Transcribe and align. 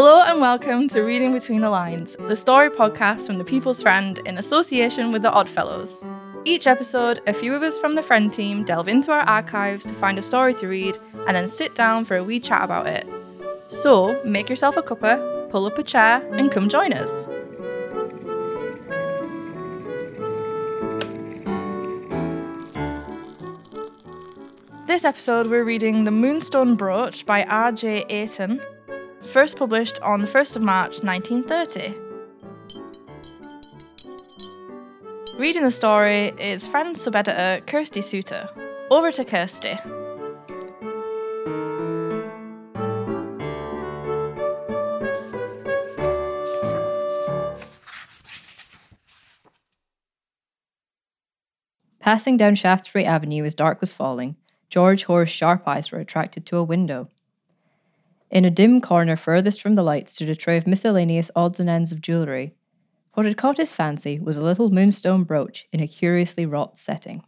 Hello 0.00 0.20
and 0.20 0.40
welcome 0.40 0.86
to 0.90 1.00
Reading 1.02 1.32
Between 1.32 1.60
the 1.60 1.70
Lines, 1.70 2.16
the 2.28 2.36
story 2.36 2.70
podcast 2.70 3.26
from 3.26 3.36
the 3.36 3.42
People's 3.42 3.82
Friend 3.82 4.16
in 4.26 4.38
association 4.38 5.10
with 5.10 5.22
the 5.22 5.32
Oddfellows. 5.32 6.04
Each 6.44 6.68
episode, 6.68 7.20
a 7.26 7.34
few 7.34 7.52
of 7.52 7.64
us 7.64 7.80
from 7.80 7.96
the 7.96 8.02
Friend 8.04 8.32
team 8.32 8.62
delve 8.62 8.86
into 8.86 9.10
our 9.10 9.22
archives 9.22 9.84
to 9.86 9.94
find 9.94 10.16
a 10.16 10.22
story 10.22 10.54
to 10.54 10.68
read 10.68 10.96
and 11.26 11.34
then 11.34 11.48
sit 11.48 11.74
down 11.74 12.04
for 12.04 12.16
a 12.16 12.22
wee 12.22 12.38
chat 12.38 12.62
about 12.62 12.86
it. 12.86 13.08
So, 13.66 14.22
make 14.24 14.48
yourself 14.48 14.76
a 14.76 14.82
cuppa, 14.82 15.50
pull 15.50 15.66
up 15.66 15.78
a 15.78 15.82
chair, 15.82 16.22
and 16.32 16.48
come 16.48 16.68
join 16.68 16.92
us. 16.92 17.10
This 24.86 25.04
episode, 25.04 25.48
we're 25.48 25.64
reading 25.64 26.04
The 26.04 26.12
Moonstone 26.12 26.76
Brooch 26.76 27.26
by 27.26 27.42
R.J. 27.42 28.04
Ayton, 28.08 28.60
first 29.28 29.58
published 29.58 30.00
on 30.00 30.22
the 30.22 30.26
1st 30.26 30.56
of 30.56 30.62
March 30.62 31.02
1930. 31.02 31.94
Reading 35.38 35.62
the 35.62 35.70
story 35.70 36.32
is 36.40 36.66
friend 36.66 36.96
sub-editor 36.96 37.62
Kirsty 37.66 38.00
Suter. 38.00 38.48
Over 38.90 39.12
to 39.12 39.24
Kirsty. 39.24 39.76
Passing 52.00 52.38
down 52.38 52.54
Shaftesbury 52.54 53.04
Avenue 53.04 53.44
as 53.44 53.54
dark 53.54 53.82
was 53.82 53.92
falling, 53.92 54.36
George 54.70 55.04
Hoare's 55.04 55.28
sharp 55.28 55.68
eyes 55.68 55.92
were 55.92 55.98
attracted 55.98 56.46
to 56.46 56.56
a 56.56 56.64
window. 56.64 57.10
In 58.30 58.44
a 58.44 58.50
dim 58.50 58.80
corner 58.82 59.16
furthest 59.16 59.62
from 59.62 59.74
the 59.74 59.82
light 59.82 60.08
stood 60.08 60.28
a 60.28 60.36
tray 60.36 60.58
of 60.58 60.66
miscellaneous 60.66 61.30
odds 61.34 61.58
and 61.60 61.68
ends 61.68 61.92
of 61.92 62.02
jewellery. 62.02 62.54
What 63.14 63.24
had 63.24 63.38
caught 63.38 63.56
his 63.56 63.72
fancy 63.72 64.20
was 64.20 64.36
a 64.36 64.44
little 64.44 64.70
moonstone 64.70 65.24
brooch 65.24 65.66
in 65.72 65.80
a 65.80 65.88
curiously 65.88 66.44
wrought 66.44 66.78
setting. 66.78 67.24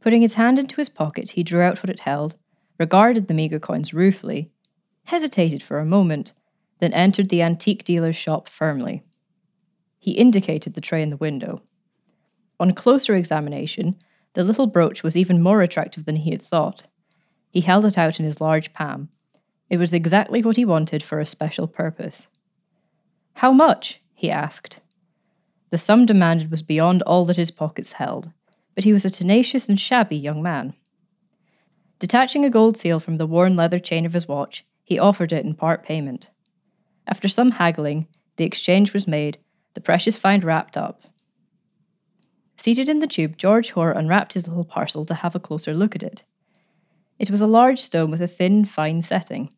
Putting 0.00 0.22
his 0.22 0.34
hand 0.34 0.58
into 0.58 0.76
his 0.76 0.88
pocket, 0.88 1.32
he 1.32 1.42
drew 1.42 1.60
out 1.60 1.82
what 1.82 1.90
it 1.90 2.00
held, 2.00 2.36
regarded 2.78 3.28
the 3.28 3.34
meagre 3.34 3.60
coins 3.60 3.92
ruefully, 3.92 4.50
hesitated 5.04 5.62
for 5.62 5.78
a 5.78 5.84
moment, 5.84 6.32
then 6.80 6.92
entered 6.94 7.28
the 7.28 7.42
antique 7.42 7.84
dealer's 7.84 8.16
shop 8.16 8.48
firmly. 8.48 9.02
He 9.98 10.12
indicated 10.12 10.74
the 10.74 10.80
tray 10.80 11.02
in 11.02 11.10
the 11.10 11.16
window. 11.16 11.62
On 12.58 12.72
closer 12.72 13.14
examination, 13.14 13.96
the 14.32 14.44
little 14.44 14.66
brooch 14.66 15.02
was 15.02 15.16
even 15.16 15.42
more 15.42 15.60
attractive 15.60 16.04
than 16.06 16.16
he 16.16 16.30
had 16.30 16.42
thought. 16.42 16.84
He 17.50 17.60
held 17.60 17.84
it 17.84 17.98
out 17.98 18.18
in 18.18 18.24
his 18.24 18.40
large 18.40 18.72
palm. 18.72 19.10
It 19.68 19.78
was 19.78 19.92
exactly 19.92 20.42
what 20.42 20.56
he 20.56 20.64
wanted 20.64 21.02
for 21.02 21.20
a 21.20 21.26
special 21.26 21.66
purpose. 21.66 22.28
How 23.34 23.52
much? 23.52 24.00
he 24.14 24.30
asked. 24.30 24.80
The 25.70 25.78
sum 25.78 26.06
demanded 26.06 26.50
was 26.50 26.62
beyond 26.62 27.02
all 27.02 27.24
that 27.26 27.36
his 27.36 27.50
pockets 27.50 27.92
held, 27.92 28.30
but 28.74 28.84
he 28.84 28.92
was 28.92 29.04
a 29.04 29.10
tenacious 29.10 29.68
and 29.68 29.78
shabby 29.78 30.16
young 30.16 30.42
man. 30.42 30.74
Detaching 31.98 32.44
a 32.44 32.50
gold 32.50 32.76
seal 32.76 33.00
from 33.00 33.16
the 33.16 33.26
worn 33.26 33.56
leather 33.56 33.78
chain 33.78 34.06
of 34.06 34.12
his 34.12 34.28
watch, 34.28 34.64
he 34.84 34.98
offered 34.98 35.32
it 35.32 35.44
in 35.44 35.54
part 35.54 35.84
payment. 35.84 36.30
After 37.06 37.28
some 37.28 37.52
haggling, 37.52 38.06
the 38.36 38.44
exchange 38.44 38.92
was 38.92 39.08
made, 39.08 39.38
the 39.74 39.80
precious 39.80 40.16
find 40.16 40.44
wrapped 40.44 40.76
up. 40.76 41.02
Seated 42.56 42.88
in 42.88 43.00
the 43.00 43.06
tube, 43.06 43.36
George 43.36 43.70
Hoare 43.70 43.92
unwrapped 43.92 44.34
his 44.34 44.48
little 44.48 44.64
parcel 44.64 45.04
to 45.04 45.14
have 45.14 45.34
a 45.34 45.40
closer 45.40 45.74
look 45.74 45.94
at 45.94 46.02
it. 46.02 46.22
It 47.18 47.30
was 47.30 47.42
a 47.42 47.46
large 47.46 47.80
stone 47.80 48.10
with 48.10 48.22
a 48.22 48.26
thin, 48.26 48.64
fine 48.64 49.02
setting. 49.02 49.50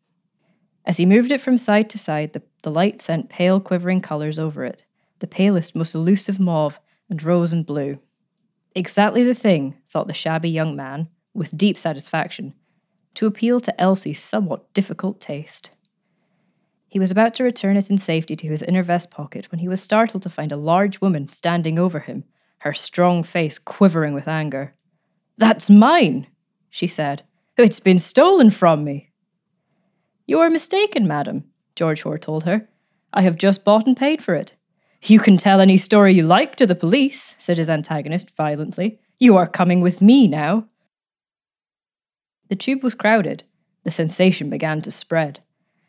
As 0.89 0.97
he 0.97 1.05
moved 1.05 1.29
it 1.29 1.39
from 1.39 1.59
side 1.59 1.87
to 1.91 1.99
side, 1.99 2.33
the, 2.33 2.41
the 2.63 2.71
light 2.71 2.99
sent 2.99 3.29
pale, 3.29 3.59
quivering 3.59 4.01
colours 4.01 4.39
over 4.39 4.65
it 4.65 4.85
the 5.19 5.27
palest, 5.27 5.75
most 5.75 5.93
elusive 5.93 6.39
mauve 6.39 6.79
and 7.11 7.21
rose 7.21 7.53
and 7.53 7.63
blue. 7.63 7.99
Exactly 8.73 9.23
the 9.23 9.35
thing, 9.35 9.75
thought 9.87 10.07
the 10.07 10.15
shabby 10.15 10.49
young 10.49 10.75
man, 10.75 11.07
with 11.31 11.55
deep 11.55 11.77
satisfaction, 11.77 12.55
to 13.13 13.27
appeal 13.27 13.59
to 13.59 13.79
Elsie's 13.79 14.19
somewhat 14.19 14.73
difficult 14.73 15.21
taste. 15.21 15.69
He 16.87 16.97
was 16.97 17.11
about 17.11 17.35
to 17.35 17.43
return 17.43 17.77
it 17.77 17.91
in 17.91 17.99
safety 17.99 18.35
to 18.37 18.47
his 18.47 18.63
inner 18.63 18.81
vest 18.81 19.11
pocket 19.11 19.51
when 19.51 19.59
he 19.59 19.67
was 19.67 19.83
startled 19.83 20.23
to 20.23 20.29
find 20.29 20.51
a 20.51 20.57
large 20.57 21.01
woman 21.01 21.29
standing 21.29 21.77
over 21.77 21.99
him, 21.99 22.23
her 22.59 22.73
strong 22.73 23.21
face 23.21 23.59
quivering 23.59 24.15
with 24.15 24.27
anger. 24.27 24.73
That's 25.37 25.69
mine, 25.69 26.25
she 26.71 26.87
said. 26.87 27.21
It's 27.57 27.79
been 27.79 27.99
stolen 27.99 28.49
from 28.49 28.83
me. 28.83 29.08
You 30.29 30.41
are 30.41 30.51
mistaken, 30.51 31.07
madam, 31.07 31.45
George 31.75 32.03
Hoare 32.03 32.19
told 32.19 32.43
her. 32.43 32.69
I 33.11 33.23
have 33.23 33.35
just 33.35 33.63
bought 33.63 33.87
and 33.87 33.97
paid 33.97 34.21
for 34.21 34.35
it. 34.35 34.53
You 35.01 35.19
can 35.19 35.37
tell 35.37 35.59
any 35.59 35.75
story 35.75 36.13
you 36.13 36.21
like 36.21 36.55
to 36.57 36.67
the 36.67 36.75
police, 36.75 37.35
said 37.39 37.57
his 37.57 37.67
antagonist 37.67 38.29
violently. 38.37 38.99
You 39.17 39.37
are 39.37 39.47
coming 39.47 39.81
with 39.81 40.03
me 40.03 40.27
now. 40.27 40.67
The 42.47 42.55
tube 42.55 42.83
was 42.83 42.93
crowded. 42.93 43.43
The 43.85 43.89
sensation 43.89 44.51
began 44.51 44.83
to 44.83 44.91
spread. 44.91 45.39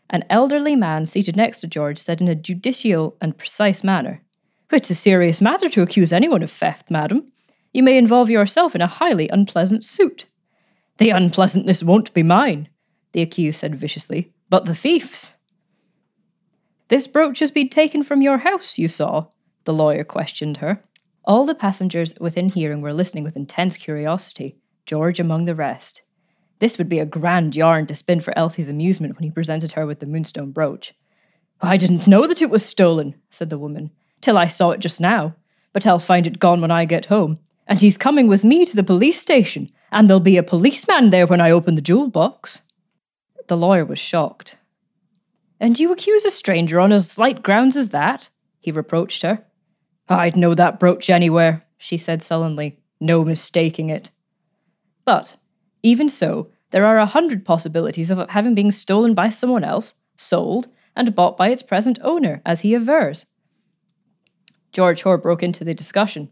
An 0.08 0.24
elderly 0.30 0.74
man 0.74 1.04
seated 1.04 1.36
next 1.36 1.60
to 1.60 1.66
George 1.66 1.98
said 1.98 2.22
in 2.22 2.28
a 2.28 2.34
judicial 2.34 3.18
and 3.20 3.36
precise 3.36 3.84
manner, 3.84 4.22
It's 4.72 4.88
a 4.88 4.94
serious 4.94 5.42
matter 5.42 5.68
to 5.68 5.82
accuse 5.82 6.14
anyone 6.14 6.42
of 6.42 6.50
theft, 6.50 6.90
madam. 6.90 7.30
You 7.74 7.82
may 7.82 7.98
involve 7.98 8.30
yourself 8.30 8.74
in 8.74 8.80
a 8.80 8.86
highly 8.86 9.28
unpleasant 9.28 9.84
suit. 9.84 10.28
The 10.96 11.10
unpleasantness 11.10 11.82
won't 11.82 12.14
be 12.14 12.22
mine, 12.22 12.70
the 13.12 13.22
accused 13.22 13.60
said 13.60 13.74
viciously, 13.74 14.32
but 14.48 14.66
the 14.66 14.74
thief's. 14.74 15.32
This 16.88 17.06
brooch 17.06 17.38
has 17.38 17.50
been 17.50 17.68
taken 17.68 18.02
from 18.02 18.22
your 18.22 18.38
house, 18.38 18.78
you 18.78 18.88
saw, 18.88 19.26
the 19.64 19.72
lawyer 19.72 20.04
questioned 20.04 20.56
her. 20.56 20.82
All 21.24 21.46
the 21.46 21.54
passengers 21.54 22.14
within 22.18 22.48
hearing 22.48 22.80
were 22.80 22.92
listening 22.92 23.24
with 23.24 23.36
intense 23.36 23.76
curiosity, 23.76 24.56
George 24.86 25.20
among 25.20 25.44
the 25.44 25.54
rest. 25.54 26.02
This 26.58 26.78
would 26.78 26.88
be 26.88 26.98
a 26.98 27.06
grand 27.06 27.56
yarn 27.56 27.86
to 27.86 27.94
spin 27.94 28.20
for 28.20 28.36
Elsie's 28.36 28.68
amusement 28.68 29.14
when 29.14 29.24
he 29.24 29.30
presented 29.30 29.72
her 29.72 29.86
with 29.86 30.00
the 30.00 30.06
moonstone 30.06 30.52
brooch. 30.52 30.94
I 31.60 31.76
didn't 31.76 32.06
know 32.06 32.26
that 32.26 32.42
it 32.42 32.50
was 32.50 32.64
stolen, 32.64 33.14
said 33.30 33.50
the 33.50 33.58
woman, 33.58 33.90
till 34.20 34.36
I 34.36 34.48
saw 34.48 34.70
it 34.70 34.80
just 34.80 35.00
now. 35.00 35.34
But 35.72 35.86
I'll 35.86 35.98
find 35.98 36.26
it 36.26 36.38
gone 36.38 36.60
when 36.60 36.70
I 36.70 36.84
get 36.84 37.06
home. 37.06 37.38
And 37.66 37.80
he's 37.80 37.96
coming 37.96 38.26
with 38.26 38.42
me 38.42 38.66
to 38.66 38.74
the 38.74 38.82
police 38.82 39.20
station, 39.20 39.70
and 39.92 40.08
there'll 40.08 40.20
be 40.20 40.36
a 40.36 40.42
policeman 40.42 41.10
there 41.10 41.26
when 41.26 41.40
I 41.40 41.50
open 41.50 41.76
the 41.76 41.82
jewel 41.82 42.08
box. 42.08 42.62
The 43.50 43.56
lawyer 43.56 43.84
was 43.84 43.98
shocked. 43.98 44.58
And 45.58 45.76
you 45.76 45.90
accuse 45.90 46.24
a 46.24 46.30
stranger 46.30 46.78
on 46.78 46.92
as 46.92 47.10
slight 47.10 47.42
grounds 47.42 47.76
as 47.76 47.88
that? 47.88 48.30
he 48.60 48.70
reproached 48.70 49.22
her. 49.22 49.44
I'd 50.08 50.36
know 50.36 50.54
that 50.54 50.78
brooch 50.78 51.10
anywhere, 51.10 51.64
she 51.76 51.98
said 51.98 52.22
sullenly. 52.22 52.78
No 53.00 53.24
mistaking 53.24 53.90
it. 53.90 54.12
But, 55.04 55.36
even 55.82 56.08
so, 56.08 56.52
there 56.70 56.86
are 56.86 56.98
a 56.98 57.06
hundred 57.06 57.44
possibilities 57.44 58.08
of 58.08 58.20
it 58.20 58.30
having 58.30 58.54
been 58.54 58.70
stolen 58.70 59.14
by 59.14 59.30
someone 59.30 59.64
else, 59.64 59.94
sold, 60.16 60.68
and 60.94 61.12
bought 61.16 61.36
by 61.36 61.48
its 61.48 61.64
present 61.64 61.98
owner, 62.02 62.42
as 62.46 62.60
he 62.60 62.76
avers. 62.76 63.26
George 64.70 65.02
Hoare 65.02 65.18
broke 65.18 65.42
into 65.42 65.64
the 65.64 65.74
discussion. 65.74 66.30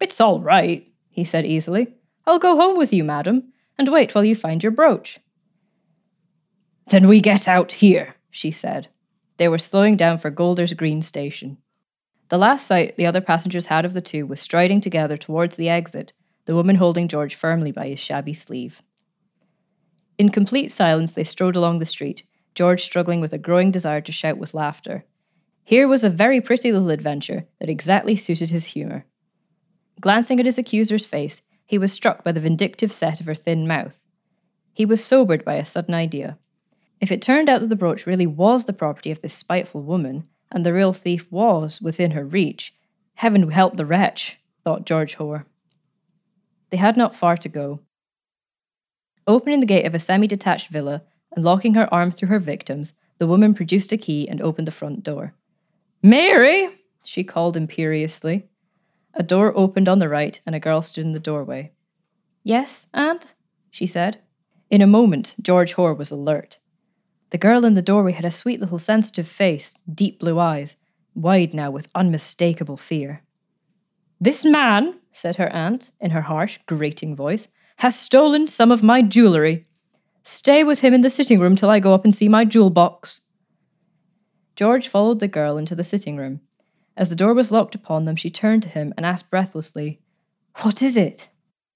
It's 0.00 0.18
all 0.18 0.40
right, 0.40 0.90
he 1.10 1.26
said 1.26 1.44
easily. 1.44 1.88
I'll 2.26 2.38
go 2.38 2.56
home 2.56 2.78
with 2.78 2.90
you, 2.90 3.04
madam, 3.04 3.52
and 3.76 3.88
wait 3.88 4.14
while 4.14 4.24
you 4.24 4.34
find 4.34 4.62
your 4.62 4.72
brooch. 4.72 5.20
Then 6.88 7.08
we 7.08 7.20
get 7.20 7.48
out 7.48 7.72
here, 7.72 8.16
she 8.30 8.50
said. 8.50 8.88
They 9.36 9.48
were 9.48 9.58
slowing 9.58 9.96
down 9.96 10.18
for 10.18 10.30
Golders 10.30 10.74
Green 10.74 11.02
Station. 11.02 11.58
The 12.28 12.38
last 12.38 12.66
sight 12.66 12.96
the 12.96 13.06
other 13.06 13.20
passengers 13.20 13.66
had 13.66 13.84
of 13.84 13.92
the 13.92 14.00
two 14.00 14.26
was 14.26 14.40
striding 14.40 14.80
together 14.80 15.16
towards 15.16 15.56
the 15.56 15.68
exit, 15.68 16.12
the 16.46 16.54
woman 16.54 16.76
holding 16.76 17.08
George 17.08 17.34
firmly 17.34 17.72
by 17.72 17.88
his 17.88 18.00
shabby 18.00 18.34
sleeve. 18.34 18.82
In 20.18 20.28
complete 20.28 20.70
silence, 20.70 21.12
they 21.12 21.24
strode 21.24 21.56
along 21.56 21.78
the 21.78 21.86
street, 21.86 22.24
George 22.54 22.84
struggling 22.84 23.20
with 23.20 23.32
a 23.32 23.38
growing 23.38 23.70
desire 23.70 24.00
to 24.02 24.12
shout 24.12 24.38
with 24.38 24.54
laughter. 24.54 25.04
Here 25.64 25.88
was 25.88 26.04
a 26.04 26.10
very 26.10 26.40
pretty 26.40 26.70
little 26.70 26.90
adventure 26.90 27.46
that 27.58 27.70
exactly 27.70 28.16
suited 28.16 28.50
his 28.50 28.66
humour. 28.66 29.06
Glancing 30.00 30.38
at 30.38 30.46
his 30.46 30.58
accuser's 30.58 31.04
face, 31.04 31.42
he 31.66 31.78
was 31.78 31.92
struck 31.92 32.22
by 32.22 32.32
the 32.32 32.40
vindictive 32.40 32.92
set 32.92 33.20
of 33.20 33.26
her 33.26 33.34
thin 33.34 33.66
mouth. 33.66 33.98
He 34.72 34.84
was 34.84 35.04
sobered 35.04 35.44
by 35.44 35.54
a 35.54 35.64
sudden 35.64 35.94
idea. 35.94 36.38
If 37.04 37.12
it 37.12 37.20
turned 37.20 37.50
out 37.50 37.60
that 37.60 37.68
the 37.68 37.76
brooch 37.76 38.06
really 38.06 38.26
was 38.26 38.64
the 38.64 38.72
property 38.72 39.10
of 39.10 39.20
this 39.20 39.34
spiteful 39.34 39.82
woman, 39.82 40.26
and 40.50 40.64
the 40.64 40.72
real 40.72 40.94
thief 40.94 41.30
was 41.30 41.78
within 41.82 42.12
her 42.12 42.24
reach, 42.24 42.72
heaven 43.16 43.50
help 43.50 43.76
the 43.76 43.84
wretch, 43.84 44.38
thought 44.64 44.86
George 44.86 45.16
Hoare. 45.16 45.44
They 46.70 46.78
had 46.78 46.96
not 46.96 47.14
far 47.14 47.36
to 47.36 47.48
go. 47.50 47.80
Opening 49.26 49.60
the 49.60 49.66
gate 49.66 49.84
of 49.84 49.94
a 49.94 49.98
semi 49.98 50.26
detached 50.26 50.70
villa 50.70 51.02
and 51.36 51.44
locking 51.44 51.74
her 51.74 51.92
arm 51.92 52.10
through 52.10 52.28
her 52.28 52.38
victim's, 52.38 52.94
the 53.18 53.26
woman 53.26 53.52
produced 53.52 53.92
a 53.92 53.98
key 53.98 54.26
and 54.26 54.40
opened 54.40 54.66
the 54.66 54.72
front 54.72 55.02
door. 55.02 55.34
Mary! 56.02 56.70
she 57.04 57.22
called 57.22 57.54
imperiously. 57.54 58.48
A 59.12 59.22
door 59.22 59.54
opened 59.54 59.90
on 59.90 59.98
the 59.98 60.08
right, 60.08 60.40
and 60.46 60.54
a 60.54 60.58
girl 60.58 60.80
stood 60.80 61.04
in 61.04 61.12
the 61.12 61.20
doorway. 61.20 61.70
Yes, 62.44 62.86
aunt? 62.94 63.34
she 63.70 63.86
said. 63.86 64.20
In 64.70 64.80
a 64.80 64.86
moment, 64.86 65.34
George 65.42 65.74
Hoare 65.74 65.92
was 65.92 66.10
alert. 66.10 66.60
The 67.34 67.38
girl 67.38 67.64
in 67.64 67.74
the 67.74 67.82
doorway 67.82 68.12
had 68.12 68.24
a 68.24 68.30
sweet 68.30 68.60
little 68.60 68.78
sensitive 68.78 69.26
face, 69.26 69.76
deep 69.92 70.20
blue 70.20 70.38
eyes, 70.38 70.76
wide 71.16 71.52
now 71.52 71.68
with 71.68 71.88
unmistakable 71.92 72.76
fear. 72.76 73.24
This 74.20 74.44
man, 74.44 75.00
said 75.10 75.34
her 75.34 75.48
aunt, 75.48 75.90
in 76.00 76.12
her 76.12 76.20
harsh, 76.20 76.60
grating 76.66 77.16
voice, 77.16 77.48
has 77.78 77.98
stolen 77.98 78.46
some 78.46 78.70
of 78.70 78.84
my 78.84 79.02
jewellery. 79.02 79.66
Stay 80.22 80.62
with 80.62 80.82
him 80.82 80.94
in 80.94 81.00
the 81.00 81.10
sitting 81.10 81.40
room 81.40 81.56
till 81.56 81.70
I 81.70 81.80
go 81.80 81.92
up 81.92 82.04
and 82.04 82.14
see 82.14 82.28
my 82.28 82.44
jewel 82.44 82.70
box. 82.70 83.20
George 84.54 84.86
followed 84.86 85.18
the 85.18 85.26
girl 85.26 85.58
into 85.58 85.74
the 85.74 85.82
sitting 85.82 86.16
room. 86.16 86.40
As 86.96 87.08
the 87.08 87.16
door 87.16 87.34
was 87.34 87.50
locked 87.50 87.74
upon 87.74 88.04
them, 88.04 88.14
she 88.14 88.30
turned 88.30 88.62
to 88.62 88.68
him 88.68 88.94
and 88.96 89.04
asked 89.04 89.28
breathlessly, 89.28 90.00
What 90.62 90.80
is 90.82 90.96
it? 90.96 91.30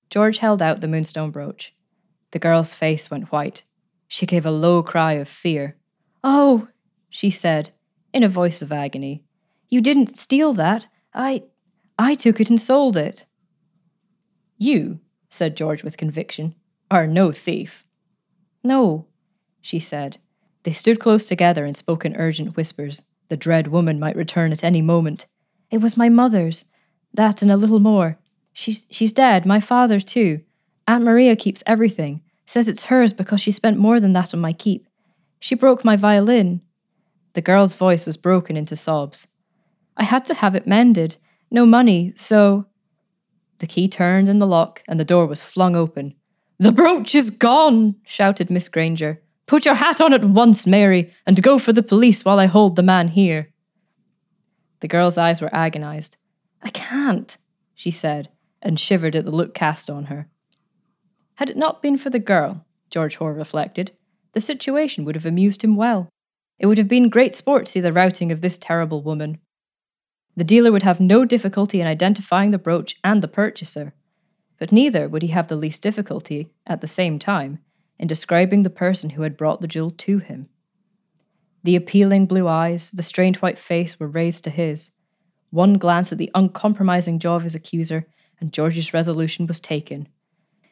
George 0.09 0.39
held 0.39 0.63
out 0.63 0.83
the 0.83 0.87
moonstone 0.87 1.33
brooch. 1.33 1.75
The 2.31 2.39
girl's 2.39 2.77
face 2.77 3.11
went 3.11 3.33
white. 3.33 3.65
She 4.09 4.27
gave 4.27 4.47
a 4.47 4.51
low 4.51 4.83
cry 4.83 5.13
of 5.13 5.29
fear. 5.29 5.77
Oh, 6.25 6.69
she 7.11 7.31
said, 7.31 7.71
in 8.13 8.23
a 8.23 8.29
voice 8.29 8.63
of 8.63 8.73
agony. 8.73 9.23
You 9.69 9.81
didn't 9.81 10.17
steal 10.17 10.53
that. 10.55 10.89
I. 11.15 11.45
I 11.99 12.15
took 12.15 12.41
it 12.41 12.49
and 12.49 12.61
sold 12.61 12.97
it. 12.97 13.27
You, 14.57 15.01
said 15.31 15.57
George 15.57 15.83
with 15.83 15.97
conviction, 15.97 16.55
are 16.91 17.07
no 17.07 17.33
thief. 17.33 17.85
No, 18.65 19.07
she 19.61 19.79
said. 19.79 20.19
They 20.63 20.73
stood 20.73 21.01
close 21.01 21.27
together 21.27 21.65
and 21.65 21.77
spoke 21.77 22.05
in 22.05 22.17
urgent 22.17 22.57
whispers. 22.57 23.03
The 23.29 23.37
dread 23.37 23.69
woman 23.69 24.01
might 24.01 24.17
return 24.17 24.53
at 24.53 24.65
any 24.65 24.81
moment. 24.81 25.27
It 25.71 25.79
was 25.79 25.97
my 25.97 26.09
mother's. 26.09 26.65
That 27.13 27.43
and 27.43 27.51
a 27.51 27.57
little 27.57 27.81
more. 27.81 28.19
She's 28.53 28.87
she's 28.91 29.13
dead, 29.13 29.45
my 29.45 29.61
father 29.61 30.01
too. 30.01 30.41
Aunt 30.87 31.05
Maria 31.05 31.37
keeps 31.37 31.63
everything. 31.67 32.23
Says 32.49 32.67
it's 32.67 32.85
hers 32.85 33.13
because 33.13 33.43
she 33.43 33.53
spent 33.53 33.77
more 33.77 34.01
than 34.01 34.15
that 34.15 34.33
on 34.33 34.41
my 34.41 34.55
keep. 34.55 34.89
She 35.39 35.55
broke 35.55 35.85
my 35.85 35.97
violin. 35.97 36.63
The 37.35 37.43
girl's 37.43 37.75
voice 37.75 38.07
was 38.07 38.17
broken 38.17 38.57
into 38.57 38.75
sobs. 38.75 39.27
I 39.99 40.05
had 40.05 40.25
to 40.25 40.35
have 40.35 40.57
it 40.57 40.67
mended. 40.67 41.19
No 41.51 41.67
money, 41.67 42.15
so. 42.17 42.65
The 43.59 43.67
key 43.67 43.87
turned 43.87 44.31
in 44.31 44.39
the 44.39 44.47
lock 44.47 44.83
and 44.89 44.99
the 44.99 45.05
door 45.05 45.27
was 45.27 45.43
flung 45.43 45.77
open. 45.77 46.15
The 46.59 46.73
brooch 46.73 47.15
is 47.15 47.29
gone, 47.29 47.97
shouted 48.07 48.49
Miss 48.49 48.71
Granger. 48.71 49.21
Put 49.47 49.67
your 49.67 49.75
hat 49.75 50.01
on 50.01 50.15
at 50.15 50.25
once, 50.25 50.67
Mary, 50.67 51.13
and 51.27 51.43
go 51.43 51.59
for 51.59 51.75
the 51.75 51.83
police 51.83 52.25
while 52.25 52.41
I 52.41 52.47
hold 52.47 52.77
the 52.77 52.83
man 52.83 53.09
here. 53.09 53.51
The 54.81 54.89
girl's 54.89 55.19
eyes 55.19 55.43
were 55.43 55.55
agonized. 55.55 56.17
I 56.63 56.71
can't, 56.71 57.37
she 57.75 57.91
said, 57.91 58.31
and 58.63 58.81
shivered 58.81 59.17
at 59.17 59.27
the 59.27 59.31
look 59.31 59.53
cast 59.53 59.91
on 59.91 60.07
her. 60.07 60.31
Had 61.39 61.51
it 61.51 61.57
not 61.57 61.83
been 61.83 61.99
for 61.99 62.11
the 62.11 62.19
girl, 62.19 62.67
George 62.91 63.15
Hoare 63.15 63.33
reflected, 63.33 63.93
the 64.33 64.41
situation 64.41 65.05
would 65.05 65.15
have 65.15 65.25
amused 65.25 65.63
him 65.63 65.77
well. 65.77 66.09
It 66.59 66.67
would 66.67 66.79
have 66.79 66.89
been 66.89 67.09
great 67.09 67.33
sport 67.33 67.67
to 67.67 67.71
see 67.71 67.81
the 67.81 67.93
routing 67.93 68.33
of 68.33 68.41
this 68.41 68.59
terrible 68.59 69.05
woman. 69.05 69.39
The 70.37 70.43
dealer 70.43 70.73
would 70.73 70.83
have 70.83 70.99
no 70.99 71.25
difficulty 71.25 71.81
in 71.81 71.87
identifying 71.87 72.51
the 72.51 72.59
brooch 72.59 72.97
and 73.05 73.23
the 73.23 73.29
purchaser, 73.29 73.95
but 74.59 74.73
neither 74.73 75.09
would 75.09 75.23
he 75.23 75.29
have 75.29 75.47
the 75.47 75.55
least 75.55 75.81
difficulty, 75.81 76.49
at 76.67 76.81
the 76.81 76.89
same 76.89 77.21
time, 77.21 77.61
in 78.01 78.09
describing 78.09 78.65
the 78.65 78.69
person 78.69 79.11
who 79.11 79.23
had 79.23 79.37
brought 79.37 79.61
the 79.61 79.69
jewel 79.69 79.93
to 79.93 80.19
him. 80.19 80.49
The 81.63 81.77
appealing 81.77 82.27
blue 82.27 82.49
eyes, 82.49 82.91
the 82.91 83.05
strained 83.05 83.37
white 83.37 83.61
face 83.61 84.01
were 84.01 84.09
raised 84.09 84.43
to 84.43 84.51
his. 84.51 84.91
One 85.51 85.79
glance 85.79 86.11
at 86.11 86.19
the 86.19 86.33
uncompromising 86.35 87.21
jaw 87.21 87.37
of 87.37 87.45
his 87.45 87.55
accuser, 87.55 88.09
and 88.41 88.53
George's 88.53 88.93
resolution 88.93 89.47
was 89.47 89.61
taken. 89.61 90.09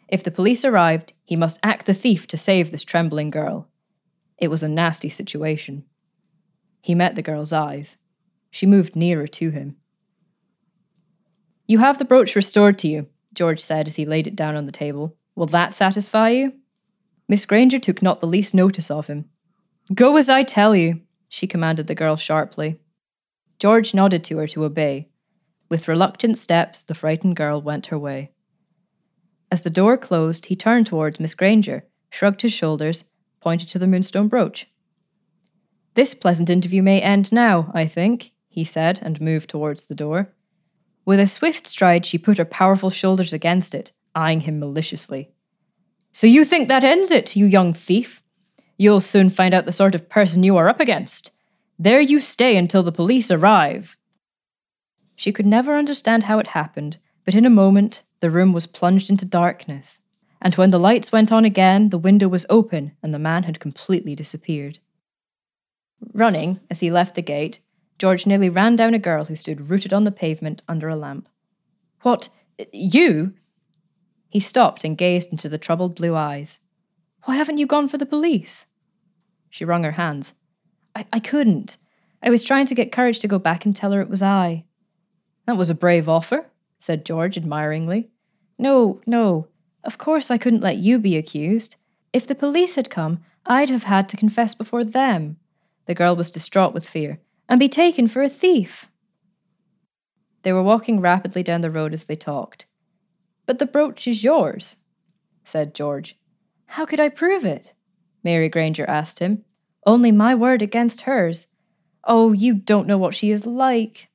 If 0.08 0.23
the 0.23 0.31
police 0.31 0.64
arrived, 0.64 1.12
he 1.25 1.37
must 1.37 1.58
act 1.62 1.87
the 1.87 1.94
thief 1.94 2.26
to 2.29 2.37
save 2.37 2.70
this 2.70 2.85
trembling 2.85 3.31
girl. 3.31 3.69
It 4.38 4.49
was 4.49 4.62
a 4.62 4.69
nasty 4.69 5.08
situation. 5.08 5.85
He 6.81 6.94
met 6.94 7.17
the 7.17 7.23
girl's 7.23 7.53
eyes. 7.53 7.97
She 8.50 8.67
moved 8.67 8.94
nearer 8.94 9.26
to 9.26 9.50
him. 9.50 9.76
You 11.67 11.79
have 11.79 11.99
the 11.99 12.05
brooch 12.05 12.37
restored 12.37 12.79
to 12.81 12.88
you, 12.88 13.08
George 13.35 13.61
said 13.61 13.88
as 13.88 13.97
he 13.97 14.06
laid 14.06 14.26
it 14.26 14.37
down 14.37 14.55
on 14.55 14.67
the 14.67 14.73
table. 14.73 15.17
Will 15.35 15.47
that 15.47 15.73
satisfy 15.73 16.31
you? 16.31 16.53
Miss 17.29 17.44
Granger 17.44 17.81
took 17.81 18.03
not 18.03 18.20
the 18.20 18.26
least 18.26 18.55
notice 18.55 18.91
of 18.91 19.08
him. 19.08 19.25
Go 19.93 20.17
as 20.17 20.31
I 20.31 20.44
tell 20.44 20.76
you, 20.76 21.00
she 21.29 21.49
commanded 21.49 21.88
the 21.88 21.94
girl 21.94 22.17
sharply. 22.17 22.79
George 23.58 23.94
nodded 23.94 24.23
to 24.25 24.38
her 24.38 24.47
to 24.49 24.64
obey. 24.64 25.08
With 25.69 25.88
reluctant 25.88 26.38
steps, 26.38 26.85
the 26.85 26.94
frightened 26.94 27.35
girl 27.35 27.61
went 27.61 27.88
her 27.88 27.99
way. 27.99 28.31
As 29.50 29.62
the 29.62 29.70
door 29.70 29.96
closed, 29.96 30.46
he 30.46 30.56
turned 30.56 30.87
towards 30.87 31.20
Miss 31.20 31.34
Granger, 31.34 31.84
shrugged 32.10 32.43
his 32.43 32.52
shoulders, 32.52 33.04
pointed 33.40 33.69
to 33.69 33.78
the 33.78 33.87
moonstone 33.87 34.28
brooch. 34.28 34.66
This 35.94 36.14
pleasant 36.14 36.50
interview 36.50 36.82
may 36.82 37.00
end 37.00 37.32
now, 37.32 37.70
I 37.75 37.87
think, 37.87 38.32
he 38.48 38.64
said, 38.64 38.98
and 39.02 39.20
moved 39.20 39.48
towards 39.48 39.84
the 39.84 39.94
door. 39.94 40.32
With 41.04 41.20
a 41.20 41.26
swift 41.26 41.66
stride, 41.66 42.04
she 42.04 42.19
put 42.19 42.38
her 42.38 42.44
powerful 42.44 42.90
shoulders 42.90 43.32
against 43.32 43.75
it, 43.75 43.93
eyeing 44.14 44.40
him 44.40 44.58
maliciously. 44.58 45.31
So 46.12 46.26
you 46.26 46.44
think 46.44 46.69
that 46.69 46.84
ends 46.84 47.10
it, 47.10 47.37
you 47.37 47.46
young 47.46 47.72
thief? 47.72 48.22
You'll 48.76 49.00
soon 49.00 49.31
find 49.31 49.54
out 49.54 49.64
the 49.64 49.72
sort 49.72 49.94
of 49.94 50.08
person 50.08 50.43
you 50.43 50.56
are 50.56 50.69
up 50.69 50.81
against. 50.81 51.31
There 51.78 52.00
you 52.00 52.20
stay 52.20 52.56
until 52.56 52.82
the 52.82 52.93
police 52.93 53.31
arrive. 53.31 53.96
She 55.14 55.32
could 55.32 55.46
never 55.46 55.76
understand 55.76 56.25
how 56.25 56.38
it 56.38 56.48
happened, 56.48 56.98
but 57.25 57.34
in 57.34 57.46
a 57.46 57.50
moment 57.50 58.02
the 58.20 58.30
room 58.30 58.52
was 58.52 58.66
plunged 58.66 59.10
into 59.10 59.24
darkness, 59.24 60.00
and 60.40 60.54
when 60.54 60.70
the 60.70 60.78
lights 60.78 61.12
went 61.12 61.32
on 61.32 61.44
again, 61.44 61.88
the 61.88 61.98
window 61.98 62.28
was 62.28 62.46
open 62.48 62.92
and 63.02 63.12
the 63.12 63.18
man 63.18 63.44
had 63.44 63.60
completely 63.60 64.14
disappeared. 64.14 64.78
Running, 66.12 66.60
as 66.70 66.80
he 66.80 66.90
left 66.90 67.14
the 67.14 67.22
gate, 67.22 67.60
George 67.98 68.26
nearly 68.26 68.48
ran 68.48 68.76
down 68.76 68.94
a 68.94 68.98
girl 68.98 69.24
who 69.24 69.36
stood 69.36 69.70
rooted 69.70 69.92
on 69.92 70.04
the 70.04 70.10
pavement 70.10 70.62
under 70.68 70.88
a 70.88 70.96
lamp. 70.96 71.28
What? 72.02 72.28
You? 72.72 73.34
He 74.28 74.40
stopped 74.40 74.84
and 74.84 74.98
gazed 74.98 75.30
into 75.32 75.48
the 75.48 75.58
troubled 75.58 75.94
blue 75.94 76.14
eyes. 76.14 76.58
Why 77.24 77.36
haven't 77.36 77.58
you 77.58 77.66
gone 77.66 77.88
for 77.88 77.98
the 77.98 78.06
police? 78.06 78.66
She 79.48 79.64
wrung 79.64 79.84
her 79.84 79.92
hands. 79.92 80.34
I, 80.94 81.06
I 81.12 81.20
couldn't. 81.20 81.78
I 82.22 82.30
was 82.30 82.44
trying 82.44 82.66
to 82.66 82.74
get 82.74 82.92
courage 82.92 83.19
to 83.20 83.28
go 83.28 83.38
back 83.38 83.64
and 83.64 83.74
tell 83.74 83.92
her 83.92 84.00
it 84.00 84.10
was 84.10 84.22
I. 84.22 84.64
That 85.46 85.56
was 85.56 85.70
a 85.70 85.74
brave 85.74 86.08
offer, 86.08 86.46
said 86.86 87.04
George 87.04 87.36
admiringly. 87.36 88.08
No, 88.60 89.00
no. 89.06 89.48
Of 89.82 89.98
course 89.98 90.31
I 90.31 90.38
couldn't 90.38 90.62
let 90.62 90.76
you 90.76 91.00
be 91.00 91.16
accused. 91.16 91.74
If 92.12 92.28
the 92.28 92.34
police 92.36 92.76
had 92.76 92.90
come, 92.90 93.19
I'd 93.44 93.70
have 93.70 93.82
had 93.82 94.08
to 94.10 94.16
confess 94.16 94.55
before 94.55 94.84
them. 94.84 95.36
The 95.86 95.96
girl 95.96 96.14
was 96.14 96.31
distraught 96.31 96.72
with 96.72 96.88
fear. 96.88 97.19
And 97.48 97.58
be 97.58 97.69
taken 97.69 98.06
for 98.06 98.22
a 98.22 98.28
thief. 98.28 98.86
They 100.43 100.52
were 100.52 100.62
walking 100.62 101.00
rapidly 101.00 101.43
down 101.43 101.60
the 101.60 101.72
road 101.72 101.93
as 101.93 102.05
they 102.05 102.14
talked. 102.14 102.66
But 103.46 103.58
the 103.58 103.66
brooch 103.66 104.06
is 104.06 104.22
yours, 104.22 104.76
said 105.44 105.74
George. 105.74 106.16
How 106.66 106.86
could 106.86 107.00
I 107.00 107.08
prove 107.08 107.44
it? 107.44 107.72
Mary 108.22 108.48
Granger 108.48 108.88
asked 108.88 109.19
him. 109.19 109.44
Only 109.84 110.12
my 110.12 110.36
word 110.36 110.62
against 110.62 111.02
hers. 111.02 111.48
Oh, 112.05 112.32
you 112.32 112.55
don't 112.55 112.86
know 112.86 112.98
what 112.98 113.14
she 113.16 113.32
is 113.32 113.44
like. 113.44 114.08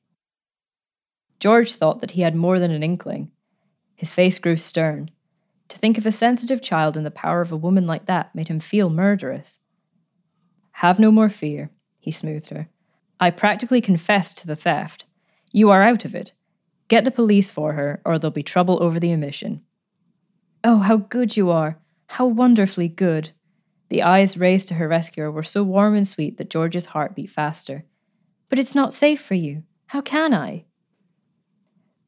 George 1.42 1.74
thought 1.74 2.00
that 2.00 2.12
he 2.12 2.20
had 2.20 2.36
more 2.36 2.60
than 2.60 2.70
an 2.70 2.84
inkling. 2.84 3.28
His 3.96 4.12
face 4.12 4.38
grew 4.38 4.56
stern. 4.56 5.10
To 5.70 5.76
think 5.76 5.98
of 5.98 6.06
a 6.06 6.12
sensitive 6.12 6.62
child 6.62 6.96
in 6.96 7.02
the 7.02 7.10
power 7.10 7.40
of 7.40 7.50
a 7.50 7.56
woman 7.56 7.84
like 7.84 8.06
that 8.06 8.32
made 8.32 8.46
him 8.46 8.60
feel 8.60 8.88
murderous. 8.88 9.58
Have 10.74 11.00
no 11.00 11.10
more 11.10 11.28
fear, 11.28 11.72
he 11.98 12.12
smoothed 12.12 12.50
her. 12.50 12.68
I 13.18 13.32
practically 13.32 13.80
confessed 13.80 14.38
to 14.38 14.46
the 14.46 14.54
theft. 14.54 15.06
You 15.50 15.68
are 15.70 15.82
out 15.82 16.04
of 16.04 16.14
it. 16.14 16.32
Get 16.86 17.04
the 17.04 17.10
police 17.10 17.50
for 17.50 17.72
her, 17.72 18.00
or 18.04 18.20
there'll 18.20 18.30
be 18.30 18.44
trouble 18.44 18.80
over 18.80 19.00
the 19.00 19.12
omission. 19.12 19.62
Oh, 20.62 20.78
how 20.78 20.96
good 20.96 21.36
you 21.36 21.50
are! 21.50 21.76
How 22.06 22.24
wonderfully 22.24 22.86
good! 22.86 23.32
The 23.88 24.04
eyes 24.04 24.36
raised 24.36 24.68
to 24.68 24.74
her 24.74 24.86
rescuer 24.86 25.28
were 25.28 25.42
so 25.42 25.64
warm 25.64 25.96
and 25.96 26.06
sweet 26.06 26.38
that 26.38 26.50
George's 26.50 26.86
heart 26.86 27.16
beat 27.16 27.30
faster. 27.30 27.84
But 28.48 28.60
it's 28.60 28.76
not 28.76 28.94
safe 28.94 29.20
for 29.20 29.34
you. 29.34 29.64
How 29.86 30.02
can 30.02 30.32
I? 30.32 30.66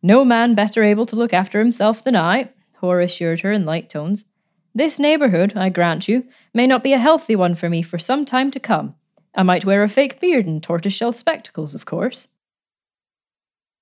No 0.05 0.23
man 0.23 0.55
better 0.55 0.83
able 0.83 1.07
to 1.07 1.17
look 1.17 1.33
after 1.33 1.59
himself 1.59 2.05
than 2.05 2.15
I, 2.15 2.51
Hoare 2.75 3.01
assured 3.01 3.41
her 3.41 3.51
in 3.51 3.65
light 3.65 3.89
tones. 3.89 4.27
This 4.75 4.99
neighbourhood, 4.99 5.57
I 5.57 5.71
grant 5.71 6.09
you, 6.09 6.25
may 6.53 6.67
not 6.67 6.83
be 6.83 6.93
a 6.93 6.99
healthy 6.99 7.35
one 7.35 7.55
for 7.55 7.71
me 7.71 7.81
for 7.81 7.99
some 7.99 8.27
time 8.27 8.51
to 8.51 8.61
come. 8.61 8.97
I 9.35 9.43
might 9.45 9.65
wear 9.65 9.83
a 9.83 9.89
fake 9.89 10.21
beard 10.21 10.45
and 10.45 10.63
tortoiseshell 10.63 11.15
spectacles, 11.15 11.75
of 11.75 11.87
course. 11.87 12.29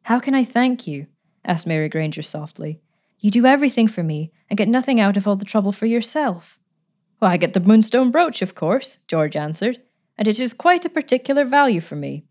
How 0.02 0.20
can 0.20 0.32
I 0.32 0.44
thank 0.44 0.86
you? 0.86 1.08
asked 1.44 1.66
Mary 1.66 1.88
Granger 1.88 2.22
softly. 2.22 2.80
You 3.18 3.32
do 3.32 3.44
everything 3.44 3.88
for 3.88 4.04
me 4.04 4.30
and 4.48 4.56
get 4.56 4.68
nothing 4.68 5.00
out 5.00 5.16
of 5.16 5.26
all 5.26 5.34
the 5.34 5.44
trouble 5.44 5.72
for 5.72 5.86
yourself. 5.86 6.56
Well, 7.18 7.32
I 7.32 7.36
get 7.36 7.52
the 7.52 7.58
moonstone 7.58 8.12
brooch, 8.12 8.42
of 8.42 8.54
course, 8.54 8.98
George 9.08 9.34
answered, 9.34 9.80
and 10.16 10.28
it 10.28 10.38
is 10.38 10.54
quite 10.54 10.84
a 10.84 10.88
particular 10.88 11.44
value 11.44 11.80
for 11.80 11.96
me. 11.96 12.22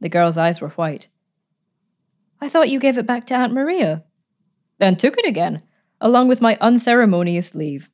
The 0.00 0.08
girl's 0.08 0.38
eyes 0.38 0.60
were 0.60 0.68
white. 0.68 1.08
I 2.40 2.48
thought 2.48 2.68
you 2.68 2.78
gave 2.78 2.98
it 2.98 3.06
back 3.06 3.26
to 3.26 3.34
Aunt 3.34 3.52
Maria. 3.52 4.04
Then 4.78 4.96
took 4.96 5.18
it 5.18 5.26
again, 5.26 5.62
along 6.00 6.28
with 6.28 6.40
my 6.40 6.56
unceremonious 6.60 7.54
leave. 7.54 7.90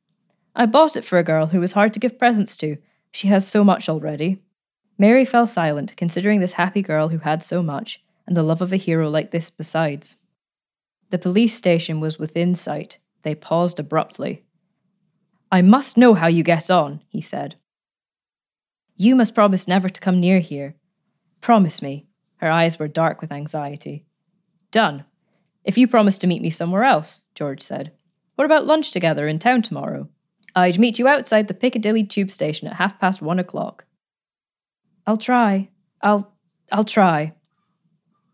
I 0.54 0.66
bought 0.66 0.96
it 0.96 1.04
for 1.04 1.18
a 1.18 1.24
girl 1.24 1.46
who 1.46 1.60
was 1.60 1.72
hard 1.72 1.92
to 1.94 2.00
give 2.00 2.18
presents 2.18 2.56
to, 2.58 2.76
She 3.10 3.28
has 3.28 3.46
so 3.46 3.64
much 3.64 3.88
already. 3.88 4.42
Mary 4.98 5.24
fell 5.24 5.46
silent, 5.46 5.96
considering 5.96 6.40
this 6.40 6.52
happy 6.52 6.82
girl 6.82 7.08
who 7.08 7.18
had 7.18 7.44
so 7.44 7.62
much, 7.62 8.02
and 8.26 8.36
the 8.36 8.42
love 8.42 8.62
of 8.62 8.72
a 8.72 8.76
hero 8.76 9.08
like 9.08 9.30
this 9.30 9.50
besides. 9.50 10.16
The 11.10 11.18
police 11.18 11.54
station 11.54 12.00
was 12.00 12.18
within 12.18 12.54
sight. 12.54 12.98
They 13.22 13.34
paused 13.34 13.80
abruptly. 13.80 14.44
I 15.50 15.62
must 15.62 15.96
know 15.96 16.14
how 16.14 16.26
you 16.26 16.42
get 16.42 16.70
on, 16.70 17.02
he 17.08 17.20
said. 17.20 17.56
You 18.96 19.16
must 19.16 19.34
promise 19.34 19.66
never 19.66 19.88
to 19.88 20.00
come 20.00 20.20
near 20.20 20.40
here. 20.40 20.76
Promise 21.40 21.82
me. 21.82 22.06
Her 22.36 22.50
eyes 22.50 22.78
were 22.78 22.88
dark 22.88 23.20
with 23.20 23.32
anxiety. 23.32 24.06
Done. 24.75 25.04
If 25.62 25.78
you 25.78 25.87
promise 25.87 26.19
to 26.19 26.26
meet 26.26 26.43
me 26.43 26.50
somewhere 26.50 26.83
else, 26.83 27.21
George 27.37 27.62
said. 27.62 27.93
What 28.35 28.45
about 28.45 28.66
lunch 28.66 28.90
together 28.90 29.28
in 29.28 29.38
town 29.38 29.62
tomorrow? 29.62 30.09
I'd 30.57 30.81
meet 30.81 30.99
you 30.99 31.07
outside 31.07 31.47
the 31.47 31.54
Piccadilly 31.54 32.02
tube 32.02 32.28
station 32.28 32.66
at 32.66 32.75
half 32.75 32.99
past 32.99 33.23
one 33.23 33.38
o'clock. 33.38 33.85
I'll 35.07 35.16
try. 35.16 35.69
I'll 36.02 36.35
I'll 36.73 36.83
try. 36.83 37.35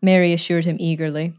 Mary 0.01 0.33
assured 0.33 0.65
him 0.65 0.77
eagerly. 0.79 1.35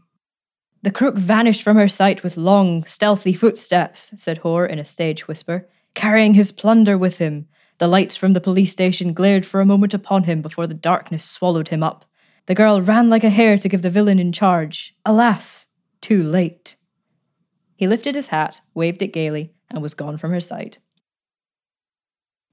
The 0.83 0.91
crook 0.91 1.17
vanished 1.17 1.63
from 1.63 1.75
her 1.75 1.89
sight 1.89 2.23
with 2.23 2.37
long, 2.37 2.85
stealthy 2.85 3.33
footsteps, 3.33 4.13
said 4.15 4.37
Hoare 4.37 4.65
in 4.65 4.79
a 4.79 4.85
stage 4.85 5.27
whisper, 5.27 5.67
carrying 5.95 6.33
his 6.33 6.53
plunder 6.53 6.97
with 6.97 7.17
him. 7.17 7.49
The 7.79 7.89
lights 7.89 8.15
from 8.15 8.31
the 8.31 8.39
police 8.39 8.71
station 8.71 9.13
glared 9.13 9.45
for 9.45 9.59
a 9.59 9.65
moment 9.65 9.93
upon 9.93 10.23
him 10.23 10.41
before 10.41 10.65
the 10.65 10.73
darkness 10.73 11.25
swallowed 11.25 11.67
him 11.67 11.83
up. 11.83 12.05
The 12.45 12.55
girl 12.55 12.81
ran 12.81 13.09
like 13.09 13.23
a 13.23 13.29
hare 13.29 13.57
to 13.57 13.69
give 13.69 13.81
the 13.81 13.89
villain 13.89 14.19
in 14.19 14.33
charge. 14.33 14.95
Alas, 15.05 15.67
too 16.01 16.21
late. 16.21 16.75
He 17.75 17.87
lifted 17.87 18.15
his 18.15 18.27
hat, 18.27 18.61
waved 18.73 19.01
it 19.01 19.13
gaily, 19.13 19.53
and 19.69 19.81
was 19.81 19.93
gone 19.93 20.17
from 20.17 20.31
her 20.31 20.41
sight. 20.41 20.79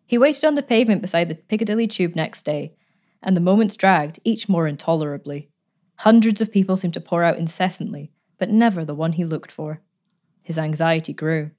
He 0.07 0.19
waited 0.19 0.45
on 0.45 0.55
the 0.55 0.63
pavement 0.63 1.03
beside 1.03 1.29
the 1.29 1.35
Piccadilly 1.35 1.87
tube 1.87 2.15
next 2.15 2.45
day, 2.45 2.75
and 3.23 3.37
the 3.37 3.41
moments 3.41 3.77
dragged, 3.77 4.21
each 4.25 4.49
more 4.49 4.67
intolerably. 4.67 5.51
Hundreds 5.97 6.41
of 6.41 6.53
people 6.53 6.77
seemed 6.77 6.95
to 6.95 7.01
pour 7.01 7.23
out 7.23 7.37
incessantly, 7.37 8.13
but 8.39 8.49
never 8.49 8.85
the 8.85 8.95
one 8.95 9.13
he 9.13 9.25
looked 9.25 9.53
for. 9.53 9.81
His 10.43 10.59
anxiety 10.59 11.13
grew. 11.13 11.51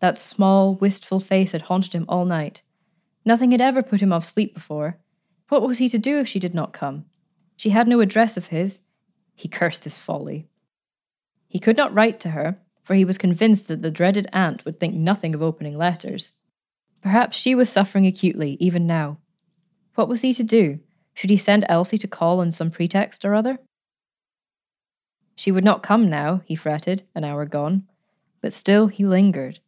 That 0.00 0.16
small, 0.16 0.76
wistful 0.76 1.20
face 1.20 1.52
had 1.52 1.62
haunted 1.62 1.92
him 1.92 2.06
all 2.08 2.24
night. 2.24 2.62
Nothing 3.24 3.50
had 3.50 3.60
ever 3.60 3.82
put 3.82 4.00
him 4.00 4.12
off 4.12 4.24
sleep 4.24 4.54
before. 4.54 4.98
What 5.48 5.62
was 5.62 5.78
he 5.78 5.88
to 5.90 5.98
do 5.98 6.18
if 6.18 6.26
she 6.26 6.38
did 6.38 6.54
not 6.54 6.72
come? 6.72 7.04
She 7.60 7.68
had 7.68 7.88
no 7.88 8.00
address 8.00 8.38
of 8.38 8.46
his. 8.46 8.80
He 9.34 9.46
cursed 9.46 9.84
his 9.84 9.98
folly. 9.98 10.48
He 11.46 11.58
could 11.58 11.76
not 11.76 11.92
write 11.92 12.18
to 12.20 12.30
her, 12.30 12.56
for 12.82 12.94
he 12.94 13.04
was 13.04 13.18
convinced 13.18 13.68
that 13.68 13.82
the 13.82 13.90
dreaded 13.90 14.26
aunt 14.32 14.64
would 14.64 14.80
think 14.80 14.94
nothing 14.94 15.34
of 15.34 15.42
opening 15.42 15.76
letters. 15.76 16.32
Perhaps 17.02 17.36
she 17.36 17.54
was 17.54 17.68
suffering 17.68 18.06
acutely, 18.06 18.56
even 18.60 18.86
now. 18.86 19.18
What 19.94 20.08
was 20.08 20.22
he 20.22 20.32
to 20.32 20.42
do? 20.42 20.80
Should 21.12 21.28
he 21.28 21.36
send 21.36 21.66
Elsie 21.68 21.98
to 21.98 22.08
call 22.08 22.40
on 22.40 22.50
some 22.50 22.70
pretext 22.70 23.26
or 23.26 23.34
other? 23.34 23.58
She 25.36 25.52
would 25.52 25.62
not 25.62 25.82
come 25.82 26.08
now, 26.08 26.40
he 26.46 26.56
fretted, 26.56 27.02
an 27.14 27.24
hour 27.24 27.44
gone. 27.44 27.82
But 28.40 28.54
still 28.54 28.86
he 28.86 29.04
lingered. 29.04 29.60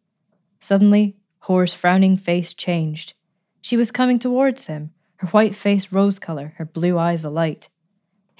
Suddenly, 0.60 1.18
Hoare's 1.40 1.74
frowning 1.74 2.16
face 2.16 2.54
changed. 2.54 3.12
She 3.60 3.76
was 3.76 3.90
coming 3.90 4.18
towards 4.18 4.68
him, 4.68 4.94
her 5.16 5.28
white 5.28 5.54
face 5.54 5.92
rose 5.92 6.18
colour, 6.18 6.54
her 6.56 6.64
blue 6.64 6.98
eyes 6.98 7.22
alight. 7.22 7.68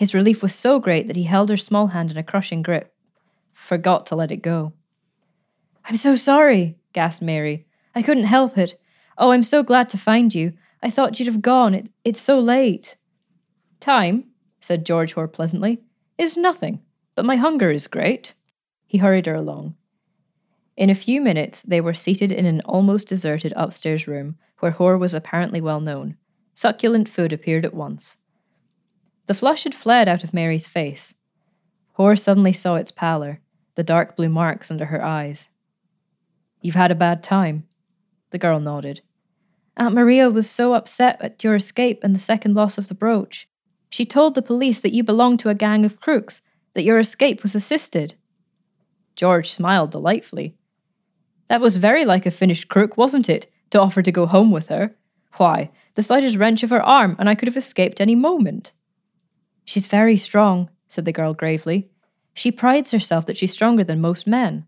His 0.02 0.14
relief 0.14 0.42
was 0.42 0.52
so 0.52 0.80
great 0.80 1.06
that 1.06 1.14
he 1.14 1.22
held 1.22 1.48
her 1.48 1.56
small 1.56 1.86
hand 1.86 2.10
in 2.10 2.16
a 2.16 2.24
crushing 2.24 2.60
grip, 2.60 2.92
forgot 3.52 4.04
to 4.06 4.16
let 4.16 4.32
it 4.32 4.42
go. 4.42 4.72
I'm 5.84 5.94
so 5.94 6.16
sorry, 6.16 6.76
gasped 6.92 7.22
Mary. 7.22 7.66
I 7.94 8.02
couldn't 8.02 8.24
help 8.24 8.58
it. 8.58 8.74
Oh, 9.16 9.30
I'm 9.30 9.44
so 9.44 9.62
glad 9.62 9.88
to 9.90 9.96
find 9.96 10.34
you. 10.34 10.54
I 10.82 10.90
thought 10.90 11.20
you'd 11.20 11.28
have 11.28 11.40
gone. 11.40 11.72
It, 11.72 11.88
it's 12.04 12.20
so 12.20 12.40
late. 12.40 12.96
Time, 13.78 14.24
said 14.58 14.84
George 14.84 15.12
Hoare 15.12 15.28
pleasantly, 15.28 15.80
is 16.18 16.36
nothing, 16.36 16.80
but 17.14 17.24
my 17.24 17.36
hunger 17.36 17.70
is 17.70 17.86
great. 17.86 18.34
He 18.88 18.98
hurried 18.98 19.26
her 19.26 19.36
along. 19.36 19.76
In 20.76 20.90
a 20.90 20.96
few 20.96 21.20
minutes, 21.20 21.62
they 21.62 21.80
were 21.80 21.94
seated 21.94 22.32
in 22.32 22.44
an 22.44 22.60
almost 22.62 23.06
deserted 23.06 23.52
upstairs 23.54 24.08
room 24.08 24.34
where 24.58 24.72
Hoare 24.72 24.98
was 24.98 25.14
apparently 25.14 25.60
well 25.60 25.80
known. 25.80 26.16
Succulent 26.54 27.08
food 27.08 27.32
appeared 27.32 27.64
at 27.64 27.72
once. 27.72 28.16
The 29.26 29.34
flush 29.34 29.64
had 29.64 29.74
fled 29.74 30.08
out 30.08 30.24
of 30.24 30.34
Mary's 30.34 30.68
face. 30.68 31.14
Hoare 31.92 32.16
suddenly 32.16 32.52
saw 32.52 32.76
its 32.76 32.90
pallor, 32.90 33.40
the 33.74 33.84
dark 33.84 34.16
blue 34.16 34.28
marks 34.28 34.70
under 34.70 34.86
her 34.86 35.04
eyes. 35.04 35.48
You've 36.60 36.74
had 36.74 36.90
a 36.90 36.96
bad 36.96 37.22
time. 37.22 37.64
The 38.30 38.38
girl 38.38 38.60
nodded. 38.60 39.00
Aunt 39.76 39.94
Maria 39.94 40.30
was 40.30 40.48
so 40.48 40.74
upset 40.74 41.20
at 41.20 41.42
your 41.42 41.54
escape 41.54 42.00
and 42.02 42.14
the 42.14 42.20
second 42.20 42.54
loss 42.54 42.78
of 42.78 42.88
the 42.88 42.94
brooch. 42.94 43.48
She 43.90 44.04
told 44.04 44.34
the 44.34 44.42
police 44.42 44.80
that 44.80 44.92
you 44.92 45.02
belonged 45.02 45.40
to 45.40 45.48
a 45.48 45.54
gang 45.54 45.84
of 45.84 46.00
crooks, 46.00 46.40
that 46.74 46.84
your 46.84 46.98
escape 46.98 47.42
was 47.42 47.54
assisted. 47.54 48.14
George 49.16 49.50
smiled 49.50 49.90
delightfully. 49.90 50.56
That 51.48 51.60
was 51.60 51.76
very 51.76 52.04
like 52.04 52.24
a 52.24 52.30
finished 52.30 52.68
crook, 52.68 52.96
wasn't 52.96 53.28
it, 53.28 53.50
to 53.70 53.80
offer 53.80 54.02
to 54.02 54.12
go 54.12 54.26
home 54.26 54.50
with 54.50 54.68
her? 54.68 54.94
Why, 55.36 55.70
the 55.94 56.02
slightest 56.02 56.36
wrench 56.36 56.62
of 56.62 56.70
her 56.70 56.82
arm, 56.82 57.16
and 57.18 57.28
I 57.28 57.34
could 57.34 57.48
have 57.48 57.56
escaped 57.56 58.00
any 58.00 58.14
moment. 58.14 58.72
She's 59.64 59.86
very 59.86 60.16
strong, 60.16 60.70
said 60.88 61.04
the 61.04 61.12
girl 61.12 61.34
gravely. 61.34 61.90
She 62.34 62.50
prides 62.50 62.90
herself 62.90 63.26
that 63.26 63.36
she's 63.36 63.52
stronger 63.52 63.84
than 63.84 64.00
most 64.00 64.26
men. 64.26 64.66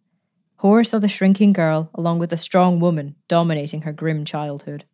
Hoare 0.56 0.84
saw 0.84 0.98
the 0.98 1.08
shrinking 1.08 1.52
girl, 1.52 1.90
along 1.94 2.18
with 2.18 2.30
the 2.30 2.36
strong 2.36 2.80
woman, 2.80 3.16
dominating 3.28 3.82
her 3.82 3.92
grim 3.92 4.24
childhood. 4.24 4.84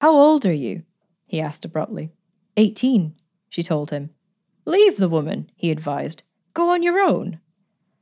How 0.00 0.12
old 0.12 0.44
are 0.46 0.52
you? 0.52 0.82
he 1.26 1.40
asked 1.40 1.64
abruptly. 1.64 2.10
Eighteen, 2.56 3.14
she 3.48 3.62
told 3.62 3.90
him. 3.90 4.10
Leave 4.64 4.96
the 4.96 5.08
woman, 5.08 5.50
he 5.56 5.70
advised. 5.70 6.22
Go 6.54 6.70
on 6.70 6.82
your 6.82 6.98
own. 6.98 7.38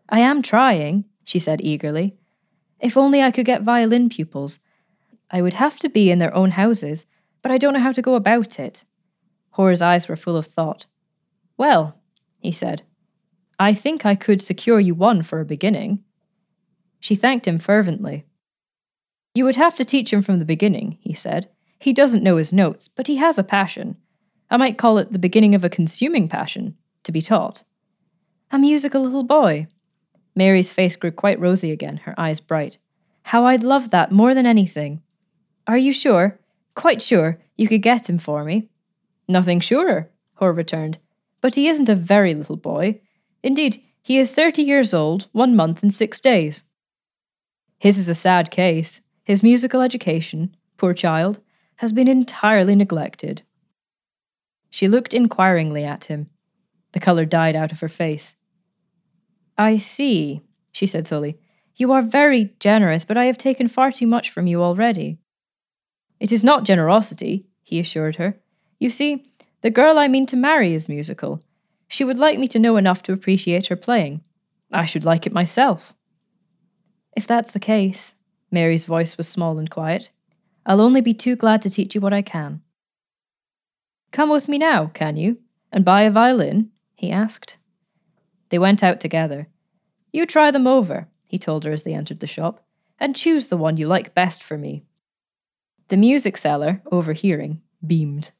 I 0.08 0.20
am 0.20 0.42
trying, 0.42 1.04
she 1.24 1.38
said 1.38 1.60
eagerly. 1.62 2.16
If 2.80 2.96
only 2.96 3.22
I 3.22 3.30
could 3.30 3.46
get 3.46 3.62
violin 3.62 4.08
pupils. 4.08 4.58
I 5.30 5.42
would 5.42 5.54
have 5.54 5.78
to 5.80 5.88
be 5.88 6.10
in 6.10 6.18
their 6.18 6.34
own 6.34 6.52
houses, 6.52 7.06
but 7.42 7.52
I 7.52 7.58
don't 7.58 7.74
know 7.74 7.80
how 7.80 7.92
to 7.92 8.02
go 8.02 8.14
about 8.14 8.58
it. 8.58 8.84
Hoare's 9.50 9.82
eyes 9.82 10.08
were 10.08 10.16
full 10.16 10.36
of 10.36 10.46
thought. 10.46 10.86
Well, 11.60 11.94
he 12.38 12.52
said, 12.52 12.84
I 13.58 13.74
think 13.74 14.06
I 14.06 14.14
could 14.14 14.40
secure 14.40 14.80
you 14.80 14.94
one 14.94 15.22
for 15.22 15.40
a 15.40 15.44
beginning. 15.44 16.02
She 17.00 17.14
thanked 17.14 17.46
him 17.46 17.58
fervently. 17.58 18.24
You 19.34 19.44
would 19.44 19.56
have 19.56 19.76
to 19.76 19.84
teach 19.84 20.10
him 20.10 20.22
from 20.22 20.38
the 20.38 20.46
beginning, 20.46 20.96
he 21.02 21.12
said. 21.12 21.50
He 21.78 21.92
doesn't 21.92 22.22
know 22.22 22.38
his 22.38 22.50
notes, 22.50 22.88
but 22.88 23.08
he 23.08 23.16
has 23.16 23.38
a 23.38 23.44
passion. 23.44 23.98
I 24.50 24.56
might 24.56 24.78
call 24.78 24.96
it 24.96 25.12
the 25.12 25.18
beginning 25.18 25.54
of 25.54 25.62
a 25.62 25.68
consuming 25.68 26.30
passion, 26.30 26.78
to 27.02 27.12
be 27.12 27.20
taught. 27.20 27.62
A 28.50 28.58
musical 28.58 29.02
little 29.02 29.22
boy. 29.22 29.66
Mary's 30.34 30.72
face 30.72 30.96
grew 30.96 31.12
quite 31.12 31.38
rosy 31.38 31.72
again, 31.72 31.98
her 31.98 32.18
eyes 32.18 32.40
bright. 32.40 32.78
How 33.24 33.44
I'd 33.44 33.62
love 33.62 33.90
that 33.90 34.10
more 34.10 34.32
than 34.32 34.46
anything. 34.46 35.02
Are 35.66 35.76
you 35.76 35.92
sure, 35.92 36.40
quite 36.74 37.02
sure, 37.02 37.38
you 37.58 37.68
could 37.68 37.82
get 37.82 38.08
him 38.08 38.18
for 38.18 38.44
me? 38.44 38.70
Nothing 39.28 39.60
surer, 39.60 40.08
Hoare 40.36 40.54
returned. 40.54 40.96
But 41.40 41.54
he 41.54 41.68
isn't 41.68 41.88
a 41.88 41.94
very 41.94 42.34
little 42.34 42.56
boy. 42.56 43.00
Indeed, 43.42 43.82
he 44.02 44.18
is 44.18 44.32
thirty 44.32 44.62
years 44.62 44.92
old, 44.92 45.28
one 45.32 45.56
month 45.56 45.82
and 45.82 45.92
six 45.92 46.20
days. 46.20 46.62
His 47.78 47.96
is 47.96 48.08
a 48.08 48.14
sad 48.14 48.50
case. 48.50 49.00
His 49.24 49.42
musical 49.42 49.80
education, 49.80 50.54
poor 50.76 50.92
child, 50.92 51.40
has 51.76 51.92
been 51.92 52.08
entirely 52.08 52.74
neglected. 52.74 53.42
She 54.70 54.88
looked 54.88 55.14
inquiringly 55.14 55.84
at 55.84 56.04
him. 56.06 56.28
The 56.92 57.00
colour 57.00 57.24
died 57.24 57.56
out 57.56 57.72
of 57.72 57.80
her 57.80 57.88
face. 57.88 58.34
I 59.56 59.78
see, 59.78 60.42
she 60.72 60.86
said 60.86 61.06
slowly. 61.08 61.38
You 61.76 61.92
are 61.92 62.02
very 62.02 62.54
generous, 62.60 63.04
but 63.04 63.16
I 63.16 63.26
have 63.26 63.38
taken 63.38 63.68
far 63.68 63.90
too 63.90 64.06
much 64.06 64.30
from 64.30 64.46
you 64.46 64.62
already. 64.62 65.18
It 66.18 66.32
is 66.32 66.44
not 66.44 66.64
generosity, 66.64 67.46
he 67.62 67.80
assured 67.80 68.16
her. 68.16 68.38
You 68.78 68.90
see, 68.90 69.29
the 69.62 69.70
girl 69.70 69.98
I 69.98 70.08
mean 70.08 70.26
to 70.26 70.36
marry 70.36 70.74
is 70.74 70.88
musical. 70.88 71.42
She 71.88 72.04
would 72.04 72.18
like 72.18 72.38
me 72.38 72.48
to 72.48 72.58
know 72.58 72.76
enough 72.76 73.02
to 73.04 73.12
appreciate 73.12 73.66
her 73.66 73.76
playing. 73.76 74.22
I 74.72 74.84
should 74.84 75.04
like 75.04 75.26
it 75.26 75.32
myself. 75.32 75.92
If 77.16 77.26
that's 77.26 77.52
the 77.52 77.60
case, 77.60 78.14
Mary's 78.50 78.84
voice 78.84 79.16
was 79.16 79.28
small 79.28 79.58
and 79.58 79.70
quiet, 79.70 80.10
I'll 80.64 80.80
only 80.80 81.00
be 81.00 81.14
too 81.14 81.36
glad 81.36 81.62
to 81.62 81.70
teach 81.70 81.94
you 81.94 82.00
what 82.00 82.12
I 82.12 82.22
can. 82.22 82.62
Come 84.12 84.30
with 84.30 84.48
me 84.48 84.58
now, 84.58 84.86
can 84.86 85.16
you, 85.16 85.38
and 85.72 85.84
buy 85.84 86.02
a 86.02 86.10
violin? 86.10 86.70
he 86.94 87.10
asked. 87.10 87.56
They 88.50 88.58
went 88.58 88.82
out 88.82 89.00
together. 89.00 89.48
You 90.12 90.26
try 90.26 90.50
them 90.50 90.66
over, 90.66 91.08
he 91.26 91.38
told 91.38 91.64
her 91.64 91.72
as 91.72 91.84
they 91.84 91.94
entered 91.94 92.20
the 92.20 92.26
shop, 92.26 92.64
and 92.98 93.16
choose 93.16 93.48
the 93.48 93.56
one 93.56 93.76
you 93.76 93.86
like 93.86 94.14
best 94.14 94.42
for 94.42 94.58
me. 94.58 94.84
The 95.88 95.96
music 95.96 96.36
seller, 96.36 96.82
overhearing, 96.90 97.62
beamed. 97.84 98.32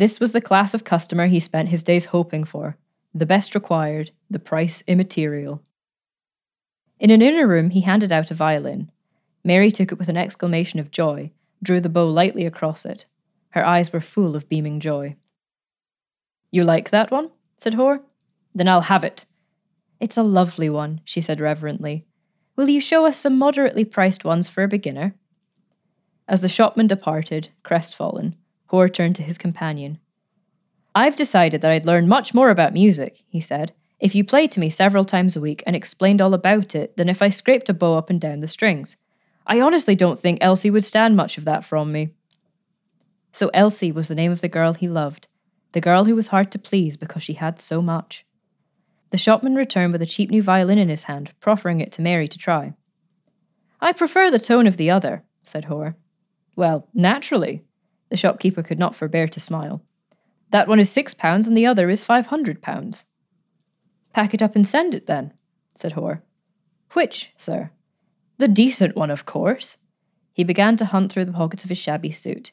This 0.00 0.18
was 0.18 0.32
the 0.32 0.40
class 0.40 0.72
of 0.72 0.82
customer 0.82 1.26
he 1.26 1.38
spent 1.38 1.68
his 1.68 1.82
days 1.82 2.06
hoping 2.06 2.44
for 2.44 2.78
the 3.12 3.26
best 3.26 3.54
required, 3.54 4.12
the 4.30 4.38
price 4.38 4.82
immaterial. 4.86 5.62
In 6.98 7.10
an 7.10 7.20
inner 7.20 7.46
room, 7.46 7.68
he 7.68 7.82
handed 7.82 8.10
out 8.10 8.30
a 8.30 8.34
violin. 8.34 8.90
Mary 9.44 9.70
took 9.70 9.92
it 9.92 9.98
with 9.98 10.08
an 10.08 10.16
exclamation 10.16 10.80
of 10.80 10.90
joy, 10.90 11.32
drew 11.62 11.82
the 11.82 11.90
bow 11.90 12.08
lightly 12.08 12.46
across 12.46 12.86
it. 12.86 13.04
Her 13.50 13.62
eyes 13.62 13.92
were 13.92 14.00
full 14.00 14.36
of 14.36 14.48
beaming 14.48 14.80
joy. 14.80 15.16
You 16.50 16.64
like 16.64 16.88
that 16.88 17.10
one? 17.10 17.30
said 17.58 17.74
Hoare. 17.74 18.00
Then 18.54 18.68
I'll 18.68 18.88
have 18.92 19.04
it. 19.04 19.26
It's 20.00 20.16
a 20.16 20.22
lovely 20.22 20.70
one, 20.70 21.02
she 21.04 21.20
said 21.20 21.40
reverently. 21.40 22.06
Will 22.56 22.70
you 22.70 22.80
show 22.80 23.04
us 23.04 23.18
some 23.18 23.36
moderately 23.36 23.84
priced 23.84 24.24
ones 24.24 24.48
for 24.48 24.62
a 24.62 24.68
beginner? 24.68 25.14
As 26.26 26.40
the 26.40 26.48
shopman 26.48 26.86
departed, 26.86 27.50
crestfallen, 27.62 28.36
Hoare 28.70 28.88
turned 28.88 29.16
to 29.16 29.24
his 29.24 29.36
companion. 29.36 29.98
I've 30.94 31.16
decided 31.16 31.60
that 31.60 31.72
I'd 31.72 31.86
learn 31.86 32.06
much 32.06 32.32
more 32.32 32.50
about 32.50 32.72
music, 32.72 33.24
he 33.28 33.40
said, 33.40 33.72
if 33.98 34.14
you 34.14 34.22
played 34.22 34.52
to 34.52 34.60
me 34.60 34.70
several 34.70 35.04
times 35.04 35.34
a 35.34 35.40
week 35.40 35.64
and 35.66 35.74
explained 35.74 36.20
all 36.20 36.34
about 36.34 36.76
it 36.76 36.96
than 36.96 37.08
if 37.08 37.20
I 37.20 37.30
scraped 37.30 37.68
a 37.68 37.74
bow 37.74 37.98
up 37.98 38.10
and 38.10 38.20
down 38.20 38.38
the 38.38 38.46
strings. 38.46 38.94
I 39.44 39.60
honestly 39.60 39.96
don't 39.96 40.20
think 40.20 40.38
Elsie 40.40 40.70
would 40.70 40.84
stand 40.84 41.16
much 41.16 41.36
of 41.36 41.44
that 41.46 41.64
from 41.64 41.90
me. 41.90 42.10
So 43.32 43.50
Elsie 43.52 43.90
was 43.90 44.06
the 44.06 44.14
name 44.14 44.30
of 44.30 44.40
the 44.40 44.48
girl 44.48 44.74
he 44.74 44.88
loved, 44.88 45.26
the 45.72 45.80
girl 45.80 46.04
who 46.04 46.14
was 46.14 46.28
hard 46.28 46.52
to 46.52 46.58
please 46.58 46.96
because 46.96 47.24
she 47.24 47.34
had 47.34 47.60
so 47.60 47.82
much. 47.82 48.24
The 49.10 49.18
shopman 49.18 49.56
returned 49.56 49.92
with 49.92 50.02
a 50.02 50.06
cheap 50.06 50.30
new 50.30 50.44
violin 50.44 50.78
in 50.78 50.88
his 50.88 51.04
hand, 51.04 51.32
proffering 51.40 51.80
it 51.80 51.90
to 51.92 52.02
Mary 52.02 52.28
to 52.28 52.38
try. 52.38 52.74
I 53.80 53.92
prefer 53.92 54.30
the 54.30 54.38
tone 54.38 54.68
of 54.68 54.76
the 54.76 54.90
other, 54.90 55.24
said 55.42 55.64
Hoare. 55.64 55.96
Well, 56.54 56.86
naturally. 56.94 57.64
The 58.10 58.16
shopkeeper 58.16 58.62
could 58.62 58.78
not 58.78 58.94
forbear 58.94 59.28
to 59.28 59.40
smile. 59.40 59.82
That 60.50 60.68
one 60.68 60.80
is 60.80 60.90
six 60.90 61.14
pounds 61.14 61.46
and 61.46 61.56
the 61.56 61.66
other 61.66 61.88
is 61.88 62.04
five 62.04 62.26
hundred 62.26 62.60
pounds. 62.60 63.04
Pack 64.12 64.34
it 64.34 64.42
up 64.42 64.56
and 64.56 64.66
send 64.66 64.94
it 64.94 65.06
then, 65.06 65.32
said 65.76 65.92
Hoare. 65.92 66.22
Which, 66.92 67.30
sir? 67.36 67.70
The 68.38 68.48
decent 68.48 68.96
one, 68.96 69.10
of 69.10 69.26
course. 69.26 69.76
He 70.32 70.42
began 70.42 70.76
to 70.78 70.86
hunt 70.86 71.12
through 71.12 71.26
the 71.26 71.32
pockets 71.32 71.62
of 71.62 71.70
his 71.70 71.78
shabby 71.78 72.10
suit. 72.10 72.52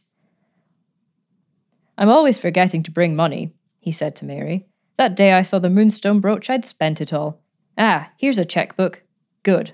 I'm 1.97 2.09
always 2.09 2.37
forgetting 2.37 2.83
to 2.83 2.91
bring 2.91 3.15
money, 3.15 3.53
he 3.79 3.91
said 3.91 4.15
to 4.17 4.25
Mary. 4.25 4.67
That 4.97 5.15
day 5.15 5.33
I 5.33 5.41
saw 5.41 5.57
the 5.57 5.69
moonstone 5.69 6.19
brooch, 6.19 6.49
I'd 6.49 6.65
spent 6.65 7.01
it 7.01 7.13
all. 7.13 7.41
Ah, 7.77 8.11
here's 8.17 8.37
a 8.37 8.45
checkbook. 8.45 9.01
Good. 9.41 9.73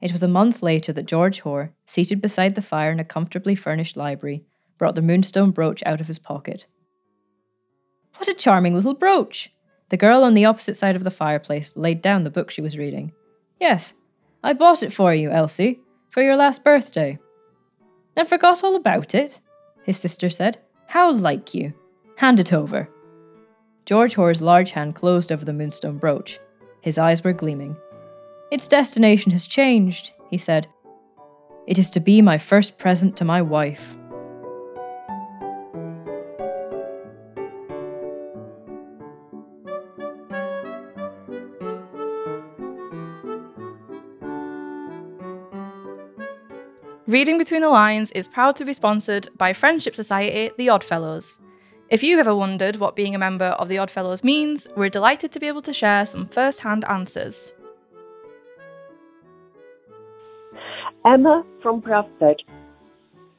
It 0.00 0.12
was 0.12 0.22
a 0.22 0.28
month 0.28 0.62
later 0.62 0.92
that 0.92 1.06
George 1.06 1.40
Hoare, 1.40 1.72
seated 1.86 2.20
beside 2.20 2.54
the 2.54 2.62
fire 2.62 2.92
in 2.92 3.00
a 3.00 3.04
comfortably 3.04 3.54
furnished 3.54 3.96
library, 3.96 4.44
brought 4.78 4.94
the 4.94 5.02
moonstone 5.02 5.50
brooch 5.50 5.82
out 5.84 6.00
of 6.00 6.06
his 6.06 6.18
pocket. 6.18 6.66
What 8.16 8.28
a 8.28 8.34
charming 8.34 8.74
little 8.74 8.94
brooch! 8.94 9.50
The 9.88 9.96
girl 9.96 10.22
on 10.22 10.34
the 10.34 10.44
opposite 10.44 10.76
side 10.76 10.96
of 10.96 11.04
the 11.04 11.10
fireplace 11.10 11.72
laid 11.74 12.02
down 12.02 12.22
the 12.22 12.30
book 12.30 12.50
she 12.50 12.60
was 12.60 12.78
reading. 12.78 13.12
Yes, 13.60 13.94
I 14.42 14.52
bought 14.52 14.82
it 14.82 14.92
for 14.92 15.12
you, 15.14 15.30
Elsie, 15.30 15.80
for 16.10 16.22
your 16.22 16.36
last 16.36 16.62
birthday. 16.62 17.18
And 18.16 18.28
forgot 18.28 18.62
all 18.62 18.76
about 18.76 19.14
it? 19.14 19.40
His 19.84 19.98
sister 19.98 20.30
said. 20.30 20.58
How 20.86 21.10
like 21.10 21.54
you! 21.54 21.72
Hand 22.16 22.40
it 22.40 22.52
over. 22.52 22.88
George 23.86 24.14
Hoare's 24.14 24.42
large 24.42 24.72
hand 24.72 24.94
closed 24.94 25.32
over 25.32 25.44
the 25.44 25.52
moonstone 25.52 25.98
brooch. 25.98 26.38
His 26.82 26.98
eyes 26.98 27.24
were 27.24 27.32
gleaming. 27.32 27.76
Its 28.50 28.66
destination 28.66 29.30
has 29.30 29.46
changed, 29.46 30.12
he 30.30 30.38
said. 30.38 30.66
It 31.66 31.78
is 31.78 31.90
to 31.90 32.00
be 32.00 32.22
my 32.22 32.38
first 32.38 32.78
present 32.78 33.14
to 33.18 33.24
my 33.24 33.42
wife. 33.42 33.94
Reading 47.06 47.38
Between 47.38 47.62
the 47.62 47.68
Lines 47.68 48.10
is 48.12 48.28
proud 48.28 48.56
to 48.56 48.64
be 48.64 48.72
sponsored 48.72 49.28
by 49.36 49.52
Friendship 49.52 49.94
Society 49.94 50.50
The 50.56 50.68
Oddfellows. 50.68 51.38
If 51.90 52.02
you've 52.02 52.18
ever 52.18 52.34
wondered 52.34 52.76
what 52.76 52.96
being 52.96 53.14
a 53.14 53.18
member 53.18 53.46
of 53.46 53.68
the 53.68 53.78
Oddfellows 53.78 54.22
means, 54.22 54.68
we're 54.76 54.90
delighted 54.90 55.32
to 55.32 55.40
be 55.40 55.48
able 55.48 55.62
to 55.62 55.72
share 55.72 56.04
some 56.04 56.28
first 56.28 56.60
hand 56.60 56.84
answers. 56.86 57.54
Emma 61.08 61.42
from 61.62 61.80
Bradford. 61.80 62.42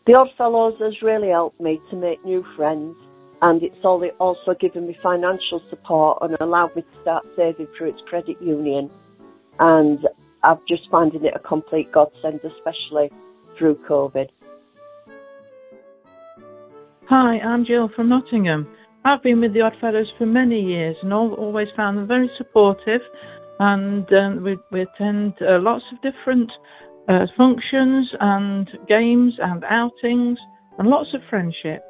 The 0.08 0.14
Oddfellows 0.14 0.80
has 0.80 0.94
really 1.04 1.30
helped 1.30 1.62
me 1.62 1.80
to 1.92 1.96
make 1.96 2.24
new 2.26 2.44
friends 2.56 2.96
and 3.44 3.62
it's 3.62 3.76
also 3.84 4.56
given 4.60 4.88
me 4.88 4.98
financial 5.04 5.62
support 5.70 6.18
and 6.22 6.36
allowed 6.42 6.76
me 6.76 6.82
to 6.82 7.02
start 7.02 7.26
saving 7.38 7.68
through 7.78 7.90
its 7.90 8.02
credit 8.08 8.42
union. 8.42 8.90
And 9.60 10.00
I've 10.44 10.66
just 10.68 10.90
finding 10.90 11.24
it 11.24 11.34
a 11.36 11.40
complete 11.40 11.92
godsend, 11.92 12.40
especially 12.44 13.12
through 13.58 13.78
COVID. 13.88 14.30
Hi, 17.08 17.40
I'm 17.40 17.66
Jill 17.66 17.90
from 17.96 18.10
Nottingham. 18.10 18.68
I've 19.06 19.22
been 19.22 19.42
with 19.42 19.54
the 19.54 19.62
Oddfellows 19.62 20.12
for 20.18 20.26
many 20.26 20.60
years 20.60 20.96
and 21.04 21.14
always 21.14 21.68
found 21.78 21.98
them 21.98 22.08
very 22.08 22.30
supportive. 22.38 23.02
And 23.60 24.08
um, 24.14 24.44
we, 24.44 24.58
we, 24.72 24.82
attend 24.82 25.34
uh, 25.42 25.60
lots 25.60 25.84
of 25.92 26.02
different 26.02 26.50
uh, 27.10 27.26
functions 27.36 28.08
and 28.20 28.70
games 28.88 29.34
and 29.42 29.64
outings 29.66 30.38
and 30.78 30.88
lots 30.88 31.10
of 31.14 31.22
friendship, 31.30 31.84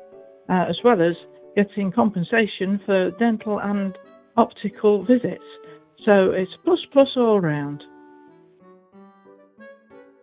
uh, 0.50 0.66
as 0.70 0.78
well 0.84 1.02
as 1.02 1.16
getting 1.56 1.92
compensation 1.92 2.80
for 2.86 3.12
dental 3.20 3.60
and 3.60 3.98
optical 4.38 5.06
visits. 5.06 5.44
So 6.06 6.32
it's 6.32 6.52
plus 6.64 6.80
plus 6.94 7.10
all 7.18 7.42
round. 7.42 7.84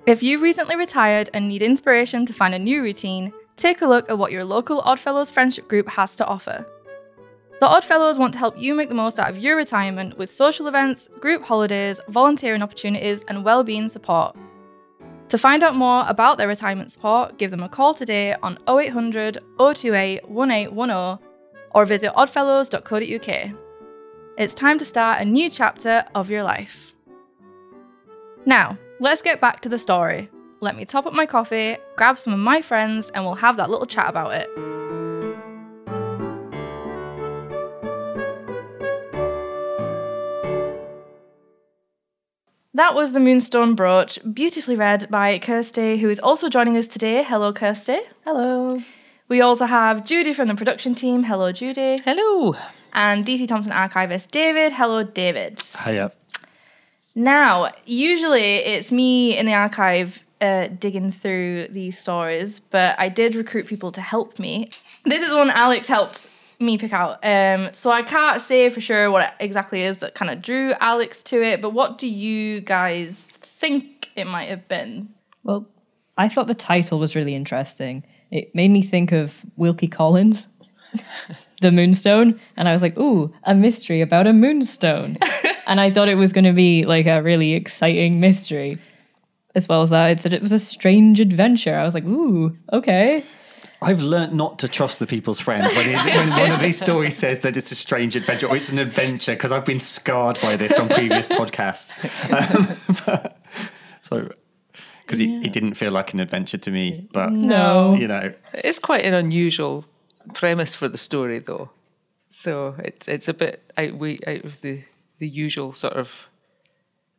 If 0.07 0.23
you 0.23 0.41
recently 0.41 0.77
retired 0.77 1.29
and 1.35 1.49
need 1.49 1.63
inspiration 1.63 2.25
to 2.27 2.33
find 2.33 2.55
a 2.55 2.59
new 2.59 2.81
routine, 2.81 3.33
take 3.57 3.83
a 3.83 3.87
look 3.87 4.09
at 4.09 4.17
what 4.17 4.33
your 4.33 4.45
local 4.45 4.81
Oddfellows 4.83 5.31
friendship 5.31 5.69
group 5.69 5.89
has 5.89 6.17
to 6.17 6.27
offer. 6.27 6.65
The 7.59 7.67
Oddfellows 7.67 8.19
want 8.19 8.33
to 8.35 8.39
help 8.39 8.59
you 8.59 8.75
make 8.75 8.89
the 8.89 8.95
most 8.95 9.19
out 9.19 9.31
of 9.31 9.39
your 9.39 9.57
retirement 9.57 10.17
with 10.17 10.31
social 10.31 10.69
events, 10.69 11.09
group 11.21 11.43
holidays, 11.43 12.01
volunteering 12.09 12.63
opportunities, 12.63 13.25
and 13.25 13.45
well-being 13.45 13.89
support. 13.89 14.37
To 15.29 15.39
find 15.39 15.63
out 15.63 15.75
more 15.75 16.05
about 16.07 16.39
their 16.39 16.49
retirement 16.49 16.93
support, 16.93 17.39
give 17.39 17.51
them 17.51 17.63
a 17.63 17.69
call 17.69 17.95
today 17.95 18.35
on 18.43 18.59
0800 18.69 19.39
028 19.59 20.29
1810 20.29 21.27
or 21.73 21.85
visit 21.85 22.13
oddfellows.co.uk. 22.13 23.51
It's 24.39 24.55
time 24.55 24.79
to 24.79 24.85
start 24.85 25.21
a 25.21 25.25
new 25.25 25.51
chapter 25.51 26.05
of 26.15 26.31
your 26.31 26.43
life. 26.43 26.93
Now, 28.45 28.79
Let's 28.99 29.21
get 29.21 29.43
back 29.43 29.61
to 29.61 29.69
the 29.69 29.79
story. 29.79 30.31
Let 30.61 30.75
me 30.75 30.87
top 30.87 31.05
up 31.05 31.13
my 31.13 31.27
coffee, 31.27 31.77
grab 31.97 32.19
some 32.19 32.33
of 32.33 32.39
my 32.39 32.63
friends, 32.63 33.11
and 33.11 33.27
we'll 33.27 33.35
have 33.35 33.59
that 33.59 33.69
little 33.69 33.85
chat 33.85 34.09
about 34.09 34.33
it. 34.33 34.76
That 42.77 42.95
was 42.95 43.15
the 43.15 43.21
Moonstone 43.21 43.75
Brooch, 43.75 44.19
beautifully 44.35 44.77
read 44.77 45.07
by 45.11 45.39
Kirsty, 45.39 45.97
who 45.97 46.11
is 46.11 46.21
also 46.21 46.51
joining 46.51 46.77
us 46.77 46.87
today. 46.87 47.23
Hello, 47.23 47.51
Kirsty. 47.51 48.01
Hello. 48.23 48.83
We 49.29 49.41
also 49.41 49.65
have 49.65 50.05
Judy 50.05 50.35
from 50.35 50.49
the 50.49 50.55
production 50.55 50.95
team. 50.95 51.23
Hello, 51.23 51.53
Judy. 51.53 51.97
Hello. 52.05 52.55
And 52.93 53.25
DC 53.25 53.49
Thomson 53.49 53.73
archivist 53.73 54.31
David. 54.31 54.73
Hello, 54.73 55.03
David. 55.03 55.63
Hiya. 55.87 56.13
Now, 57.15 57.73
usually 57.87 58.57
it's 58.57 58.93
me 58.93 59.39
in 59.39 59.47
the 59.47 59.55
archive 59.55 60.23
uh, 60.43 60.69
digging 60.69 61.13
through 61.13 61.69
these 61.69 61.99
stories, 61.99 62.61
but 62.61 62.95
I 62.99 63.09
did 63.09 63.37
recruit 63.37 63.69
people 63.69 63.91
to 63.93 64.03
help 64.03 64.39
me. 64.39 64.69
This 65.07 65.23
is 65.23 65.35
one 65.35 65.49
Alex 65.49 65.89
helped 65.89 66.29
me 66.61 66.79
pick 66.79 66.93
out. 66.93 67.25
Um, 67.25 67.71
so 67.73 67.91
I 67.91 68.03
can't 68.03 68.41
say 68.41 68.69
for 68.69 68.81
sure 68.81 69.11
what 69.11 69.29
it 69.29 69.45
exactly 69.45 69.83
is 69.83 69.99
that 69.99 70.15
kind 70.15 70.31
of 70.31 70.43
drew 70.43 70.73
Alex 70.81 71.23
to 71.25 71.43
it, 71.43 71.61
but 71.61 71.71
what 71.71 71.99
do 71.99 72.09
you 72.09 72.61
guys 72.61 73.25
think 73.25 74.11
it 74.17 74.27
might 74.27 74.49
have 74.49 74.67
been? 74.69 75.09
Well, 75.43 75.67
I 76.17 76.29
thought 76.29 76.47
the 76.47 76.55
title 76.55 76.99
was 76.99 77.15
really 77.15 77.35
interesting. 77.35 78.05
It 78.31 78.55
made 78.55 78.71
me 78.71 78.83
think 78.83 79.13
of 79.13 79.45
Wilkie 79.57 79.89
Collins, 79.89 80.49
The 81.61 81.71
Moonstone, 81.71 82.41
and 82.57 82.69
I 82.69 82.73
was 82.73 82.83
like, 82.83 82.97
ooh, 82.99 83.33
a 83.45 83.55
mystery 83.55 84.01
about 84.01 84.27
a 84.27 84.33
moonstone. 84.33 85.19
and 85.67 85.81
I 85.81 85.91
thought 85.91 86.09
it 86.09 86.17
was 86.17 86.33
going 86.33 86.45
to 86.45 86.53
be 86.53 86.85
like 86.85 87.07
a 87.07 87.23
really 87.23 87.53
exciting 87.53 88.21
mystery. 88.21 88.79
As 89.55 89.69
well 89.69 89.83
as 89.83 89.91
that, 89.91 90.11
it 90.11 90.21
said 90.21 90.35
it 90.35 90.43
was 90.43 90.53
a 90.53 90.59
strange 90.59 91.19
adventure. 91.19 91.75
I 91.75 91.85
was 91.85 91.95
like, 91.95 92.05
ooh, 92.05 92.55
okay. 92.73 93.25
I've 93.83 94.03
learnt 94.03 94.33
not 94.33 94.59
to 94.61 94.69
trust 94.69 94.99
the 94.99 95.07
people's 95.07 95.39
friend 95.39 95.67
when, 95.77 95.93
when 95.93 96.31
one 96.31 96.51
of 96.51 96.61
these 96.61 96.79
stories 96.79 97.17
says 97.25 97.41
that 97.41 97.57
it's 97.57 97.71
a 97.71 97.75
strange 97.75 98.17
adventure 98.17 98.47
or 98.47 98.57
it's 98.57 98.71
an 98.71 98.79
adventure 98.79 99.35
because 99.35 99.53
I've 99.53 99.65
been 99.65 99.79
scarred 99.79 100.41
by 100.41 100.57
this 100.57 100.79
on 100.79 100.89
previous 100.89 101.29
podcasts. 101.29 101.97
Um, 102.33 103.03
but, 103.05 103.41
so, 104.01 104.31
because 105.01 105.21
yeah. 105.21 105.37
it, 105.37 105.47
it, 105.47 105.53
didn't 105.53 105.75
feel 105.75 105.93
like 105.93 106.15
an 106.15 106.21
adventure 106.21 106.59
to 106.59 106.71
me, 106.71 107.09
but 107.13 107.33
no, 107.33 107.95
you 107.95 108.09
know, 108.09 108.33
it's 108.55 108.79
quite 108.79 109.05
an 109.05 109.15
unusual 109.15 109.85
premise 110.35 110.75
for 110.75 110.89
the 110.89 110.97
story, 110.97 111.39
though. 111.39 111.71
So 112.29 112.75
it's 112.79 113.09
it's 113.09 113.29
a 113.29 113.35
bit 113.35 113.71
out 113.79 113.93
we 113.93 114.19
out 114.27 114.45
of 114.45 114.61
the 114.63 114.83
the 115.19 115.29
usual 115.29 115.73
sort 115.73 115.95
of 115.95 116.29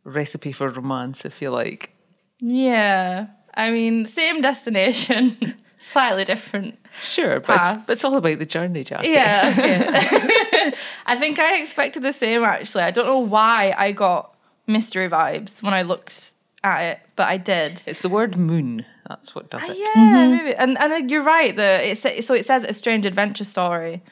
recipe 0.03 0.51
for 0.51 0.69
romance, 0.69 1.25
if 1.25 1.41
you 1.41 1.49
like. 1.49 1.91
Yeah. 2.39 3.27
I 3.53 3.71
mean, 3.71 4.05
same 4.05 4.41
destination, 4.41 5.35
slightly 5.77 6.25
different. 6.25 6.77
Sure, 6.99 7.39
but 7.39 7.55
it's, 7.57 7.71
Path. 7.71 7.83
but 7.87 7.93
it's 7.93 8.03
all 8.03 8.17
about 8.17 8.39
the 8.39 8.45
journey, 8.45 8.83
Jack. 8.83 9.03
Yeah, 9.03 9.53
okay. 9.57 10.73
I 11.05 11.17
think 11.17 11.39
I 11.39 11.57
expected 11.61 12.03
the 12.03 12.13
same 12.13 12.43
actually. 12.43 12.83
I 12.83 12.91
don't 12.91 13.05
know 13.05 13.19
why 13.19 13.73
I 13.77 13.91
got 13.91 14.35
mystery 14.65 15.09
vibes 15.09 15.61
when 15.63 15.73
I 15.73 15.83
looked 15.83 16.31
at 16.63 16.81
it, 16.81 16.99
but 17.15 17.27
I 17.27 17.37
did. 17.37 17.81
It's 17.85 18.01
the 18.01 18.09
word 18.09 18.37
moon. 18.37 18.85
That's 19.07 19.33
what 19.33 19.49
does 19.49 19.69
it. 19.69 19.77
Yeah, 19.77 20.27
maybe. 20.29 20.53
And 20.55 20.77
and 20.77 20.93
uh, 20.93 20.95
you're 20.97 21.23
right. 21.23 21.55
The 21.55 21.91
it 21.91 22.25
so 22.25 22.33
it 22.33 22.45
says 22.45 22.63
a 22.63 22.73
strange 22.73 23.05
adventure 23.05 23.45
story, 23.45 24.03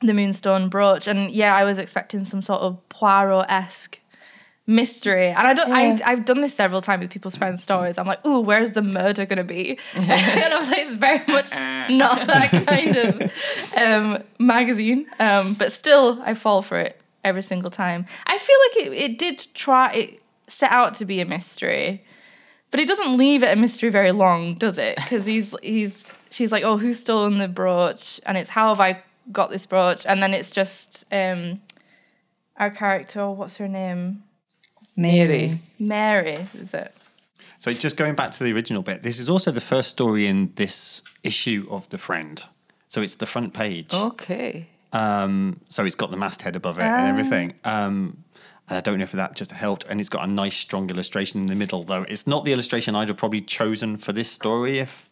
the 0.00 0.14
Moonstone 0.14 0.68
brooch, 0.68 1.06
and 1.06 1.30
yeah, 1.30 1.54
I 1.54 1.64
was 1.64 1.78
expecting 1.78 2.24
some 2.24 2.42
sort 2.42 2.60
of 2.60 2.88
Poirot 2.88 3.46
esque 3.48 3.98
mystery. 4.68 5.28
And 5.28 5.48
I 5.48 5.54
don't. 5.54 5.68
Yeah. 5.70 5.98
I 6.04 6.12
I've 6.12 6.24
done 6.24 6.40
this 6.40 6.54
several 6.54 6.80
times 6.80 7.02
with 7.02 7.10
people's 7.10 7.34
friends' 7.34 7.60
stories. 7.60 7.98
I'm 7.98 8.06
like, 8.06 8.24
ooh, 8.24 8.40
where's 8.40 8.72
the 8.72 8.82
murder 8.82 9.26
gonna 9.26 9.42
be? 9.42 9.78
and 9.94 10.54
I 10.54 10.56
was 10.56 10.70
like, 10.70 10.78
it's 10.78 10.94
very 10.94 11.22
much 11.26 11.50
not 11.90 12.26
that 12.28 12.64
kind 12.66 12.96
of 12.96 13.76
um, 13.76 14.22
magazine. 14.38 15.06
Um, 15.18 15.54
but 15.54 15.72
still, 15.72 16.22
I 16.24 16.34
fall 16.34 16.62
for 16.62 16.78
it 16.78 17.00
every 17.24 17.42
single 17.42 17.70
time. 17.70 18.06
I 18.26 18.38
feel 18.38 18.56
like 18.68 18.86
it 18.86 18.92
it 18.92 19.18
did 19.18 19.44
try. 19.54 19.92
It 19.92 20.22
set 20.46 20.70
out 20.70 20.94
to 20.94 21.04
be 21.04 21.20
a 21.20 21.24
mystery. 21.24 22.04
But 22.70 22.80
it 22.80 22.88
doesn't 22.88 23.16
leave 23.16 23.42
it 23.42 23.56
a 23.56 23.58
mystery 23.58 23.88
very 23.88 24.12
long, 24.12 24.56
does 24.56 24.76
it? 24.76 24.96
Because 24.96 25.24
he's 25.24 25.54
he's 25.62 26.12
she's 26.30 26.52
like, 26.52 26.64
oh, 26.64 26.76
who's 26.76 26.98
stolen 27.00 27.38
the 27.38 27.48
brooch? 27.48 28.20
And 28.26 28.36
it's 28.36 28.50
how 28.50 28.68
have 28.68 28.80
I 28.80 29.02
got 29.32 29.48
this 29.48 29.64
brooch? 29.64 30.04
And 30.04 30.22
then 30.22 30.34
it's 30.34 30.50
just 30.50 31.06
um 31.10 31.62
our 32.58 32.70
character, 32.70 33.20
oh, 33.22 33.30
what's 33.30 33.56
her 33.56 33.68
name? 33.68 34.22
Mary. 34.98 35.48
Mary, 35.78 36.38
is 36.54 36.74
it? 36.74 36.94
So 37.58 37.72
just 37.72 37.96
going 37.96 38.14
back 38.14 38.30
to 38.32 38.44
the 38.44 38.52
original 38.52 38.82
bit, 38.82 39.02
this 39.02 39.18
is 39.18 39.28
also 39.30 39.50
the 39.50 39.60
first 39.60 39.88
story 39.90 40.26
in 40.26 40.52
this 40.56 41.02
issue 41.22 41.66
of 41.70 41.88
The 41.90 41.98
Friend. 41.98 42.42
So 42.88 43.00
it's 43.02 43.16
the 43.16 43.26
front 43.26 43.54
page. 43.54 43.92
Okay. 43.94 44.66
Um, 44.92 45.60
so 45.68 45.84
it's 45.84 45.94
got 45.94 46.10
the 46.10 46.16
masthead 46.16 46.56
above 46.56 46.78
it 46.78 46.82
Ah. 46.82 46.96
and 46.98 47.08
everything. 47.08 47.52
Um, 47.64 48.24
and 48.68 48.76
I 48.78 48.80
don't 48.80 48.98
know 48.98 49.04
if 49.04 49.12
that 49.12 49.34
just 49.36 49.52
helped. 49.52 49.84
And 49.88 50.00
it's 50.00 50.08
got 50.08 50.24
a 50.24 50.30
nice, 50.30 50.56
strong 50.56 50.88
illustration 50.90 51.40
in 51.40 51.46
the 51.46 51.54
middle, 51.54 51.82
though. 51.82 52.02
It's 52.08 52.26
not 52.26 52.44
the 52.44 52.52
illustration 52.52 52.94
I'd 52.94 53.08
have 53.08 53.16
probably 53.18 53.40
chosen 53.40 53.96
for 53.96 54.12
this 54.12 54.30
story 54.30 54.78
if 54.78 55.10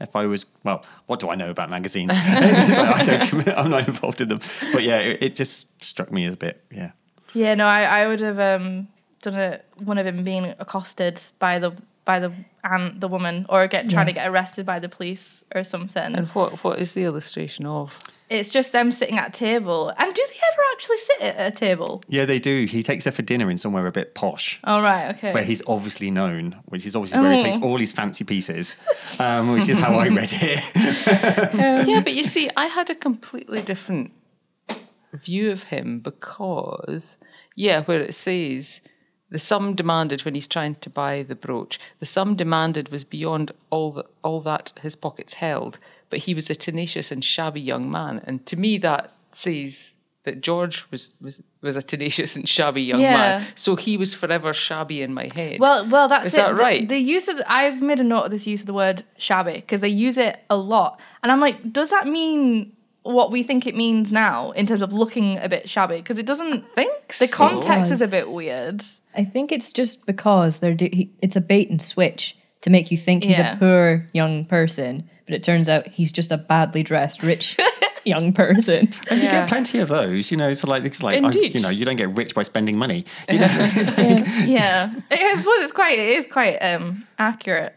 if 0.00 0.16
I 0.16 0.26
was. 0.26 0.46
Well, 0.64 0.84
what 1.06 1.20
do 1.20 1.30
I 1.30 1.36
know 1.36 1.50
about 1.50 1.70
magazines? 1.70 2.12
Like, 2.14 2.96
I 3.00 3.04
don't. 3.04 3.28
commit- 3.28 3.56
I'm 3.56 3.70
not 3.70 3.86
involved 3.86 4.20
in 4.20 4.28
them. 4.28 4.40
But 4.72 4.82
yeah, 4.82 4.98
it, 4.98 5.22
it 5.22 5.36
just 5.36 5.82
struck 5.84 6.10
me 6.10 6.24
as 6.26 6.34
a 6.34 6.36
bit. 6.36 6.64
Yeah. 6.72 6.90
Yeah, 7.34 7.54
no, 7.54 7.66
I, 7.66 7.82
I 8.02 8.08
would 8.08 8.20
have 8.20 8.38
um 8.40 8.88
done 9.22 9.34
it 9.34 9.64
one 9.78 9.98
of 9.98 10.06
him 10.06 10.22
being 10.24 10.54
accosted 10.58 11.20
by 11.38 11.58
the 11.58 11.72
by 12.04 12.18
the 12.18 12.32
and 12.64 13.00
the 13.00 13.06
woman 13.08 13.46
or 13.48 13.66
get 13.68 13.88
trying 13.88 14.06
to 14.06 14.12
get 14.12 14.28
arrested 14.28 14.66
by 14.66 14.78
the 14.80 14.88
police 14.88 15.44
or 15.54 15.62
something. 15.64 16.14
And 16.14 16.26
what 16.28 16.62
what 16.64 16.78
is 16.78 16.92
the 16.94 17.04
illustration 17.04 17.64
of? 17.66 17.98
it's 18.30 18.48
just 18.48 18.72
them 18.72 18.90
sitting 18.90 19.18
at 19.18 19.28
a 19.28 19.30
table. 19.32 19.92
And 19.98 20.14
do 20.14 20.22
they 20.26 20.34
ever 20.52 20.62
actually 20.72 20.96
sit 20.96 21.20
at 21.20 21.52
a 21.52 21.54
table? 21.54 22.00
Yeah, 22.08 22.24
they 22.24 22.38
do. 22.38 22.64
He 22.64 22.82
takes 22.82 23.04
her 23.04 23.10
for 23.10 23.20
dinner 23.20 23.50
in 23.50 23.58
somewhere 23.58 23.86
a 23.86 23.92
bit 23.92 24.14
posh. 24.14 24.58
Oh 24.64 24.80
right, 24.82 25.14
okay. 25.14 25.34
Where 25.34 25.42
he's 25.44 25.62
obviously 25.68 26.10
known, 26.10 26.56
which 26.64 26.86
is 26.86 26.96
obviously 26.96 27.20
where 27.20 27.32
he 27.32 27.42
takes 27.42 27.58
Oh. 27.60 27.64
all 27.64 27.76
his 27.76 27.92
fancy 27.92 28.24
pieces, 28.24 28.78
um, 29.20 29.52
which 29.52 29.68
is 29.68 29.78
how 29.78 29.96
I 29.96 30.08
read 30.08 30.30
it. 30.32 30.60
yeah, 31.54 32.00
but 32.02 32.14
you 32.14 32.24
see, 32.34 32.48
I 32.56 32.66
had 32.66 32.88
a 32.88 32.94
completely 32.94 33.60
different 33.60 34.12
view 35.12 35.50
of 35.50 35.64
him 35.64 36.00
because, 36.00 37.18
yeah, 37.54 37.82
where 37.82 38.00
it 38.00 38.14
says 38.14 38.80
the 39.32 39.38
sum 39.38 39.74
demanded 39.74 40.24
when 40.24 40.34
he's 40.34 40.46
trying 40.48 40.76
to 40.76 40.90
buy 40.90 41.22
the 41.22 41.34
brooch, 41.34 41.78
the 42.00 42.06
sum 42.06 42.36
demanded 42.36 42.90
was 42.90 43.04
beyond 43.04 43.50
all 43.70 43.90
the, 43.92 44.04
all 44.22 44.40
that 44.42 44.72
his 44.82 44.94
pockets 44.96 45.34
held, 45.34 45.78
but 46.10 46.20
he 46.20 46.34
was 46.34 46.48
a 46.50 46.54
tenacious 46.54 47.10
and 47.10 47.24
shabby 47.24 47.60
young 47.60 47.90
man, 47.90 48.20
and 48.24 48.46
to 48.46 48.56
me 48.56 48.78
that 48.78 49.12
says 49.32 49.94
that 50.24 50.40
George 50.40 50.84
was 50.92 51.14
was, 51.20 51.42
was 51.62 51.76
a 51.76 51.82
tenacious 51.82 52.36
and 52.36 52.48
shabby 52.48 52.82
young 52.82 53.00
Yeah. 53.00 53.16
man, 53.16 53.46
so 53.56 53.74
he 53.74 53.96
was 53.96 54.14
forever 54.14 54.52
shabby 54.52 55.02
in 55.02 55.12
my 55.12 55.28
head. 55.34 55.58
Well, 55.58 55.88
well, 55.88 56.06
that's 56.08 56.26
Is 56.28 56.34
it. 56.34 56.36
that 56.36 56.54
right? 56.54 56.88
The, 56.88 56.98
use 56.98 57.26
of 57.28 57.40
I've 57.48 57.82
made 57.82 57.98
a 58.00 58.04
note 58.04 58.24
of 58.26 58.30
this 58.30 58.46
use 58.46 58.60
of 58.60 58.66
the 58.66 58.74
word 58.74 59.02
shabby 59.18 59.54
because 59.54 59.80
they 59.80 59.88
use 59.88 60.18
it 60.18 60.38
a 60.48 60.56
lot, 60.56 61.00
and 61.22 61.32
I'm 61.32 61.40
like, 61.40 61.72
does 61.72 61.90
that 61.90 62.06
mean 62.06 62.72
what 63.02 63.32
we 63.32 63.42
think 63.42 63.66
it 63.66 63.74
means 63.74 64.12
now 64.12 64.52
in 64.52 64.64
terms 64.66 64.80
of 64.82 64.92
looking 64.92 65.38
a 65.38 65.48
bit 65.48 65.68
shabby? 65.68 65.96
Because 65.96 66.18
it 66.18 66.26
doesn't. 66.26 66.68
think 66.76 67.08
The 67.08 67.26
so. 67.26 67.36
context 67.36 67.90
is 67.90 68.00
a 68.00 68.06
bit 68.06 68.30
weird. 68.30 68.84
I 69.14 69.24
think 69.24 69.52
it's 69.52 69.72
just 69.72 70.06
because 70.06 70.58
they're 70.60 70.74
do- 70.74 70.90
he, 70.92 71.10
it's 71.22 71.36
a 71.36 71.40
bait 71.40 71.70
and 71.70 71.80
switch 71.80 72.36
to 72.62 72.70
make 72.70 72.90
you 72.90 72.96
think 72.96 73.24
he's 73.24 73.38
Yeah. 73.38 73.56
a 73.56 73.58
poor 73.58 74.06
young 74.12 74.44
person, 74.44 75.08
but 75.26 75.34
it 75.34 75.42
turns 75.42 75.68
out 75.68 75.88
he's 75.88 76.12
just 76.12 76.30
a 76.32 76.36
badly 76.38 76.82
dressed 76.82 77.22
rich 77.22 77.56
young 78.04 78.32
person. 78.32 78.92
And 79.10 79.20
you 79.20 79.26
Yeah. 79.26 79.40
get 79.40 79.48
plenty 79.48 79.78
of 79.80 79.88
those, 79.88 80.30
you 80.30 80.36
know. 80.36 80.48
It's 80.48 80.64
like 80.64 80.84
it's 80.84 81.02
like 81.02 81.16
I, 81.22 81.26
Indeed. 81.26 81.54
you 81.54 81.60
know, 81.60 81.68
you 81.70 81.84
don't 81.84 81.96
get 81.96 82.16
rich 82.16 82.34
by 82.34 82.42
spending 82.44 82.78
money. 82.78 83.04
You 83.28 83.40
know, 83.40 83.48
it's 83.50 83.98
like- 83.98 84.48
yeah, 84.48 84.92
I 85.10 85.34
suppose 85.36 85.62
it's 85.64 85.72
quite 85.72 85.98
it 85.98 86.08
is 86.18 86.26
quite 86.30 86.56
um 86.58 87.06
accurate. 87.18 87.74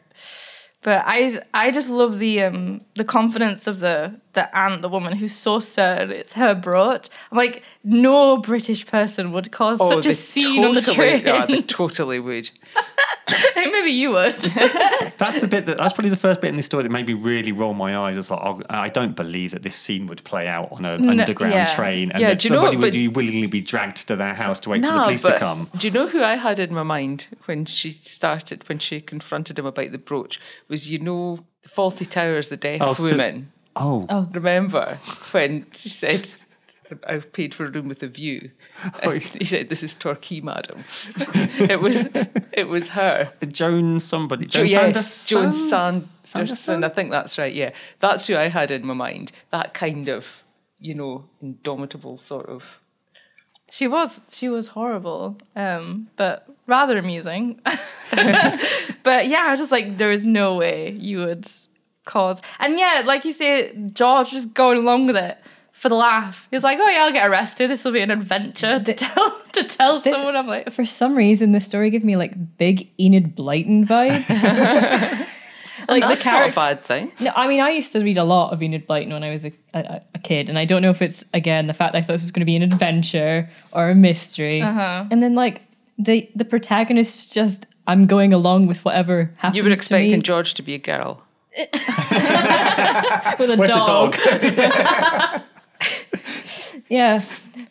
But 0.83 1.03
I 1.07 1.41
I 1.53 1.71
just 1.71 1.89
love 1.89 2.19
the 2.19 2.43
um 2.43 2.81
the 2.95 3.03
confidence 3.03 3.65
of 3.65 3.79
the 3.79 4.19
the 4.35 4.55
aunt, 4.57 4.81
the 4.81 4.89
woman 4.89 5.13
who's 5.17 5.33
so 5.35 5.59
certain 5.59 6.11
it's 6.11 6.33
her 6.33 6.53
brooch. 6.53 7.09
I'm 7.31 7.37
like, 7.37 7.63
no 7.83 8.37
British 8.37 8.85
person 8.85 9.31
would 9.31 9.51
cause 9.51 9.79
oh, 9.81 9.89
such 9.89 10.05
a 10.05 10.09
Oh, 10.09 10.11
they 10.11 10.13
scene 10.15 10.63
on 10.63 10.73
the 10.75 10.81
totally- 10.81 10.95
train. 11.21 11.25
Yeah, 11.25 11.45
they 11.47 11.61
totally 11.63 12.19
would. 12.19 12.51
Maybe 13.55 13.89
you 13.91 14.11
would. 14.11 14.35
that's 15.17 15.41
the 15.41 15.47
bit 15.49 15.65
that 15.65 15.77
that's 15.77 15.93
probably 15.93 16.09
the 16.09 16.15
first 16.15 16.41
bit 16.41 16.49
in 16.49 16.55
this 16.57 16.65
story 16.67 16.83
that 16.83 16.89
made 16.91 17.07
me 17.07 17.13
really 17.13 17.51
roll 17.51 17.73
my 17.73 17.97
eyes. 17.97 18.15
It's 18.17 18.29
like 18.29 18.39
oh, 18.43 18.61
I 18.69 18.87
don't 18.89 19.15
believe 19.15 19.51
that 19.51 19.63
this 19.63 19.75
scene 19.75 20.05
would 20.07 20.23
play 20.23 20.47
out 20.47 20.71
on 20.71 20.85
an 20.85 21.09
underground 21.09 21.53
yeah. 21.53 21.65
train, 21.75 22.11
and 22.11 22.21
Yeah, 22.21 22.29
that 22.29 22.39
do 22.39 22.49
know 22.49 22.61
somebody 22.61 22.77
would 22.77 23.13
but- 23.13 23.15
willingly 23.17 23.47
be 23.47 23.61
dragged 23.61 24.07
to 24.07 24.15
their 24.15 24.33
house 24.35 24.59
to 24.61 24.69
wait 24.69 24.83
for 24.83 24.91
the 24.91 24.97
No, 24.97 25.03
police 25.05 25.23
to 25.23 25.37
come. 25.37 25.69
Do 25.77 25.87
you 25.87 25.93
know 25.93 26.07
who 26.07 26.23
I 26.23 26.35
had 26.35 26.59
in 26.59 26.73
my 26.73 26.83
mind 26.83 27.27
when 27.45 27.65
she 27.65 27.89
started, 27.89 28.67
when 28.69 28.79
she 28.79 29.01
confronted 29.01 29.57
him 29.57 29.65
about 29.65 29.91
the 29.91 29.97
brooch? 29.97 30.39
Was 30.67 30.91
you 30.91 30.99
know 30.99 31.39
the 31.63 31.69
Fawlty 31.69 32.07
Towers, 32.09 32.49
the 32.49 32.57
deaf 32.57 32.77
Oh, 32.81 32.95
woman. 32.99 33.51
Oh, 33.75 34.05
I 34.09 34.25
Remember 34.31 34.97
when 35.31 35.65
she 35.71 35.89
said, 35.89 36.33
"I've 37.05 37.31
paid 37.33 37.53
for 37.53 37.65
a 37.65 37.69
room 37.69 37.87
with 37.87 38.03
a 38.03 38.07
view." 38.07 38.51
Oh, 39.03 39.11
And 39.11 39.23
he 39.23 39.43
said, 39.43 39.69
"This 39.69 39.83
is 39.83 39.95
Torquay, 39.95 40.41
madam." 40.41 40.83
it 41.17 41.81
was, 41.81 42.07
it 42.53 42.67
was 42.69 42.89
her. 42.89 43.33
Joan 43.47 43.99
somebody, 43.99 44.45
Jo- 44.45 44.65
Joan 44.65 44.67
yes, 44.67 44.81
Sanderson? 45.13 45.43
Joan 45.43 45.53
Sanderson? 45.53 46.09
Sanderson. 46.23 46.83
I 46.83 46.89
think 46.89 47.11
that's 47.11 47.37
right. 47.37 47.53
Yeah, 47.53 47.71
that's 47.99 48.27
who 48.27 48.35
I 48.37 48.47
had 48.47 48.71
in 48.71 48.85
my 48.85 48.93
mind. 48.93 49.31
That 49.51 49.73
kind 49.73 50.07
of, 50.09 50.43
you 50.79 50.95
know, 50.95 51.25
indomitable 51.41 52.17
sort 52.17 52.47
of. 52.47 52.79
She 53.69 53.87
was 53.87 54.21
she 54.31 54.47
was 54.47 54.69
horrible, 54.69 55.37
um, 55.55 56.07
but 56.15 56.47
rather 56.67 56.97
amusing. 56.97 57.59
but 59.03 59.27
yeah, 59.27 59.45
I 59.47 59.51
was 59.51 59.59
just 59.59 59.71
like, 59.71 59.97
there 59.97 60.11
is 60.11 60.23
no 60.23 60.55
way 60.55 60.91
you 60.91 61.17
would 61.17 61.49
cause. 62.05 62.41
And 62.59 62.79
yeah, 62.79 63.01
like 63.05 63.25
you 63.25 63.33
say, 63.33 63.75
George 63.93 64.31
just 64.31 64.53
going 64.53 64.77
along 64.79 65.07
with 65.07 65.17
it 65.17 65.37
for 65.73 65.89
the 65.89 65.95
laugh. 65.95 66.47
He's 66.51 66.63
like, 66.63 66.79
oh 66.81 66.87
yeah, 66.89 67.03
I'll 67.03 67.11
get 67.11 67.27
arrested. 67.29 67.69
This 67.69 67.83
will 67.83 67.91
be 67.91 67.99
an 68.01 68.11
adventure 68.11 68.79
to 68.79 68.93
tell 68.93 69.41
to 69.53 69.63
tell 69.63 69.99
This- 69.99 70.13
someone. 70.15 70.35
I'm 70.35 70.47
like, 70.47 70.71
For 70.71 70.85
some 70.85 71.15
reason, 71.15 71.51
this 71.51 71.65
story 71.65 71.89
gave 71.89 72.03
me 72.03 72.15
like 72.15 72.57
big 72.57 72.89
Enid 72.99 73.35
Blyton 73.35 73.85
vibes. 73.85 74.29
like 75.87 76.01
the 76.01 76.07
That's 76.07 76.25
not 76.25 76.49
a 76.49 76.53
bad 76.53 76.79
thing. 76.81 77.11
No, 77.19 77.31
I 77.35 77.47
mean, 77.47 77.59
I 77.61 77.69
used 77.71 77.91
to 77.93 77.99
read 77.99 78.17
a 78.17 78.23
lot 78.23 78.53
of 78.53 78.61
Enid 78.63 78.87
Blyton 78.87 79.11
when 79.11 79.23
I 79.23 79.31
was 79.31 79.45
a, 79.45 79.51
a, 79.73 80.01
a 80.15 80.19
kid, 80.19 80.49
and 80.49 80.57
I 80.57 80.65
don't 80.65 80.81
know 80.81 80.89
if 80.89 81.01
it's 81.01 81.23
again 81.33 81.67
the 81.67 81.73
fact 81.73 81.93
that 81.93 81.99
I 81.99 82.01
thought 82.01 82.13
this 82.13 82.23
was 82.23 82.31
going 82.31 82.41
to 82.41 82.45
be 82.45 82.55
an 82.55 82.63
adventure 82.63 83.49
or 83.73 83.89
a 83.89 83.95
mystery, 83.95 84.61
Uh-huh. 84.61 85.05
and 85.11 85.21
then 85.21 85.35
like 85.35 85.61
the 85.99 86.29
the 86.35 86.45
protagonist 86.45 87.33
just 87.33 87.65
I'm 87.87 88.07
going 88.07 88.33
along 88.33 88.67
with 88.67 88.83
whatever 88.83 89.31
happens. 89.37 89.57
You 89.57 89.63
were 89.63 89.69
to 89.69 89.75
expecting 89.75 90.11
me 90.11 90.21
George 90.21 90.53
to 90.55 90.63
be 90.63 90.73
a 90.73 90.79
girl. 90.79 91.21
with 93.39 93.49
a 93.49 93.55
Where's 93.57 93.69
dog. 93.69 94.13
the 94.15 95.41
dog? 95.41 95.41
Yeah, 96.87 97.23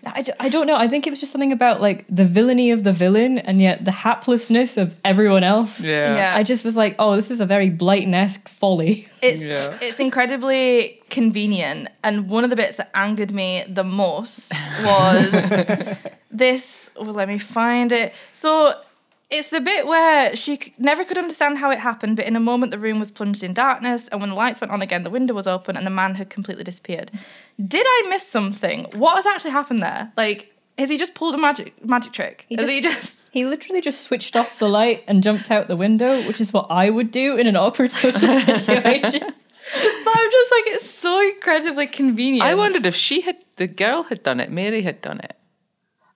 I, 0.04 0.24
I 0.40 0.48
don't 0.48 0.66
know. 0.66 0.74
I 0.76 0.88
think 0.88 1.06
it 1.06 1.10
was 1.10 1.20
just 1.20 1.30
something 1.30 1.52
about 1.52 1.80
like 1.80 2.04
the 2.08 2.24
villainy 2.24 2.72
of 2.72 2.82
the 2.82 2.92
villain, 2.92 3.38
and 3.38 3.60
yet 3.62 3.84
the 3.84 3.92
haplessness 3.92 4.76
of 4.76 4.98
everyone 5.04 5.44
else. 5.44 5.80
Yeah. 5.80 6.32
I 6.34 6.42
just 6.42 6.64
was 6.64 6.76
like, 6.76 6.96
oh, 6.98 7.14
this 7.14 7.30
is 7.30 7.40
a 7.40 7.46
very 7.46 7.70
Blyton-esque 7.70 8.48
folly. 8.48 9.06
It's 9.22 9.40
Yeah. 9.42 9.78
it's 9.80 10.00
incredibly 10.00 11.00
convenient, 11.10 11.90
and 12.02 12.28
one 12.28 12.42
of 12.42 12.50
the 12.50 12.56
bits 12.56 12.76
that 12.78 12.90
angered 12.92 13.30
me 13.30 13.64
the 13.68 13.84
most 13.84 14.52
was 14.82 15.30
this. 16.32 16.90
Well, 16.96 17.12
let 17.12 17.28
me 17.28 17.38
find 17.38 17.92
it. 17.92 18.14
So 18.32 18.74
it's 19.38 19.48
the 19.50 19.60
bit 19.60 19.86
where 19.86 20.34
she 20.36 20.72
never 20.78 21.04
could 21.04 21.18
understand 21.18 21.58
how 21.58 21.70
it 21.70 21.78
happened, 21.78 22.16
but 22.16 22.26
in 22.26 22.36
a 22.36 22.40
moment 22.40 22.70
the 22.72 22.78
room 22.78 22.98
was 22.98 23.10
plunged 23.10 23.42
in 23.42 23.52
darkness, 23.54 24.08
and 24.08 24.20
when 24.20 24.30
the 24.30 24.36
lights 24.36 24.60
went 24.60 24.72
on 24.72 24.82
again, 24.82 25.02
the 25.04 25.10
window 25.10 25.34
was 25.34 25.46
open, 25.46 25.76
and 25.76 25.86
the 25.86 25.90
man 25.90 26.14
had 26.14 26.30
completely 26.30 26.64
disappeared. 26.64 27.10
Did 27.64 27.84
I 27.86 28.06
miss 28.08 28.26
something? 28.26 28.86
What 28.94 29.16
has 29.16 29.26
actually 29.26 29.50
happened 29.52 29.82
there? 29.82 30.12
Like, 30.16 30.54
has 30.78 30.88
he 30.90 30.96
just 30.98 31.14
pulled 31.14 31.34
a 31.34 31.38
magic 31.38 31.84
magic 31.84 32.12
trick? 32.12 32.46
He 32.48 32.56
has 32.56 32.68
he 32.68 32.80
just- 32.80 33.00
just? 33.00 33.20
He 33.34 33.44
literally 33.44 33.80
just 33.80 34.02
switched 34.02 34.36
off 34.36 34.60
the 34.60 34.68
light 34.68 35.02
and 35.08 35.20
jumped 35.20 35.50
out 35.50 35.66
the 35.66 35.74
window, 35.76 36.22
which 36.28 36.40
is 36.40 36.52
what 36.52 36.68
I 36.70 36.88
would 36.88 37.10
do 37.10 37.36
in 37.36 37.48
an 37.48 37.56
awkward 37.56 37.90
social 37.90 38.32
situation. 38.40 39.22
But 39.22 40.12
I'm 40.16 40.30
just 40.30 40.52
like, 40.52 40.66
it's 40.76 40.88
so 40.90 41.20
incredibly 41.20 41.88
convenient. 41.88 42.46
I 42.46 42.54
wondered 42.54 42.86
if 42.86 42.94
she 42.94 43.22
had, 43.22 43.36
the 43.56 43.66
girl 43.66 44.04
had 44.04 44.22
done 44.22 44.38
it, 44.38 44.52
Mary 44.52 44.82
had 44.82 45.00
done 45.00 45.18
it. 45.18 45.34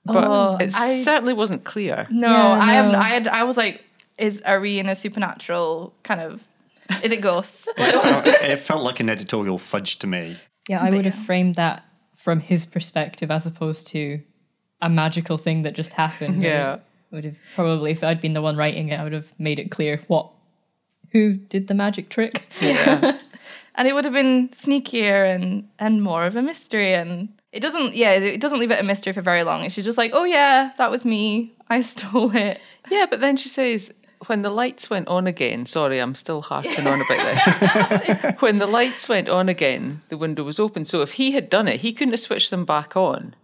But 0.08 0.24
Oh, 0.26 0.56
it 0.60 0.72
I- 0.74 1.02
certainly 1.02 1.32
wasn't 1.34 1.64
clear. 1.64 2.06
No, 2.10 2.28
Yeah, 2.28 2.48
I 2.52 2.72
have. 2.74 2.94
I 2.94 3.08
had. 3.08 3.28
I 3.28 3.44
was 3.44 3.56
like, 3.56 3.84
is 4.18 4.40
are 4.42 4.60
we 4.60 4.78
in 4.78 4.88
a 4.88 4.94
supernatural 4.94 5.94
kind 6.02 6.20
of? 6.20 6.42
Is 7.02 7.12
it 7.12 7.20
ghosts? 7.20 7.68
it 7.76 8.58
felt 8.58 8.82
like 8.82 8.98
an 9.00 9.08
editorial 9.10 9.58
fudge 9.58 9.98
to 10.00 10.06
me. 10.06 10.36
yeah, 10.68 10.82
I 10.82 10.90
would 10.90 11.04
have 11.04 11.14
framed 11.14 11.56
that 11.56 11.84
from 12.16 12.40
his 12.40 12.66
perspective 12.66 13.30
as 13.30 13.46
opposed 13.46 13.88
to 13.88 14.20
a 14.80 14.88
magical 14.88 15.36
thing 15.36 15.62
that 15.62 15.74
just 15.74 15.92
happened. 15.92 16.42
Yeah. 16.48 16.78
I 17.12 17.14
would 17.16 17.24
have 17.24 17.36
probably, 17.54 17.90
if 17.92 18.04
I'd 18.04 18.20
been 18.20 18.34
the 18.34 18.42
one 18.42 18.56
writing 18.56 18.88
it, 18.90 19.00
I 19.00 19.02
would 19.02 19.14
have 19.14 19.32
made 19.38 19.58
it 19.58 19.70
clear 19.70 20.02
what, 20.08 20.30
who 21.12 21.34
did 21.34 21.66
the 21.68 21.72
magic 21.74 22.10
trick. 22.10 22.42
Yeah. 22.60 23.18
and 23.74 23.88
it 23.88 23.94
would 23.94 24.04
have 24.04 24.12
been 24.12 24.50
sneakier 24.50 25.34
and 25.34 25.68
and 25.78 26.02
more 26.02 26.26
of 26.26 26.36
a 26.36 26.42
mystery. 26.42 26.92
And 26.92 27.28
it 27.52 27.60
doesn't. 27.60 27.94
Yeah, 27.94 28.12
it 28.12 28.40
doesn't 28.40 28.58
leave 28.58 28.70
it 28.70 28.80
a 28.80 28.84
mystery 28.84 29.12
for 29.12 29.22
very 29.22 29.42
long. 29.42 29.68
She's 29.70 29.84
just 29.84 29.98
like, 29.98 30.12
oh 30.14 30.24
yeah, 30.24 30.72
that 30.78 30.90
was 30.90 31.04
me. 31.04 31.52
I 31.68 31.80
stole 31.82 32.34
it. 32.36 32.60
yeah, 32.90 33.06
but 33.08 33.20
then 33.20 33.36
she 33.36 33.48
says, 33.48 33.92
when 34.26 34.42
the 34.42 34.50
lights 34.50 34.90
went 34.90 35.06
on 35.08 35.26
again, 35.26 35.66
sorry, 35.66 35.98
I'm 36.00 36.14
still 36.14 36.42
harping 36.42 36.86
on 36.86 37.00
about 37.02 37.24
this. 37.24 38.34
when 38.40 38.58
the 38.58 38.66
lights 38.66 39.08
went 39.08 39.28
on 39.28 39.48
again, 39.48 40.00
the 40.08 40.16
window 40.18 40.42
was 40.44 40.58
open. 40.58 40.84
So 40.84 41.02
if 41.02 41.12
he 41.12 41.32
had 41.32 41.48
done 41.48 41.68
it, 41.68 41.80
he 41.80 41.92
couldn't 41.92 42.12
have 42.14 42.20
switched 42.20 42.50
them 42.50 42.64
back 42.64 42.96
on. 42.96 43.34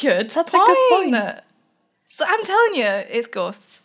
Good. 0.00 0.30
That's 0.30 0.54
a 0.54 0.56
good 0.56 0.76
point. 0.90 1.14
So 2.08 2.24
I'm 2.26 2.44
telling 2.44 2.74
you, 2.74 2.84
it's 2.84 3.26
ghosts. 3.26 3.82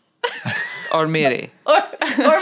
Or 0.93 1.07
Mary. 1.07 1.51
Or, 1.65 1.77
or 1.77 2.41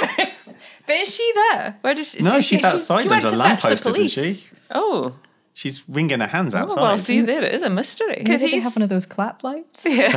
but 0.86 0.96
is 0.96 1.14
she 1.14 1.32
there? 1.34 1.78
Where 1.82 1.96
does 1.96 2.10
she? 2.10 2.22
No, 2.22 2.36
she- 2.38 2.42
she's 2.56 2.60
she- 2.60 2.66
outside 2.66 3.04
she 3.04 3.10
went 3.10 3.26
under 3.26 3.36
a 3.36 3.40
to 3.40 3.44
fetch 3.44 3.62
the 3.62 3.68
lamppost, 3.70 3.88
isn't 3.88 4.08
she? 4.10 4.44
Oh. 4.70 5.16
She's 5.54 5.88
wringing 5.88 6.20
her 6.20 6.28
hands 6.28 6.56
oh 6.56 6.60
outside. 6.60 6.82
well, 6.82 6.98
see, 6.98 7.22
there 7.22 7.44
it 7.44 7.54
is 7.54 7.62
a 7.62 7.70
mystery. 7.70 8.24
Maybe 8.28 8.52
they 8.52 8.60
have 8.60 8.76
one 8.76 8.82
of 8.84 8.90
those 8.90 9.06
clap 9.06 9.44
lights. 9.44 9.86
Yeah. 9.88 10.10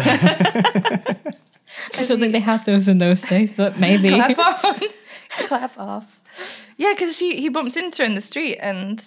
I 1.98 2.06
don't 2.06 2.20
think 2.20 2.32
they 2.32 2.40
had 2.40 2.64
those 2.64 2.88
in 2.88 2.98
those 2.98 3.22
days, 3.22 3.52
but 3.52 3.78
maybe. 3.78 4.08
clap 4.08 4.38
on, 4.64 4.74
clap 5.46 5.78
off. 5.78 6.20
Yeah, 6.76 6.92
because 6.94 7.16
she 7.16 7.36
he 7.40 7.48
bumps 7.48 7.76
into 7.76 8.02
her 8.02 8.06
in 8.06 8.14
the 8.14 8.20
street 8.20 8.56
and 8.58 9.04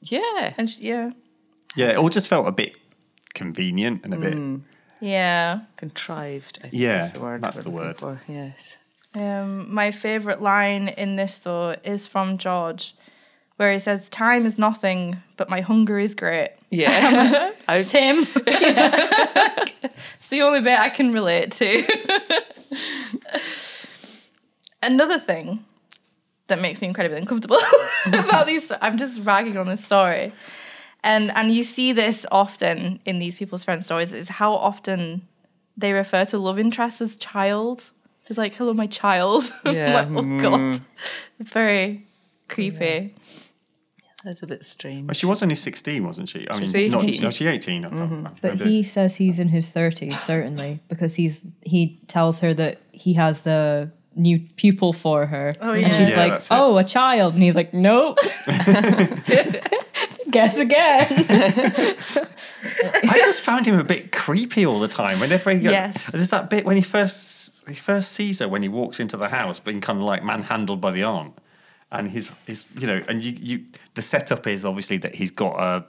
Yeah. 0.00 0.54
and 0.56 0.68
she, 0.70 0.82
yeah 0.88 1.10
Yeah, 1.76 1.90
it 1.90 1.96
all 1.98 2.08
just 2.08 2.28
felt 2.28 2.46
a 2.48 2.52
bit 2.52 2.76
convenient 3.34 4.04
and 4.04 4.14
a 4.14 4.18
bit. 4.18 4.36
yeah. 5.00 5.60
Contrived, 5.76 6.58
I 6.64 6.68
think 6.68 6.74
Yeah, 6.82 6.98
is 7.04 7.12
the 7.12 7.20
word. 7.20 7.42
that's 7.42 7.56
the 7.58 7.70
word. 7.70 7.98
For. 7.98 8.20
Yes. 8.26 8.76
Um, 9.14 9.72
my 9.72 9.90
favorite 9.92 10.40
line 10.40 10.88
in 10.88 11.16
this 11.16 11.38
though 11.38 11.76
is 11.84 12.06
from 12.08 12.38
George, 12.38 12.94
where 13.58 13.72
he 13.72 13.78
says, 13.78 14.08
"Time 14.08 14.46
is 14.46 14.58
nothing, 14.58 15.22
but 15.36 15.50
my 15.50 15.60
hunger 15.60 15.98
is 15.98 16.14
great." 16.14 16.50
Yeah. 16.70 17.52
It's 17.70 17.90
him. 17.90 18.26
it's 18.36 20.28
the 20.30 20.40
only 20.40 20.62
bit 20.62 20.78
I 20.78 20.88
can 20.88 21.12
relate 21.12 21.52
to. 21.52 21.84
Another 24.82 25.18
thing 25.18 25.62
that 26.46 26.60
makes 26.60 26.80
me 26.80 26.88
incredibly 26.88 27.18
uncomfortable 27.18 27.58
about 28.06 28.46
these, 28.46 28.72
I'm 28.80 28.96
just 28.96 29.20
ragging 29.20 29.58
on 29.58 29.66
this 29.66 29.84
story, 29.84 30.32
and 31.04 31.30
and 31.36 31.50
you 31.50 31.62
see 31.62 31.92
this 31.92 32.24
often 32.32 33.00
in 33.04 33.18
these 33.18 33.36
people's 33.36 33.64
friend 33.64 33.84
stories 33.84 34.14
is 34.14 34.28
how 34.28 34.54
often 34.54 35.28
they 35.76 35.92
refer 35.92 36.24
to 36.26 36.38
love 36.38 36.58
interests 36.58 37.00
as 37.00 37.16
child. 37.16 37.90
It's 38.26 38.38
like, 38.38 38.54
hello, 38.54 38.72
my 38.74 38.86
child. 38.86 39.50
Yeah, 39.64 39.94
like, 39.94 40.08
oh 40.08 40.22
hmm. 40.22 40.38
god, 40.38 40.80
it's 41.38 41.52
very 41.52 42.06
creepy. 42.48 43.14
That's 44.24 44.42
a 44.42 44.46
bit 44.46 44.64
strange. 44.64 45.06
Well, 45.06 45.14
she 45.14 45.26
was 45.26 45.42
only 45.42 45.54
16, 45.54 46.04
wasn't 46.04 46.28
she? 46.28 46.48
I 46.48 46.58
She's 46.58 46.74
mean, 46.74 46.90
not- 46.90 47.04
18. 47.04 47.20
no, 47.22 47.30
she's 47.30 47.46
18. 47.46 47.84
I 47.84 47.88
can't- 47.88 48.00
mm-hmm. 48.00 48.26
I 48.26 48.30
But 48.42 48.56
he 48.60 48.82
says 48.82 49.16
he's 49.16 49.38
in 49.38 49.48
his 49.48 49.70
thirties, 49.70 50.18
certainly, 50.20 50.80
because 50.88 51.14
he's 51.14 51.46
he 51.62 52.00
tells 52.08 52.40
her 52.40 52.52
that 52.54 52.78
he 52.92 53.14
has 53.14 53.42
the 53.42 53.90
new 54.16 54.40
pupil 54.56 54.92
for 54.92 55.26
her. 55.26 55.54
Oh, 55.60 55.72
And 55.72 55.82
yeah. 55.82 55.96
she's 55.96 56.10
Yeah, 56.10 56.16
like, 56.18 56.32
that's 56.32 56.46
it. 56.50 56.54
Oh, 56.54 56.76
a 56.78 56.84
child. 56.84 57.34
And 57.34 57.42
he's 57.42 57.54
like, 57.54 57.72
Nope. 57.72 58.18
Guess 60.30 60.58
again. 60.58 61.06
I 63.02 63.14
just 63.24 63.40
found 63.42 63.66
him 63.66 63.78
a 63.78 63.84
bit 63.84 64.12
creepy 64.12 64.66
all 64.66 64.78
the 64.78 64.88
time. 64.88 65.20
Whenever 65.20 65.50
he, 65.52 65.58
Yes. 65.60 66.04
there's 66.10 66.28
that 66.30 66.50
bit 66.50 66.66
when 66.66 66.76
he 66.76 66.82
first 66.82 67.66
he 67.68 67.74
first 67.74 68.12
sees 68.12 68.40
her 68.40 68.48
when 68.48 68.62
he 68.62 68.68
walks 68.68 69.00
into 69.00 69.16
the 69.16 69.28
house, 69.28 69.58
being 69.60 69.80
kind 69.80 69.98
of 69.98 70.04
like 70.04 70.22
manhandled 70.24 70.80
by 70.82 70.90
the 70.90 71.02
aunt, 71.04 71.32
and 71.90 72.10
his 72.10 72.30
his 72.46 72.66
you 72.78 72.86
know, 72.86 73.00
and 73.08 73.24
you 73.24 73.32
you 73.32 73.64
the 73.94 74.02
setup 74.02 74.46
is 74.46 74.64
obviously 74.64 74.98
that 74.98 75.14
he's 75.14 75.30
got 75.30 75.58
a. 75.58 75.84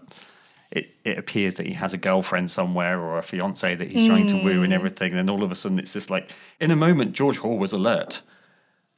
It, 0.71 0.91
it 1.03 1.17
appears 1.17 1.55
that 1.55 1.65
he 1.65 1.73
has 1.73 1.95
a 1.95 1.97
girlfriend 1.97 2.51
somewhere 2.51 3.01
or 3.01 3.17
a 3.17 3.23
fiance 3.23 3.73
that 3.73 3.91
he's 3.91 4.05
trying 4.05 4.27
to 4.27 4.35
woo 4.35 4.61
and 4.61 4.71
mm. 4.71 4.75
everything. 4.75 5.13
And 5.13 5.17
then 5.17 5.27
all 5.27 5.41
of 5.41 5.51
a 5.51 5.55
sudden, 5.55 5.79
it's 5.79 5.93
just 5.93 6.11
like 6.11 6.29
in 6.59 6.69
a 6.69 6.75
moment, 6.75 7.13
George 7.13 7.39
Hall 7.39 7.57
was 7.57 7.73
alert 7.73 8.21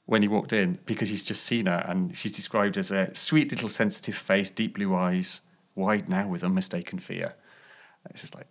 when 0.06 0.22
he 0.22 0.28
walked 0.28 0.52
in 0.52 0.80
because 0.86 1.08
he's 1.08 1.24
just 1.24 1.44
seen 1.46 1.68
her 1.68 1.86
and 1.88 2.14
she's 2.14 2.34
described 2.34 2.78
as 2.78 2.92
a 2.92 3.16
sweet 3.16 3.52
little 3.52 3.70
sensitive 3.70 4.16
face, 4.16 4.52
deep 4.52 4.76
blue 4.76 4.94
eyes, 4.94 5.44
wide 5.76 6.10
now 6.10 6.28
with 6.28 6.44
unmistaken 6.44 7.00
fear. 7.00 7.36
It's 8.10 8.22
just 8.22 8.36
like, 8.36 8.48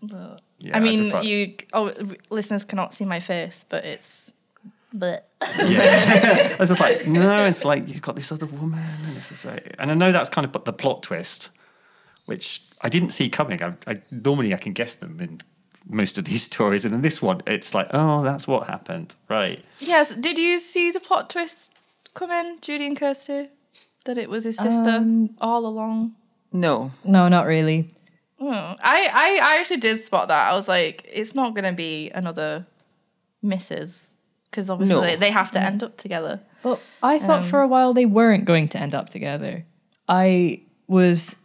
yeah, 0.58 0.76
I 0.76 0.80
mean, 0.80 1.04
thought- 1.04 1.24
you 1.24 1.54
oh, 1.72 1.92
listeners 2.30 2.64
cannot 2.64 2.94
see 2.94 3.04
my 3.04 3.20
face, 3.20 3.64
but 3.68 3.84
it's. 3.84 4.30
But 4.92 5.28
yeah. 5.58 6.52
I 6.54 6.56
was 6.58 6.68
just 6.70 6.80
like, 6.80 7.06
no, 7.06 7.44
it's 7.44 7.64
like 7.64 7.88
you've 7.88 8.02
got 8.02 8.16
this 8.16 8.32
other 8.32 8.46
woman, 8.46 8.80
and 9.06 9.16
it's 9.16 9.28
just 9.28 9.46
like, 9.46 9.74
and 9.78 9.90
I 9.90 9.94
know 9.94 10.10
that's 10.12 10.28
kind 10.28 10.44
of 10.44 10.64
the 10.64 10.72
plot 10.72 11.02
twist, 11.04 11.50
which 12.26 12.60
I 12.82 12.88
didn't 12.88 13.10
see 13.10 13.28
coming. 13.30 13.62
I, 13.62 13.74
I 13.86 14.02
normally 14.10 14.52
I 14.52 14.56
can 14.56 14.72
guess 14.72 14.96
them 14.96 15.20
in 15.20 15.40
most 15.88 16.18
of 16.18 16.24
these 16.24 16.42
stories, 16.50 16.84
and 16.84 16.92
in 16.94 17.02
this 17.02 17.22
one, 17.22 17.40
it's 17.46 17.74
like, 17.74 17.88
oh, 17.92 18.22
that's 18.22 18.48
what 18.48 18.66
happened, 18.66 19.14
right? 19.28 19.64
yes, 19.78 20.14
did 20.14 20.38
you 20.38 20.58
see 20.58 20.90
the 20.90 21.00
plot 21.00 21.30
twist 21.30 21.72
come 22.14 22.30
in, 22.30 22.58
Judy 22.60 22.86
and 22.86 22.96
Kirsty? 22.96 23.48
That 24.06 24.16
it 24.18 24.30
was 24.30 24.44
his 24.44 24.56
sister 24.56 24.88
Um, 24.90 25.30
all 25.40 25.66
along. 25.66 26.14
No. 26.52 26.90
no, 27.04 27.28
not 27.28 27.46
really. 27.46 27.88
Oh, 28.40 28.48
I, 28.48 28.76
I 29.12 29.38
I 29.42 29.60
actually 29.60 29.76
did 29.76 30.00
spot 30.00 30.28
that. 30.28 30.50
I 30.50 30.56
was 30.56 30.66
like, 30.66 31.06
it's 31.12 31.34
not 31.34 31.54
going 31.54 31.64
to 31.66 31.72
be 31.72 32.10
another 32.10 32.66
Mrs. 33.44 34.08
Because 34.50 34.68
obviously 34.68 34.96
No. 34.96 35.02
they, 35.02 35.16
they 35.16 35.30
have 35.30 35.50
to 35.52 35.60
end 35.60 35.82
up 35.82 35.96
together. 35.96 36.40
But 36.62 36.80
I 37.02 37.18
thought 37.18 37.44
for 37.44 37.60
a 37.60 37.64
um, 37.64 37.70
while 37.70 37.94
they 37.94 38.06
weren't 38.06 38.44
going 38.44 38.68
to 38.68 38.78
end 38.78 38.94
up 38.94 39.08
together. 39.08 39.64
I 40.08 40.62
was, 40.88 41.36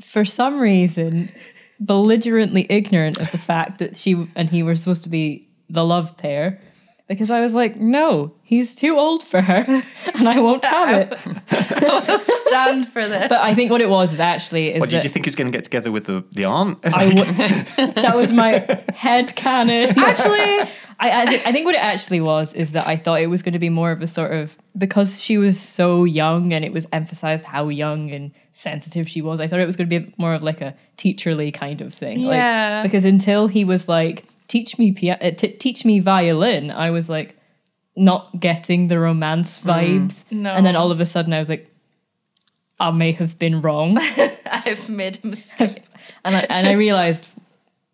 for 0.00 0.24
some 0.24 0.60
reason, 0.60 1.32
belligerently 1.80 2.66
ignorant 2.68 3.18
of 3.18 3.32
the 3.32 3.38
fact 3.38 3.78
that 3.78 3.96
she 3.96 4.28
and 4.36 4.50
he 4.50 4.62
were 4.62 4.76
supposed 4.76 5.02
to 5.04 5.08
be 5.08 5.48
the 5.68 5.84
love 5.84 6.16
pair. 6.16 6.60
Because 7.10 7.28
I 7.32 7.40
was 7.40 7.54
like, 7.56 7.74
no, 7.74 8.32
he's 8.44 8.76
too 8.76 8.96
old 8.96 9.24
for 9.24 9.40
her, 9.40 9.64
and 10.14 10.28
I 10.28 10.38
won't 10.38 10.64
have 10.64 11.10
it. 11.10 11.18
Don't 11.80 12.22
stand 12.46 12.86
for 12.88 13.04
this. 13.06 13.26
But 13.28 13.40
I 13.40 13.52
think 13.52 13.72
what 13.72 13.80
it 13.80 13.88
was 13.90 14.12
is 14.12 14.20
actually 14.20 14.68
is 14.74 14.78
What 14.80 14.90
did 14.90 14.98
that 14.98 15.02
you 15.02 15.10
think 15.10 15.24
he 15.24 15.28
was 15.28 15.34
going 15.34 15.50
to 15.50 15.56
get 15.58 15.64
together 15.64 15.90
with 15.90 16.04
the 16.06 16.24
the 16.30 16.44
aunt? 16.44 16.78
It's 16.84 16.96
w- 17.76 17.92
that 17.94 18.14
was 18.14 18.32
my 18.32 18.64
head 18.94 19.34
canon. 19.34 19.98
Actually, 19.98 20.70
I, 21.00 21.22
I, 21.22 21.26
thi- 21.26 21.42
I 21.44 21.50
think 21.52 21.66
what 21.66 21.74
it 21.74 21.82
actually 21.82 22.20
was 22.20 22.54
is 22.54 22.72
that 22.72 22.86
I 22.86 22.96
thought 22.96 23.20
it 23.20 23.26
was 23.26 23.42
going 23.42 23.54
to 23.54 23.58
be 23.58 23.70
more 23.70 23.90
of 23.90 24.02
a 24.02 24.06
sort 24.06 24.30
of 24.32 24.56
because 24.78 25.20
she 25.20 25.36
was 25.36 25.58
so 25.58 26.04
young 26.04 26.52
and 26.52 26.64
it 26.64 26.72
was 26.72 26.86
emphasized 26.92 27.44
how 27.44 27.68
young 27.70 28.12
and 28.12 28.30
sensitive 28.52 29.08
she 29.08 29.20
was. 29.20 29.40
I 29.40 29.48
thought 29.48 29.58
it 29.58 29.66
was 29.66 29.74
going 29.76 29.90
to 29.90 30.00
be 30.00 30.14
more 30.16 30.34
of 30.34 30.44
like 30.44 30.60
a 30.60 30.76
teacherly 30.96 31.52
kind 31.52 31.80
of 31.80 31.92
thing. 31.92 32.22
Like, 32.22 32.36
Yeah. 32.36 32.82
because 32.84 33.04
until 33.04 33.48
he 33.48 33.64
was 33.64 33.88
like, 33.88 34.24
"Teach 34.50 34.78
me 34.78 34.92
pia- 34.92 35.18
uh, 35.22 35.30
t- 35.30 35.56
teach 35.56 35.84
me 35.84 36.00
violin," 36.00 36.70
I 36.70 36.90
was 36.90 37.08
like, 37.08 37.36
not 37.96 38.40
getting 38.40 38.88
the 38.88 38.98
romance 38.98 39.58
vibes. 39.60 40.24
No. 40.30 40.50
And 40.50 40.64
then 40.64 40.74
all 40.76 40.90
of 40.90 41.00
a 41.00 41.06
sudden, 41.06 41.32
I 41.32 41.38
was 41.38 41.48
like, 41.48 41.70
I 42.78 42.90
may 42.90 43.12
have 43.12 43.38
been 43.38 43.60
wrong. 43.60 43.98
I've 44.46 44.88
made 44.88 45.18
a 45.22 45.26
mistake. 45.26 45.82
and 46.24 46.36
I, 46.36 46.40
and 46.48 46.66
I 46.66 46.72
realized 46.72 47.28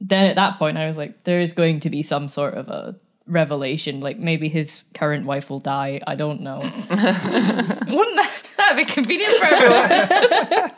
then 0.00 0.26
at 0.26 0.36
that 0.36 0.58
point 0.58 0.78
I 0.78 0.86
was 0.86 0.96
like, 0.96 1.24
there 1.24 1.40
is 1.40 1.52
going 1.52 1.80
to 1.80 1.90
be 1.90 2.02
some 2.02 2.28
sort 2.28 2.54
of 2.54 2.68
a 2.68 2.94
revelation. 3.26 4.00
Like 4.00 4.18
maybe 4.18 4.48
his 4.48 4.84
current 4.94 5.26
wife 5.26 5.50
will 5.50 5.60
die. 5.60 6.00
I 6.06 6.14
don't 6.14 6.40
know. 6.40 6.58
Wouldn't 6.60 8.16
that 8.16 8.42
that'd 8.56 8.86
be 8.86 8.92
convenient 8.92 9.34
for 9.38 9.44
everyone? 9.44 10.70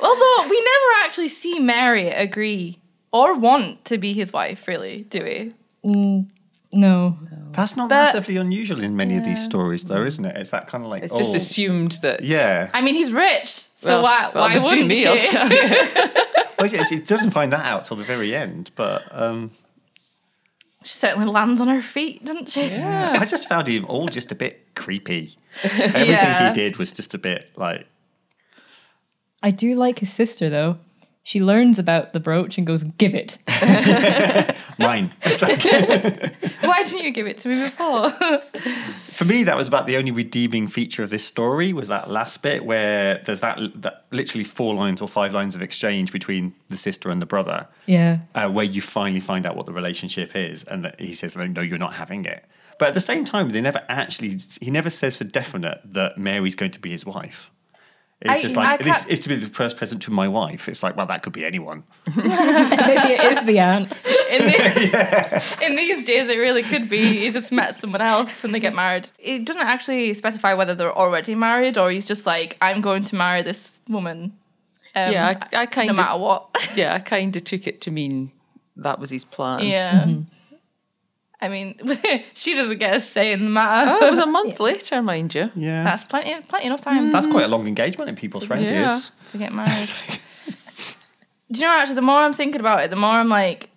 Although 0.00 0.48
we 0.48 0.60
never 0.60 1.04
actually 1.04 1.28
see 1.28 1.58
Mary 1.60 2.08
agree 2.08 2.80
or 3.12 3.34
want 3.34 3.84
to 3.86 3.98
be 3.98 4.12
his 4.12 4.32
wife, 4.32 4.66
really, 4.68 5.04
do 5.10 5.22
we? 5.24 5.50
No. 6.72 7.16
That's 7.52 7.76
not 7.76 7.88
But- 7.88 7.94
massively 7.96 8.36
unusual 8.36 8.82
in 8.82 8.94
many 8.96 9.16
of 9.16 9.24
these 9.24 9.42
stories, 9.42 9.84
though, 9.84 10.04
isn't 10.04 10.24
it? 10.24 10.36
It's 10.36 10.50
that 10.50 10.66
kind 10.68 10.84
of 10.84 10.90
like, 10.90 11.02
It's 11.02 11.16
just 11.16 11.32
oh, 11.32 11.36
assumed 11.36 11.92
that. 12.02 12.22
yeah. 12.22 12.68
I 12.74 12.80
mean, 12.82 12.94
he's 12.94 13.12
rich, 13.12 13.48
so 13.76 13.88
Well, 13.88 14.02
why, 14.02 14.30
well, 14.34 14.44
why 14.44 14.48
between 14.58 14.64
wouldn't 14.64 14.88
me, 14.88 14.94
she? 14.96 15.06
I'll 15.06 15.16
tell 15.16 15.50
you. 15.50 16.22
Well, 16.60 16.66
it, 16.74 16.90
it 16.90 17.06
doesn't 17.06 17.30
find 17.30 17.52
that 17.52 17.64
out 17.64 17.84
till 17.84 17.96
the 17.96 18.02
very 18.02 18.34
end, 18.34 18.72
but 18.74 19.04
um, 19.12 19.52
She 20.82 20.92
certainly 20.92 21.28
lands 21.28 21.60
on 21.60 21.68
her 21.68 21.80
feet, 21.80 22.24
doesn't 22.24 22.50
she? 22.50 22.62
Yeah 22.66 23.16
I 23.16 23.24
just 23.26 23.48
found 23.48 23.68
him 23.68 23.84
all 23.84 24.08
just 24.08 24.32
a 24.32 24.34
bit 24.34 24.74
creepy. 24.74 25.36
Everything 25.62 26.08
Yeah. 26.10 26.48
he 26.48 26.52
did 26.54 26.76
was 26.76 26.90
just 26.90 27.14
a 27.14 27.18
bit 27.18 27.52
like 27.54 27.86
I 29.40 29.52
do 29.52 29.76
like 29.76 30.00
his 30.00 30.12
sister 30.12 30.50
though. 30.50 30.78
She 31.28 31.42
learns 31.42 31.78
about 31.78 32.14
the 32.14 32.20
brooch 32.20 32.56
and 32.56 32.66
goes, 32.66 32.84
"Give 32.96 33.14
it." 33.14 33.36
mine. 34.78 35.10
Why 35.20 36.82
didn't 36.82 37.04
you 37.04 37.12
give 37.12 37.26
it 37.26 37.36
to 37.38 37.48
me 37.50 37.64
before? 37.64 38.10
For 38.12 39.26
me, 39.26 39.44
that 39.44 39.54
was 39.54 39.68
about 39.68 39.86
the 39.86 39.98
only 39.98 40.10
redeeming 40.10 40.68
feature 40.68 41.02
of 41.02 41.10
this 41.10 41.22
story 41.22 41.74
was 41.74 41.88
that 41.88 42.08
last 42.10 42.42
bit 42.42 42.64
where 42.64 43.18
there's 43.26 43.40
that, 43.40 43.58
that 43.82 44.06
literally 44.10 44.44
four 44.44 44.74
lines 44.74 45.02
or 45.02 45.06
five 45.08 45.34
lines 45.34 45.54
of 45.54 45.60
exchange 45.60 46.12
between 46.12 46.54
the 46.70 46.78
sister 46.78 47.10
and 47.10 47.20
the 47.20 47.26
brother, 47.26 47.68
Yeah. 47.84 48.20
uh, 48.34 48.50
where 48.50 48.64
you 48.64 48.80
finally 48.80 49.20
find 49.20 49.44
out 49.44 49.54
what 49.54 49.66
the 49.66 49.72
relationship 49.74 50.34
is, 50.34 50.64
and 50.64 50.82
that 50.86 50.98
he 50.98 51.12
says, 51.12 51.36
"No, 51.36 51.60
you're 51.60 51.76
not 51.76 51.92
having 51.92 52.24
it." 52.24 52.42
But 52.78 52.88
at 52.88 52.94
the 52.94 53.02
same 53.02 53.26
time, 53.26 53.50
they 53.50 53.60
never 53.60 53.84
actually. 53.90 54.34
He 54.62 54.70
never 54.70 54.88
says 54.88 55.14
for 55.14 55.24
definite 55.24 55.82
that 55.84 56.16
Mary's 56.16 56.54
going 56.54 56.70
to 56.70 56.80
be 56.80 56.88
his 56.88 57.04
wife. 57.04 57.50
It's 58.20 58.30
I- 58.30 58.40
just 58.40 58.56
like 58.56 58.82
this 58.82 59.06
is 59.06 59.20
to 59.20 59.28
be 59.28 59.36
the 59.36 59.46
first 59.46 59.76
present 59.76 60.02
to 60.02 60.10
my 60.10 60.26
wife. 60.26 60.68
It's 60.68 60.82
like, 60.82 60.96
well, 60.96 61.06
that 61.06 61.22
could 61.22 61.32
be 61.32 61.44
anyone. 61.44 61.84
Maybe 62.16 62.28
it 63.12 63.32
is 63.38 63.44
the 63.44 63.60
aunt. 63.60 63.92
in, 64.30 64.46
the, 64.46 65.56
in 65.62 65.76
these 65.76 66.04
days, 66.04 66.28
it 66.28 66.36
really 66.36 66.62
could 66.64 66.88
be 66.90 66.98
he 67.18 67.30
just 67.30 67.52
met 67.52 67.76
someone 67.76 68.00
else 68.00 68.42
and 68.42 68.52
they 68.52 68.58
get 68.60 68.74
married. 68.74 69.08
It 69.20 69.44
doesn't 69.44 69.62
actually 69.62 70.14
specify 70.14 70.54
whether 70.54 70.74
they're 70.74 70.92
already 70.96 71.36
married 71.36 71.78
or 71.78 71.90
he's 71.92 72.06
just 72.06 72.26
like, 72.26 72.56
I'm 72.60 72.80
going 72.80 73.04
to 73.04 73.14
marry 73.16 73.42
this 73.42 73.80
woman. 73.88 74.36
Um, 74.96 75.12
Yeah, 75.12 75.38
I, 75.52 75.56
I 75.60 75.66
kind 75.66 75.86
no 75.86 75.92
of 75.92 75.96
matter 75.98 76.18
what. 76.18 76.72
yeah, 76.74 76.94
I 76.94 76.98
kind 76.98 77.36
of 77.36 77.44
took 77.44 77.68
it 77.68 77.80
to 77.82 77.92
mean 77.92 78.32
that 78.76 78.98
was 78.98 79.10
his 79.10 79.24
plan. 79.24 79.60
yeah. 79.64 80.06
I 81.40 81.48
mean, 81.48 81.78
she 82.34 82.54
doesn't 82.54 82.78
get 82.78 82.96
a 82.96 83.00
say 83.00 83.32
in 83.32 83.44
the 83.44 83.50
matter. 83.50 83.90
Oh, 83.92 84.06
it 84.06 84.10
was 84.10 84.18
a 84.18 84.26
month 84.38 84.58
later, 84.60 85.00
mind 85.02 85.34
you. 85.34 85.50
Yeah, 85.54 85.84
That's 85.84 86.04
plenty, 86.04 86.40
plenty 86.48 86.66
enough 86.66 86.80
time 86.80 87.10
that's 87.10 87.26
quite 87.26 87.44
a 87.44 87.46
mm. 87.48 87.52
long 87.52 87.66
engagement 87.66 88.08
in 88.08 88.16
people's 88.16 88.44
friend 88.44 88.64
Yeah. 88.64 88.80
years. 88.86 89.12
to 89.30 89.38
get 89.38 89.52
married. 89.52 89.88
Do 91.50 91.60
you 91.60 91.66
know, 91.66 91.72
actually, 91.78 91.94
the 91.94 92.02
more 92.02 92.18
I'm 92.20 92.32
thinking 92.34 92.60
about 92.60 92.80
it, 92.82 92.90
the 92.90 92.96
more 92.96 93.10
I'm 93.12 93.28
like, 93.30 93.70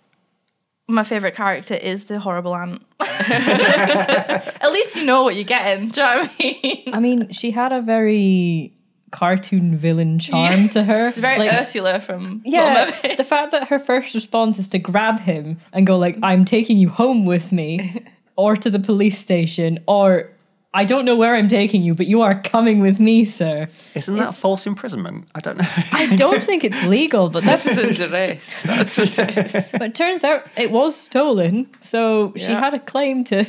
my 0.88 1.04
favourite 1.04 1.34
character 1.34 1.74
is 1.74 2.04
the 2.04 2.18
horrible 2.18 2.52
aunt. 2.52 2.82
At 3.00 4.70
least 4.72 4.96
you 4.96 5.06
know 5.06 5.22
what 5.22 5.36
you're 5.36 5.44
getting. 5.44 5.88
Do 5.88 6.00
you 6.02 6.06
know 6.06 6.20
what 6.20 6.30
I 6.38 6.42
mean? 6.62 6.82
I 6.92 7.00
mean, 7.00 7.32
she 7.32 7.50
had 7.50 7.72
a 7.72 7.80
very 7.80 8.74
cartoon 9.12 9.76
villain 9.76 10.18
charm 10.18 10.68
to 10.70 10.82
her. 10.82 11.08
It's 11.12 11.18
very 11.18 11.38
Like, 11.38 11.52
Ursula 11.52 12.00
from 12.00 12.42
Little 12.44 12.52
Yeah, 12.52 12.90
Mermaid. 13.02 13.18
the 13.18 13.24
fact 13.24 13.52
that 13.52 13.68
her 13.68 13.78
first 13.78 14.14
response 14.14 14.58
is 14.58 14.68
to 14.70 14.78
grab 14.78 15.20
him 15.20 15.58
and 15.72 15.86
go 15.86 15.96
like, 15.96 16.16
"I'm 16.22 16.44
taking 16.44 16.78
you 16.78 16.88
home 16.88 17.24
with 17.24 17.52
me," 17.52 18.02
or 18.36 18.56
to 18.56 18.68
the 18.70 18.78
police 18.80 19.18
station, 19.18 19.78
or 19.86 20.30
"I 20.74 20.84
don't 20.84 21.04
know 21.04 21.16
where 21.16 21.34
I'm 21.36 21.48
taking 21.48 21.82
you, 21.82 21.92
but 21.94 22.06
you 22.06 22.22
are 22.22 22.34
coming 22.40 22.80
with 22.80 22.98
me, 22.98 23.24
sir." 23.24 23.68
Isn't 23.94 24.16
that 24.16 24.34
false 24.34 24.66
imprisonment? 24.66 25.28
I 25.34 25.40
don't 25.40 25.58
know. 25.58 25.68
I 25.92 26.16
don't 26.24 26.42
think 26.42 26.64
it's 26.64 26.82
legal, 26.86 27.28
but 27.28 27.42
that's. 27.44 27.62
Citizen's 27.62 28.00
arrest. 28.00 28.64
That's 28.64 28.96
what 28.98 29.18
it 29.18 29.36
is. 29.36 29.68
But 29.72 29.82
it 29.90 29.94
turns 29.94 30.24
out 30.24 30.46
it 30.56 30.70
was 30.70 30.96
stolen, 30.96 31.68
so 31.80 32.32
she 32.36 32.50
had 32.64 32.72
a 32.74 32.80
claim 32.80 33.24
to. 33.24 33.44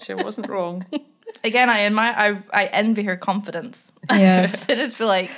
She 0.00 0.14
wasn't 0.14 0.48
wrong. 0.48 0.86
Again, 1.44 1.70
I 1.70 1.80
admire, 1.80 2.42
I, 2.52 2.62
I 2.62 2.66
envy 2.66 3.04
her 3.04 3.16
confidence. 3.16 3.92
Yes. 4.10 4.66
to 4.66 4.74
just 4.74 4.98
be 4.98 5.04
like, 5.04 5.30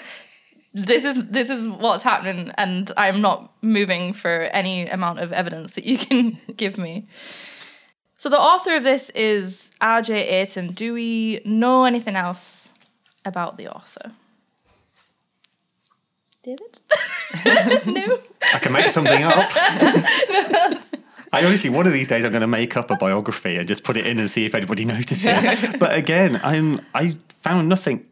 this 0.73 1.05
is 1.05 1.27
this 1.29 1.51
is 1.51 1.69
what's 1.69 2.03
happening, 2.05 2.53
and 2.57 2.93
I'm 2.97 3.21
not 3.21 3.53
moving 3.61 4.13
for 4.13 4.43
any 4.53 4.87
amount 4.87 5.19
of 5.19 5.33
evidence 5.33 5.75
that 5.75 5.85
you 5.85 5.99
can 5.99 6.39
give 6.57 6.79
me. 6.79 7.09
So 8.17 8.29
the 8.29 8.39
author 8.39 8.77
of 8.77 8.83
this 8.83 9.11
is 9.11 9.71
R.J. 9.81 10.15
Ayton. 10.15 10.73
Do 10.73 10.93
we 10.93 11.41
know 11.45 11.85
anything 11.85 12.17
else 12.17 12.71
about 13.25 13.57
the 13.57 13.69
author? 13.69 14.13
David? 16.43 16.79
no. 17.87 18.19
I 18.55 18.59
can 18.59 18.73
make 18.73 18.91
something 18.91 19.23
up. 19.23 19.51
I 21.41 21.47
honestly, 21.47 21.71
one 21.71 21.87
of 21.87 21.93
these 21.93 22.07
days, 22.07 22.25
I'm 22.25 22.33
going 22.33 22.41
to 22.41 22.47
make 22.47 22.77
up 22.77 22.91
a 22.91 22.97
biography 22.97 23.57
and 23.57 23.67
just 23.67 23.85
put 23.85 23.97
it 23.97 24.07
in 24.07 24.19
and 24.19 24.29
see 24.29 24.45
if 24.45 24.55
anybody 24.55 24.85
notices. 24.97 25.47
But 25.79 25.97
again, 25.97 26.41
I'm 26.43 26.79
I 26.95 27.17
found 27.29 27.69
nothing. 27.69 28.07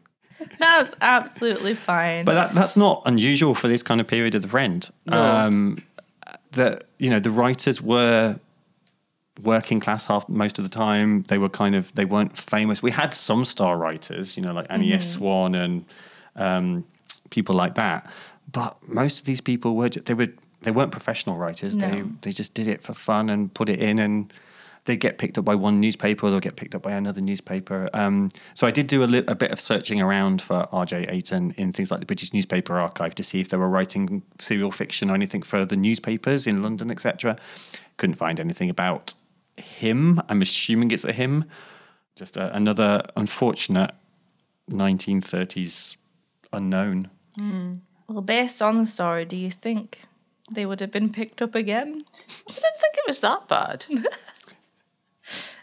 That's 0.57 0.95
absolutely 1.01 1.73
fine. 1.73 2.25
But 2.25 2.33
that, 2.33 2.55
that's 2.55 2.77
not 2.77 3.03
unusual 3.05 3.55
for 3.55 3.67
this 3.67 3.83
kind 3.83 3.99
of 3.99 4.07
period 4.07 4.35
of 4.35 4.41
the 4.41 4.47
Friend. 4.47 4.89
Um, 5.07 5.83
that 6.51 6.85
you 6.97 7.09
know, 7.09 7.19
the 7.19 7.29
writers 7.29 7.81
were 7.81 8.39
working 9.43 9.79
class 9.79 10.05
half 10.05 10.27
most 10.27 10.59
of 10.59 10.65
the 10.65 10.69
time. 10.69 11.23
They 11.23 11.37
were 11.37 11.49
kind 11.49 11.75
of 11.75 11.93
they 11.95 12.05
weren't 12.05 12.37
famous. 12.37 12.81
We 12.81 12.91
had 12.91 13.13
some 13.13 13.45
star 13.45 13.77
writers, 13.77 14.37
you 14.37 14.43
know, 14.43 14.53
like 14.53 14.67
Annie 14.69 14.93
S. 14.93 15.13
Swan 15.13 15.55
and 15.55 15.85
um, 16.35 16.85
people 17.29 17.55
like 17.55 17.75
that. 17.75 18.11
But 18.51 18.77
most 18.87 19.19
of 19.19 19.25
these 19.25 19.41
people 19.41 19.75
were 19.75 19.89
they 19.89 20.13
were 20.13 20.27
they 20.61 20.71
weren't 20.71 20.91
professional 20.91 21.35
writers. 21.37 21.75
They 21.77 22.01
No. 22.01 22.11
they 22.21 22.31
just 22.31 22.53
did 22.53 22.67
it 22.67 22.81
for 22.81 22.93
fun 22.93 23.29
and 23.29 23.53
put 23.53 23.69
it 23.69 23.79
in 23.79 23.99
and. 23.99 24.33
They 24.85 24.95
get 24.95 25.17
picked 25.19 25.37
up 25.37 25.43
by 25.45 25.55
one 25.55 25.79
newspaper, 25.81 26.25
or 26.25 26.31
they'll 26.31 26.39
get 26.39 26.55
picked 26.55 26.73
up 26.73 26.81
by 26.81 26.93
another 26.93 27.21
newspaper. 27.21 27.89
Um, 27.93 28.29
so 28.55 28.65
I 28.65 28.71
did 28.71 28.87
do 28.87 29.03
a, 29.03 29.05
li- 29.05 29.23
a 29.27 29.35
bit 29.35 29.51
of 29.51 29.59
searching 29.59 30.01
around 30.01 30.41
for 30.41 30.67
R.J. 30.71 31.05
Ayton 31.09 31.53
in 31.57 31.73
things 31.73 31.91
like 31.91 31.99
the 31.99 32.05
British 32.07 32.33
Newspaper 32.33 32.79
Archive 32.79 33.13
to 33.15 33.21
see 33.23 33.39
if 33.41 33.49
they 33.49 33.57
were 33.57 33.67
writing 33.69 34.23
serial 34.39 34.71
fiction 34.71 35.11
or 35.11 35.15
anything 35.15 35.43
for 35.43 35.63
the 35.65 35.75
newspapers 35.75 36.47
in 36.47 36.63
London, 36.63 36.89
etc. 36.89 37.37
Couldn't 37.97 38.15
find 38.15 38.39
anything 38.39 38.69
about 38.69 39.13
him. 39.57 40.21
I'm 40.29 40.41
assuming 40.41 40.89
it's 40.91 41.05
a 41.05 41.11
him. 41.11 41.43
Just 42.15 42.37
a, 42.37 42.55
another 42.55 43.03
unfortunate 43.17 43.91
1930s 44.71 45.97
unknown. 46.53 47.09
well, 48.07 48.21
based 48.21 48.61
on 48.61 48.79
the 48.79 48.85
story, 48.85 49.25
do 49.25 49.35
you 49.35 49.51
think 49.51 50.01
they 50.51 50.65
would 50.65 50.79
have 50.79 50.91
been 50.91 51.11
picked 51.11 51.41
up 51.41 51.55
again? 51.55 52.05
I 52.47 52.51
didn't 52.51 52.77
think 52.79 52.95
it 52.95 53.03
was 53.07 53.19
that 53.19 53.47
bad. 53.47 53.85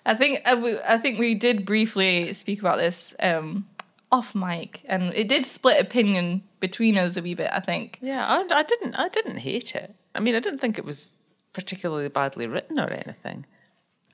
I 0.06 0.14
think 0.14 0.42
uh, 0.44 0.60
we, 0.62 0.78
I 0.80 0.98
think 0.98 1.18
we 1.18 1.34
did 1.34 1.66
briefly 1.66 2.32
speak 2.32 2.60
about 2.60 2.78
this 2.78 3.14
um, 3.20 3.66
off 4.12 4.34
mic, 4.34 4.82
and 4.86 5.12
it 5.14 5.28
did 5.28 5.44
split 5.44 5.80
opinion 5.80 6.42
between 6.60 6.96
us 6.96 7.16
a 7.16 7.22
wee 7.22 7.34
bit. 7.34 7.50
I 7.52 7.60
think. 7.60 7.98
Yeah, 8.00 8.24
I, 8.26 8.46
I 8.50 8.62
didn't. 8.62 8.94
I 8.94 9.08
didn't 9.08 9.38
hate 9.38 9.74
it. 9.74 9.94
I 10.14 10.20
mean, 10.20 10.34
I 10.34 10.40
didn't 10.40 10.60
think 10.60 10.78
it 10.78 10.84
was 10.84 11.10
particularly 11.52 12.08
badly 12.08 12.46
written 12.46 12.78
or 12.78 12.88
anything. 12.88 13.46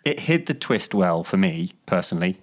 It 0.04 0.20
hid 0.20 0.46
the 0.46 0.54
twist 0.54 0.94
well 0.94 1.22
for 1.22 1.36
me 1.36 1.72
personally. 1.86 2.40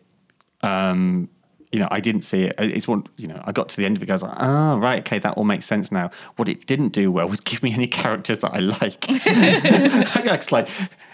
Um, 0.61 1.29
you 1.71 1.79
know, 1.79 1.87
I 1.91 1.99
didn't 1.99 2.21
see 2.21 2.43
it. 2.43 2.55
It's 2.57 2.87
one. 2.87 3.05
You 3.17 3.27
know, 3.27 3.41
I 3.45 3.51
got 3.51 3.69
to 3.69 3.77
the 3.77 3.85
end 3.85 3.97
of 3.97 4.03
it. 4.03 4.09
I 4.09 4.13
was 4.13 4.23
like, 4.23 4.37
oh, 4.39 4.79
right, 4.79 4.99
okay, 4.99 5.19
that 5.19 5.35
all 5.35 5.43
makes 5.43 5.65
sense 5.65 5.91
now. 5.91 6.09
What 6.37 6.49
it 6.49 6.65
didn't 6.65 6.89
do 6.89 7.11
well 7.11 7.27
was 7.27 7.41
give 7.41 7.61
me 7.61 7.73
any 7.73 7.87
characters 7.87 8.39
that 8.39 8.53
I 8.53 8.59
liked. 8.59 9.07
I 9.27 10.35
was 10.35 10.51
like, 10.51 10.67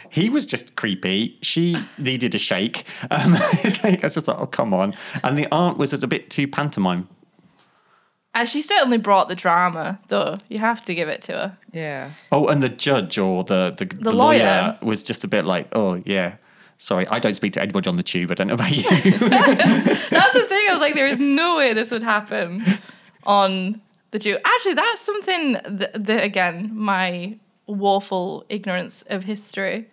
he 0.10 0.30
was 0.30 0.46
just 0.46 0.76
creepy. 0.76 1.38
She 1.42 1.78
needed 1.98 2.34
a 2.36 2.38
shake. 2.38 2.86
Um, 3.12 3.36
it's 3.64 3.84
like 3.84 4.04
I 4.04 4.08
was 4.08 4.14
just 4.14 4.28
like, 4.28 4.40
oh, 4.40 4.48
come 4.48 4.74
on. 4.74 4.94
And 5.24 5.38
the 5.38 5.48
aunt 5.52 5.78
was 5.78 5.92
just 5.92 6.04
a 6.04 6.08
bit 6.08 6.30
too 6.30 6.48
pantomime. 6.48 7.10
And 8.34 8.48
she 8.48 8.62
certainly 8.62 8.98
brought 8.98 9.30
the 9.30 9.36
drama, 9.36 10.00
though. 10.10 10.38
You 10.50 10.60
have 10.60 10.84
to 10.86 10.96
give 10.96 11.08
it 11.08 11.22
to 11.24 11.32
her. 11.32 11.58
Yeah. 11.72 12.12
Oh, 12.32 12.48
and 12.48 12.62
the 12.62 12.70
judge 12.70 13.18
or 13.18 13.44
the 13.44 13.74
the, 13.78 13.86
the, 13.86 14.12
lawyer. 14.12 14.40
lawyer 14.40 14.78
was 14.82 15.04
just 15.04 15.24
a 15.24 15.28
bit 15.28 15.46
like, 15.46 15.68
oh 15.74 16.02
yeah. 16.06 16.36
Sorry, 16.78 17.08
I 17.08 17.20
don't 17.20 17.34
speak 17.34 17.54
to 17.54 17.62
anybody 17.62 17.90
on 17.90 17.96
the 17.96 18.04
tube. 18.04 18.32
I 18.32 18.34
don't 18.34 18.48
know 18.48 18.56
about 18.56 18.72
you. 18.72 18.84
That's 18.90 20.34
the 20.34 20.46
thing. 20.48 20.68
I 20.70 20.72
was 20.72 20.82
like, 20.82 20.96
there 20.96 21.08
is 21.08 21.18
no 21.18 21.58
way 21.58 21.74
this 21.74 21.92
would 21.92 22.04
happen 22.04 22.64
on 23.26 23.82
the 24.12 24.20
tube. 24.20 24.42
Actually, 24.44 24.74
that's 24.74 25.02
something 25.02 25.54
that, 25.54 25.92
that 25.94 26.24
again, 26.24 26.72
my 26.74 27.38
woeful 27.68 28.46
ignorance 28.50 29.04
of 29.08 29.24
history. 29.24 29.88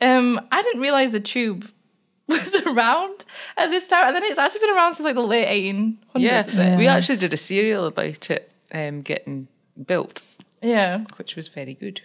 Um, 0.00 0.40
I 0.50 0.62
didn't 0.62 0.80
realize 0.80 1.12
the 1.12 1.20
tube 1.20 1.70
was 2.26 2.54
around 2.66 3.24
at 3.56 3.70
this 3.70 3.88
time, 3.88 4.06
and 4.06 4.16
then 4.16 4.24
it's 4.24 4.38
actually 4.38 4.60
been 4.60 4.76
around 4.76 4.94
since 4.94 5.04
like 5.04 5.14
the 5.14 5.22
late 5.22 5.46
1800s. 5.46 5.96
Yeah. 6.16 6.40
is 6.40 6.58
it? 6.58 6.78
We 6.78 6.88
actually 6.88 7.16
did 7.16 7.34
a 7.34 7.36
serial 7.36 7.86
about 7.86 8.30
it 8.30 8.50
um, 8.72 9.02
getting 9.02 9.48
built, 9.86 10.22
yeah. 10.62 11.04
which 11.16 11.36
was 11.36 11.48
very 11.48 11.74
good. 11.74 12.02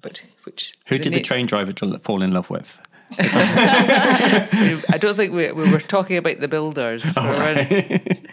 But 0.00 0.24
which 0.44 0.76
Who 0.86 0.98
did 0.98 1.14
the 1.14 1.20
train 1.20 1.46
driver 1.46 1.72
fall 1.98 2.22
in 2.22 2.30
love 2.30 2.50
with? 2.50 2.82
I 3.18 4.98
don't 4.98 5.14
think 5.14 5.32
we, 5.32 5.50
we 5.52 5.70
were 5.70 5.78
talking 5.78 6.16
about 6.16 6.40
the 6.40 6.48
builders, 6.48 7.16
we 7.16 7.22
weren't. 7.28 8.26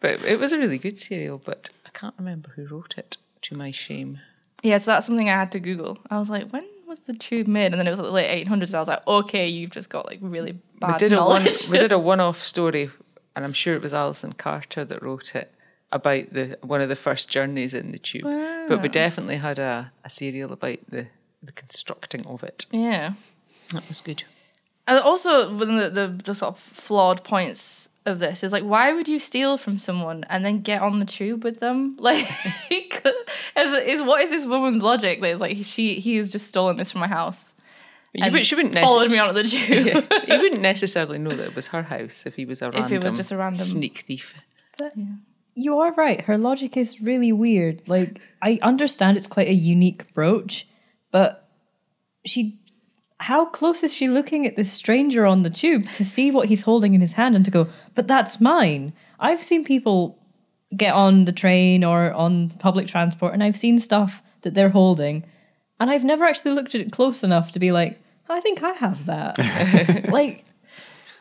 but 0.00 0.24
it 0.24 0.38
was 0.38 0.52
a 0.52 0.58
really 0.58 0.78
good 0.78 0.98
serial. 0.98 1.38
But 1.44 1.70
I 1.86 1.90
can't 1.90 2.14
remember 2.18 2.50
who 2.56 2.66
wrote 2.66 2.94
it. 2.96 3.16
To 3.42 3.56
my 3.56 3.70
shame. 3.70 4.18
Yeah, 4.62 4.76
so 4.76 4.90
that's 4.90 5.06
something 5.06 5.30
I 5.30 5.32
had 5.34 5.50
to 5.52 5.60
Google. 5.60 5.96
I 6.10 6.18
was 6.18 6.28
like, 6.28 6.50
when 6.50 6.66
was 6.86 7.00
the 7.00 7.14
tube 7.14 7.46
made? 7.46 7.72
And 7.72 7.78
then 7.80 7.86
it 7.86 7.90
was 7.90 7.98
like 7.98 8.08
the 8.08 8.12
late 8.12 8.46
1800s. 8.46 8.66
And 8.66 8.74
I 8.74 8.78
was 8.80 8.88
like, 8.88 9.06
okay, 9.08 9.48
you've 9.48 9.70
just 9.70 9.88
got 9.88 10.04
like 10.04 10.18
really 10.20 10.58
bad 10.78 10.92
we 10.92 10.98
did 10.98 11.12
a 11.14 11.16
one. 11.24 11.42
knowledge. 11.44 11.68
We 11.70 11.78
did 11.78 11.90
a 11.92 11.98
one-off 12.12 12.36
story, 12.36 12.90
and 13.34 13.44
I'm 13.46 13.54
sure 13.54 13.74
it 13.74 13.80
was 13.82 13.94
Alison 13.94 14.34
Carter 14.34 14.84
that 14.84 15.02
wrote 15.02 15.34
it 15.34 15.50
about 15.90 16.32
the 16.34 16.58
one 16.60 16.82
of 16.82 16.90
the 16.90 16.96
first 16.96 17.30
journeys 17.30 17.72
in 17.72 17.92
the 17.92 17.98
tube. 17.98 18.24
But 18.68 18.82
we 18.82 18.88
definitely 18.90 19.36
had 19.38 19.58
a, 19.58 19.90
a 20.04 20.10
serial 20.10 20.52
about 20.52 20.78
the 20.88 21.06
the 21.42 21.52
constructing 21.52 22.26
of 22.26 22.42
it. 22.44 22.66
yeah. 22.70 23.14
That 23.72 23.86
was 23.88 24.00
good. 24.00 24.24
And 24.86 24.98
also, 24.98 25.52
one 25.54 25.78
of 25.78 25.94
the, 25.94 26.06
the, 26.08 26.22
the 26.24 26.34
sort 26.34 26.54
of 26.54 26.58
flawed 26.58 27.22
points 27.22 27.88
of 28.06 28.18
this 28.18 28.42
is 28.42 28.50
like, 28.52 28.64
why 28.64 28.92
would 28.92 29.08
you 29.08 29.18
steal 29.18 29.56
from 29.58 29.78
someone 29.78 30.24
and 30.30 30.44
then 30.44 30.62
get 30.62 30.80
on 30.82 30.98
the 30.98 31.04
tube 31.04 31.44
with 31.44 31.60
them? 31.60 31.96
Like, 32.00 32.26
is, 32.70 33.78
is 33.86 34.02
what 34.02 34.22
is 34.22 34.30
this 34.30 34.46
woman's 34.46 34.82
logic? 34.82 35.20
That 35.20 35.28
is 35.28 35.40
like 35.40 35.58
she 35.62 35.94
he 35.94 36.16
has 36.16 36.30
just 36.30 36.46
stolen 36.46 36.76
this 36.76 36.90
from 36.92 37.00
my 37.02 37.08
house. 37.08 37.52
You, 38.12 38.24
and 38.24 38.32
would- 38.32 38.44
she 38.44 38.54
wouldn't 38.56 38.74
followed 38.74 39.10
necessarily. 39.10 39.12
me 39.12 39.18
onto 39.18 39.42
the 39.42 40.02
tube. 40.02 40.22
you 40.28 40.38
wouldn't 40.42 40.62
necessarily 40.62 41.18
know 41.18 41.30
that 41.30 41.48
it 41.48 41.54
was 41.54 41.68
her 41.68 41.82
house 41.84 42.26
if 42.26 42.34
he 42.36 42.44
was 42.44 42.62
a 42.62 42.68
If 42.76 42.90
it 42.90 43.04
was 43.04 43.16
just 43.16 43.30
a 43.30 43.36
random- 43.36 43.60
sneak 43.64 43.98
thief. 43.98 44.34
You 45.54 45.78
are 45.80 45.92
right. 45.92 46.22
Her 46.22 46.38
logic 46.38 46.76
is 46.76 47.00
really 47.02 47.32
weird. 47.32 47.82
Like, 47.86 48.18
I 48.40 48.58
understand 48.62 49.16
it's 49.16 49.26
quite 49.26 49.48
a 49.48 49.54
unique 49.54 50.12
brooch, 50.14 50.66
but 51.12 51.48
she. 52.24 52.58
How 53.20 53.44
close 53.44 53.82
is 53.82 53.92
she 53.92 54.08
looking 54.08 54.46
at 54.46 54.56
this 54.56 54.72
stranger 54.72 55.26
on 55.26 55.42
the 55.42 55.50
tube 55.50 55.88
to 55.92 56.04
see 56.04 56.30
what 56.30 56.48
he's 56.48 56.62
holding 56.62 56.94
in 56.94 57.00
his 57.02 57.12
hand 57.12 57.36
and 57.36 57.44
to 57.44 57.50
go, 57.50 57.68
but 57.94 58.08
that's 58.08 58.40
mine? 58.40 58.92
I've 59.18 59.42
seen 59.42 59.62
people 59.64 60.18
get 60.76 60.94
on 60.94 61.26
the 61.26 61.32
train 61.32 61.84
or 61.84 62.12
on 62.12 62.48
public 62.50 62.86
transport 62.88 63.34
and 63.34 63.42
I've 63.42 63.56
seen 63.58 63.78
stuff 63.78 64.22
that 64.42 64.54
they're 64.54 64.70
holding 64.70 65.24
and 65.78 65.90
I've 65.90 66.04
never 66.04 66.24
actually 66.24 66.52
looked 66.52 66.74
at 66.74 66.80
it 66.80 66.92
close 66.92 67.22
enough 67.22 67.52
to 67.52 67.58
be 67.58 67.72
like, 67.72 68.00
I 68.28 68.40
think 68.40 68.62
I 68.62 68.70
have 68.72 69.06
that. 69.06 70.08
like, 70.10 70.44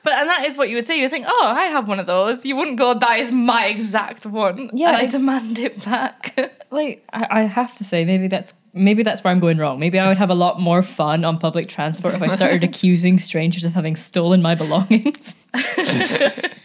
But 0.04 0.14
and 0.14 0.30
that 0.30 0.46
is 0.48 0.58
what 0.58 0.70
you 0.70 0.76
would 0.76 0.86
say. 0.86 1.00
You 1.00 1.10
think, 1.10 1.26
oh, 1.28 1.44
I 1.44 1.66
have 1.66 1.88
one 1.88 2.00
of 2.00 2.06
those. 2.06 2.46
You 2.46 2.56
wouldn't 2.56 2.78
go, 2.78 2.94
that 2.94 3.20
is 3.20 3.32
my 3.32 3.66
exact 3.66 4.26
one. 4.26 4.70
Yeah, 4.74 4.90
and 4.90 4.98
I 4.98 5.02
I- 5.02 5.06
demand 5.08 5.60
it 5.60 5.84
back. 5.84 6.38
like 6.72 7.06
I, 7.12 7.28
I 7.30 7.42
have 7.42 7.76
to 7.76 7.84
say 7.84 8.06
maybe 8.06 8.28
that's 8.28 8.54
maybe 8.74 9.04
that's 9.04 9.24
where 9.24 9.32
i'm 9.32 9.40
going 9.40 9.58
wrong 9.58 9.80
maybe 9.80 9.98
i 10.00 10.08
would 10.08 10.18
have 10.18 10.30
a 10.30 10.36
lot 10.36 10.60
more 10.60 10.82
fun 10.84 11.26
on 11.26 11.38
public 11.38 11.68
transport 11.70 12.14
if 12.14 12.22
i 12.22 12.34
started 12.36 12.64
accusing 12.70 13.20
strangers 13.20 13.66
of 13.66 13.74
having 13.74 13.96
stolen 13.96 14.42
my 14.42 14.56
belongings 14.56 15.36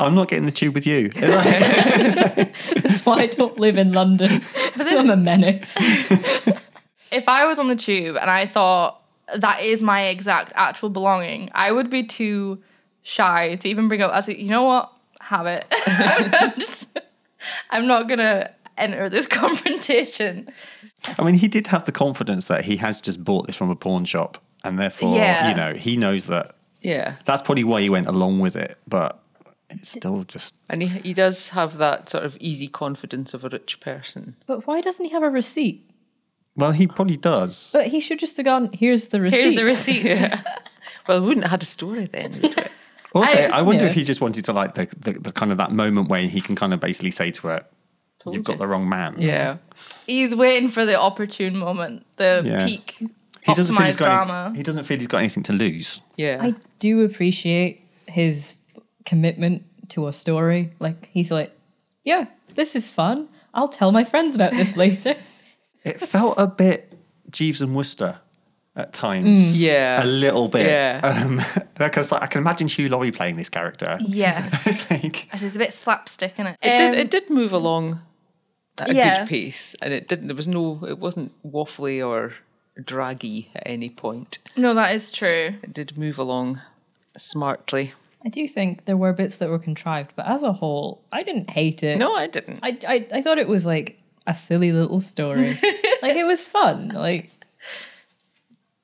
I'm 0.00 0.16
not 0.16 0.26
getting 0.26 0.46
the 0.46 0.50
tube 0.52 0.74
with 0.74 0.84
you. 0.84 1.08
that's 1.10 3.06
why 3.06 3.18
i 3.22 3.26
don't 3.26 3.58
live 3.60 3.78
in 3.78 3.92
london 3.92 4.30
i'm 4.80 5.10
a 5.10 5.16
menace 5.16 5.76
if 7.12 7.28
I 7.28 7.44
was 7.44 7.58
on 7.58 7.68
the 7.68 7.76
tube 7.76 8.16
and 8.16 8.30
I 8.30 8.46
thought 8.46 9.00
that 9.36 9.62
is 9.62 9.82
my 9.82 10.06
exact 10.06 10.52
actual 10.56 10.88
belonging, 10.88 11.50
I 11.54 11.70
would 11.70 11.90
be 11.90 12.02
too 12.04 12.62
shy 13.02 13.56
to 13.56 13.68
even 13.68 13.88
bring 13.88 14.02
up. 14.02 14.12
I 14.12 14.16
was 14.16 14.28
like, 14.28 14.38
you 14.38 14.48
know 14.48 14.64
what? 14.64 14.90
Have 15.20 15.46
it. 15.46 15.66
I'm, 15.86 16.52
just- 16.58 16.88
I'm 17.70 17.86
not 17.86 18.08
gonna 18.08 18.50
enter 18.82 19.08
this 19.08 19.26
confrontation. 19.40 20.48
I 21.18 21.22
mean, 21.24 21.34
he 21.34 21.48
did 21.48 21.66
have 21.68 21.84
the 21.84 21.92
confidence 21.92 22.48
that 22.48 22.64
he 22.64 22.76
has 22.76 23.00
just 23.00 23.22
bought 23.24 23.46
this 23.46 23.56
from 23.56 23.70
a 23.70 23.76
pawn 23.76 24.04
shop, 24.04 24.38
and 24.64 24.78
therefore, 24.78 25.16
Yeah. 25.16 25.48
you 25.48 25.54
know, 25.56 25.74
he 25.74 25.96
knows 25.96 26.26
that. 26.26 26.54
Yeah. 26.80 27.16
That's 27.24 27.42
probably 27.42 27.64
why 27.64 27.80
he 27.80 27.88
went 27.90 28.06
along 28.08 28.40
with 28.40 28.56
it, 28.56 28.76
but 28.88 29.22
it's 29.70 29.88
still 29.88 30.24
just. 30.24 30.52
And 30.68 30.82
he, 30.82 30.88
he 30.88 31.14
does 31.14 31.50
have 31.50 31.76
that 31.78 32.08
sort 32.08 32.24
of 32.24 32.36
easy 32.40 32.68
confidence 32.68 33.34
of 33.34 33.44
a 33.44 33.48
rich 33.48 33.80
person. 33.80 34.36
but 34.46 34.66
why 34.66 34.80
doesn't 34.80 35.04
he 35.06 35.12
have 35.12 35.22
a 35.22 35.30
receipt 35.30 35.88
Well, 36.56 36.72
he 36.72 36.86
probably 36.86 37.16
does. 37.16 37.70
but 37.72 37.86
he 37.88 38.00
should 38.00 38.18
just 38.18 38.36
have 38.36 38.46
gone 38.46 38.70
here's 38.72 39.08
the 39.08 39.18
receipt 39.20 39.40
Here's 39.42 39.56
the 39.56 39.64
receipt. 39.64 40.32
Well, 41.08 41.20
we 41.20 41.26
wouldn't 41.28 41.44
have 41.44 41.50
had 41.52 41.62
a 41.62 41.66
story 41.66 42.06
then. 42.06 42.38
would? 42.42 42.68
Also, 43.14 43.36
I- 43.36 43.58
I, 43.58 43.62
wonder 43.62 43.84
yeah. 43.84 43.90
if 43.90 43.96
he 43.96 44.04
just 44.04 44.20
wanted 44.20 44.44
to 44.44 44.52
like 44.52 44.74
the, 44.74 44.86
the, 44.98 45.12
the 45.18 45.32
kind 45.32 45.50
of 45.52 45.58
that 45.58 45.72
moment 45.72 46.08
where 46.08 46.22
he 46.28 46.40
can 46.40 46.54
kind 46.54 46.72
of 46.72 46.78
basically 46.80 47.10
say 47.10 47.30
to 47.32 47.48
her, 47.48 47.64
Told 48.22 48.36
"You've 48.36 48.44
got 48.44 48.58
the 48.58 48.66
wrong 48.68 48.88
man." 48.88 49.16
yeah. 49.18 49.56
He's 50.06 50.34
waiting 50.34 50.70
for 50.70 50.84
the 50.84 50.98
opportune 50.98 51.56
moment, 51.56 52.04
the 52.16 52.42
Yeah. 52.44 52.66
peak 52.66 52.96
He 52.98 53.54
doesn't 53.54 53.74
feel 53.76 53.86
he's 53.86 53.96
optimized 53.96 53.98
got. 53.98 54.26
drama. 54.26 54.46
Any, 54.50 54.56
he 54.58 54.62
doesn't 54.62 54.84
feel 54.84 54.98
he's 54.98 55.06
got 55.06 55.18
anything 55.18 55.42
to 55.44 55.52
lose. 55.52 56.02
Yeah. 56.16 56.38
i 56.40 56.54
do 56.78 57.02
appreciate 57.02 57.80
his 58.06 58.60
commitment 59.06 59.62
to 59.90 60.06
a 60.08 60.12
story 60.12 60.72
like 60.80 61.08
he's 61.12 61.30
like 61.30 61.52
yeah 62.04 62.26
this 62.54 62.74
is 62.76 62.88
fun 62.88 63.28
i'll 63.54 63.68
tell 63.68 63.92
my 63.92 64.04
friends 64.04 64.34
about 64.34 64.52
this 64.52 64.76
later 64.76 65.14
It 65.84 66.00
felt 66.00 66.34
a 66.38 66.46
bit 66.46 66.92
Jeeves 67.30 67.60
and 67.62 67.74
Wooster 67.74 68.20
at 68.76 68.92
times. 68.92 69.56
Mm. 69.58 69.66
Yeah. 69.66 70.04
a 70.04 70.06
little 70.06 70.46
bit. 70.48 70.66
Yeah. 70.66 71.00
Um, 71.02 71.40
because 71.76 72.12
like, 72.12 72.22
I 72.22 72.26
can 72.28 72.40
imagine 72.40 72.68
Hugh 72.68 72.88
Laurie 72.88 73.10
playing 73.10 73.36
this 73.36 73.48
character. 73.48 73.98
Yeah. 74.06 74.46
it's 74.64 74.88
like 74.90 75.28
It's 75.34 75.56
a 75.56 75.58
bit 75.58 75.72
slapstick, 75.72 76.34
isn't 76.34 76.46
it? 76.46 76.56
It 76.62 76.76
did. 76.76 76.94
It 76.94 77.10
did 77.10 77.30
move 77.30 77.52
along 77.52 78.00
at 78.82 78.90
a 78.90 78.94
yeah. 78.94 79.18
good 79.18 79.28
pace, 79.28 79.74
and 79.82 79.92
it 79.92 80.08
didn't. 80.08 80.28
There 80.28 80.36
was 80.36 80.48
no. 80.48 80.84
It 80.86 80.98
wasn't 80.98 81.32
waffly 81.44 82.06
or 82.06 82.34
draggy 82.82 83.50
at 83.54 83.62
any 83.66 83.90
point. 83.90 84.38
No, 84.56 84.74
that 84.74 84.94
is 84.94 85.10
true. 85.10 85.54
It 85.62 85.72
did 85.72 85.98
move 85.98 86.18
along 86.18 86.60
smartly. 87.16 87.92
I 88.24 88.28
do 88.28 88.46
think 88.46 88.84
there 88.84 88.96
were 88.96 89.12
bits 89.12 89.38
that 89.38 89.48
were 89.48 89.58
contrived, 89.58 90.12
but 90.14 90.26
as 90.26 90.42
a 90.42 90.52
whole, 90.52 91.02
I 91.10 91.22
didn't 91.22 91.50
hate 91.50 91.82
it. 91.82 91.98
No, 91.98 92.14
I 92.14 92.28
didn't. 92.28 92.60
I, 92.62 92.78
I, 92.86 93.08
I 93.14 93.22
thought 93.22 93.38
it 93.38 93.48
was 93.48 93.66
like 93.66 93.98
a 94.26 94.34
silly 94.34 94.72
little 94.72 95.00
story. 95.00 95.58
like 96.02 96.16
it 96.16 96.26
was 96.26 96.44
fun. 96.44 96.88
Like 96.88 97.30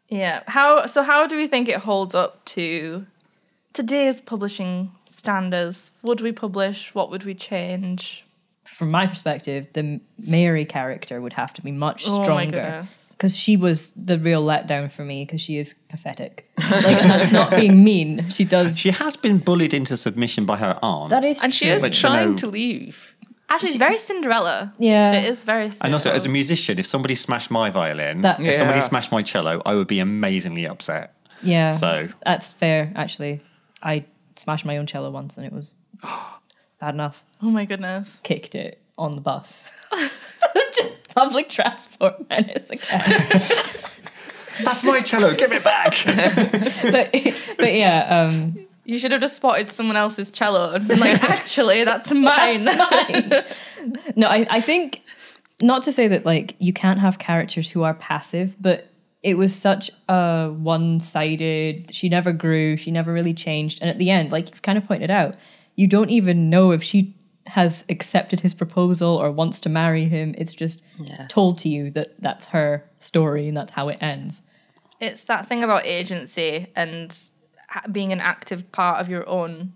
Yeah. 0.09 0.43
How 0.47 0.87
so 0.87 1.03
how 1.03 1.27
do 1.27 1.37
we 1.37 1.47
think 1.47 1.69
it 1.69 1.79
holds 1.79 2.15
up 2.15 2.45
to 2.47 3.07
today's 3.73 4.21
publishing 4.21 4.91
standards? 5.05 5.93
Would 6.03 6.21
we 6.21 6.33
publish? 6.33 6.95
What 6.95 7.11
would 7.11 7.25
we 7.25 7.35
change? 7.35 8.25
From 8.79 8.93
my 8.93 9.09
perspective, 9.09 9.67
the 9.73 10.01
Mary 10.25 10.65
character 10.65 11.21
would 11.21 11.33
have 11.33 11.53
to 11.55 11.63
be 11.63 11.73
much 11.73 12.05
Oh 12.07 12.23
stronger 12.23 12.63
goodness. 12.63 13.09
because 13.11 13.37
she 13.37 13.57
was 13.57 13.91
the 13.93 14.19
real 14.21 14.45
letdown 14.47 14.89
for 14.91 15.05
me 15.05 15.25
because 15.25 15.41
she 15.41 15.59
is 15.59 15.75
pathetic. 15.89 16.49
like 16.71 16.99
that's 17.11 17.33
not 17.33 17.51
being 17.51 17.83
mean. 17.83 18.31
She 18.31 18.45
does. 18.45 18.79
she 18.79 18.91
has 18.93 19.17
been 19.17 19.39
bullied 19.39 19.75
into 19.75 19.97
submission 19.97 20.45
by 20.45 20.59
her 20.59 20.79
aunt. 20.81 21.11
that 21.11 21.25
is 21.25 21.43
and 21.43 21.53
she 21.53 21.65
true. 21.67 21.75
is 21.75 21.83
Which, 21.83 21.97
you 22.03 22.09
trying 22.09 22.31
know- 22.31 22.37
to 22.37 22.47
leave. 22.47 23.17
Actually, 23.51 23.71
it's 23.71 23.79
very 23.79 23.99
Cinderella. 23.99 24.75
Yeah. 24.79 25.13
It 25.15 25.25
is 25.31 25.43
very 25.43 25.65
and 25.65 25.73
Cinderella. 25.75 25.95
also, 25.97 26.13
as 26.13 26.25
a 26.27 26.29
musician, 26.29 26.79
if 26.79 26.87
somebody 26.87 27.15
smashed 27.17 27.51
my 27.51 27.71
violin, 27.71 28.21
That- 28.21 28.39
if 28.41 28.55
somebody 28.55 28.79
smashed 28.81 29.11
my 29.11 29.23
cello, 29.23 29.61
I 29.67 29.75
would 29.75 29.89
be 29.89 29.99
amazingly 30.01 30.67
upset. 30.69 31.15
Yeah. 31.43 31.71
So- 31.71 32.09
that's 32.25 32.53
fair. 32.53 32.93
Actually, 32.95 33.41
I 33.83 34.05
smashed 34.37 34.65
my 34.67 34.77
own 34.77 34.87
cello 34.87 35.11
once 35.11 35.37
and 35.37 35.45
it 35.47 35.53
was 35.53 35.75
bad 36.81 36.95
enough. 36.95 37.25
Oh 37.43 37.51
my 37.51 37.65
goodness. 37.65 38.21
Kicked 38.23 38.55
it 38.55 38.81
on 38.97 39.15
the 39.15 39.21
bus. 39.21 39.69
Just 40.77 41.15
public 41.15 41.49
transport 41.49 42.29
menace 42.29 42.71
again. 42.71 43.03
That's 44.65 44.83
my 44.83 45.01
cello. 45.01 45.35
Give 45.35 45.53
it 45.53 45.63
back. 45.63 45.95
but 46.93 47.13
but 47.59 47.75
yeah, 47.75 48.25
um, 48.27 48.59
You 48.85 48.99
should 48.99 49.13
have 49.13 49.21
just 49.21 49.37
spotted 49.37 49.71
someone 49.71 49.97
else's 49.97 50.33
cello 50.33 50.73
and 50.75 50.89
been 50.89 50.99
like, 50.99 51.23
actually, 51.23 51.85
that's 51.85 52.13
mine. 52.13 52.65
no, 54.17 54.27
I, 54.27 54.47
I 54.51 54.61
think 54.61 55.03
not 55.63 55.85
to 55.85 55.93
say 55.93 56.09
that 56.09 56.27
like 56.27 56.57
you 56.59 56.73
can't 56.73 56.99
have 56.99 57.21
characters 57.21 57.71
who 57.71 57.85
are 57.85 57.95
passive, 57.95 58.57
but 58.61 58.89
it 59.23 59.35
was 59.35 59.55
such 59.55 59.91
a 60.09 60.51
one-sided. 60.57 61.95
She 61.95 62.09
never 62.09 62.33
grew. 62.33 62.77
She 62.77 62.91
never 62.91 63.13
really 63.13 63.35
changed. 63.35 63.79
And 63.81 63.91
at 63.91 63.99
the 63.99 64.11
end, 64.11 64.33
like 64.33 64.51
you've 64.51 64.63
kind 64.63 64.79
of 64.79 64.85
pointed 64.87 65.11
out, 65.11 65.37
you 65.79 65.87
don't 65.87 66.11
even 66.11 66.51
know 66.51 66.73
if 66.73 66.83
she 66.83 67.15
has 67.47 67.85
accepted 67.89 68.41
his 68.41 68.53
proposal 68.53 69.11
or 69.17 69.31
wants 69.31 69.61
to 69.61 69.69
marry 69.69 70.07
him. 70.07 70.35
It's 70.37 70.53
just 70.53 70.83
Yeah. 70.99 71.27
told 71.29 71.57
to 71.59 71.69
you 71.69 71.93
that 71.93 72.21
that's 72.21 72.47
her 72.47 72.85
story 72.99 73.47
and 73.47 73.57
that's 73.57 73.71
how 73.73 73.89
it 73.89 73.99
ends. 74.01 74.43
it's 75.01 75.23
that 75.23 75.47
thing 75.47 75.63
about 75.63 75.87
agency 75.87 76.67
and 76.75 77.17
being 77.93 78.11
an 78.11 78.19
active 78.19 78.73
part 78.73 79.01
of 79.01 79.09
your 79.09 79.25
own 79.29 79.73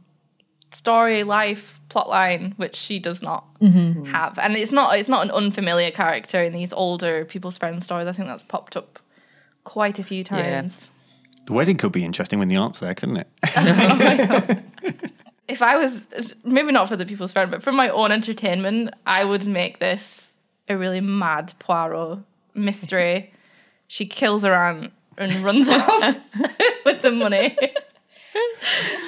story, 0.73 1.23
life, 1.23 1.81
plotline, 1.89 2.59
which 2.59 2.75
she 2.75 2.99
does 2.99 3.23
not 3.23 3.45
mm-hmm. 3.61 4.05
have. 4.07 4.37
And 4.41 4.57
it's 4.57 4.73
not 4.73 4.99
it's 4.99 5.09
not 5.09 5.25
an 5.25 5.31
unfamiliar 5.31 5.93
character 5.93 6.43
in 6.43 6.53
these 6.53 6.73
older 6.73 7.25
people's 7.25 7.57
friend 7.57 7.85
stories. 7.85 8.09
I 8.09 8.13
think 8.13 8.27
that's 8.27 8.43
popped 8.43 8.77
up 8.77 8.99
quite 9.63 10.01
a 10.01 10.03
few 10.03 10.25
times. 10.25 10.91
the 11.47 11.53
wedding 11.53 11.77
could 11.77 11.93
be 11.93 12.05
interesting 12.05 12.41
when 12.41 12.49
the 12.49 12.57
aunt's 12.57 12.81
there, 12.81 12.95
couldn't 12.95 13.19
it? 13.19 13.29
If 15.49 15.61
I 15.63 15.77
was 15.77 16.35
maybe 16.45 16.73
not 16.73 16.89
for 16.89 16.97
the 16.97 17.05
people's 17.07 17.33
friend, 17.33 17.51
but 17.51 17.63
for 17.63 17.73
my 17.73 17.89
own 17.89 18.13
entertainment, 18.13 18.95
I 19.07 19.25
would 19.25 19.47
make 19.47 19.81
this 19.81 20.35
a 20.69 20.77
really 20.77 21.01
mad 21.01 21.53
Poirot 21.59 22.21
mystery. 22.55 23.33
she 23.89 24.07
kills 24.07 24.45
her 24.45 24.55
aunt 24.55 24.93
and 25.19 25.33
runs 25.45 25.69
off 25.71 26.17
with 26.85 27.03
the 27.03 27.11
money. 27.11 27.57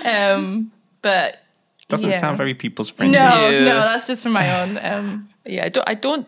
um, 0.05 0.70
but 1.03 1.39
Doesn't 1.89 2.11
Yeah. 2.11 2.20
sound 2.20 2.37
very 2.37 2.55
people's 2.55 2.91
friendly. 2.91 3.18
no, 3.18 3.49
Yeah. 3.51 3.64
no, 3.64 3.74
that's 3.80 4.07
just 4.07 4.22
for 4.22 4.30
my 4.30 4.61
own. 4.62 4.78
Um, 4.82 5.28
Yeah, 5.47 5.64
I 5.64 5.68
don't. 5.68 5.89
I 5.89 5.95
don't. 5.95 6.26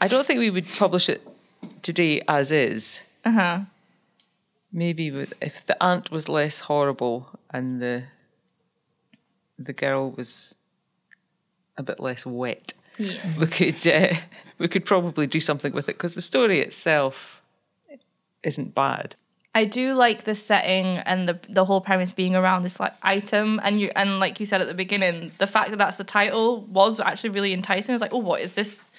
I 0.00 0.08
don't 0.08 0.26
think 0.26 0.40
we 0.40 0.50
would 0.50 0.66
publish 0.78 1.08
it 1.08 1.20
today 1.82 2.20
as 2.28 2.50
is. 2.52 3.02
uh 3.24 3.30
huh. 3.30 3.58
Maybe 4.72 5.10
with 5.10 5.34
if 5.42 5.64
the 5.66 5.76
aunt 5.82 6.10
was 6.10 6.28
less 6.28 6.60
horrible 6.60 7.28
and 7.50 7.80
the 7.82 8.04
the 9.60 9.72
girl 9.72 10.10
was 10.10 10.56
a 11.76 11.82
bit 11.82 12.00
less 12.00 12.26
wet, 12.26 12.72
we 12.98 13.46
could 13.46 13.86
uh, 13.86 14.14
we 14.58 14.68
could 14.68 14.84
probably 14.84 15.26
do 15.26 15.40
something 15.40 15.72
with 15.72 15.88
it 15.88 15.96
because 15.96 16.14
the 16.14 16.22
story 16.22 16.60
itself 16.60 17.42
isn't 18.42 18.74
bad. 18.74 19.16
I 19.52 19.64
do 19.64 19.94
like 19.94 20.24
the 20.24 20.34
setting 20.34 20.98
and 20.98 21.28
the 21.28 21.38
the 21.48 21.64
whole 21.64 21.80
premise 21.80 22.12
being 22.12 22.34
around 22.36 22.62
this 22.62 22.78
like 22.78 22.94
item 23.02 23.60
and 23.62 23.80
you 23.80 23.90
and 23.96 24.20
like 24.20 24.40
you 24.40 24.46
said 24.46 24.60
at 24.60 24.68
the 24.68 24.74
beginning, 24.74 25.32
the 25.38 25.46
fact 25.46 25.70
that 25.70 25.76
that's 25.76 25.96
the 25.96 26.04
title 26.04 26.62
was 26.62 27.00
actually 27.00 27.30
really 27.30 27.52
enticing. 27.52 27.94
It's 27.94 28.00
like, 28.00 28.14
oh, 28.14 28.18
what 28.18 28.40
is 28.40 28.54
this 28.54 28.90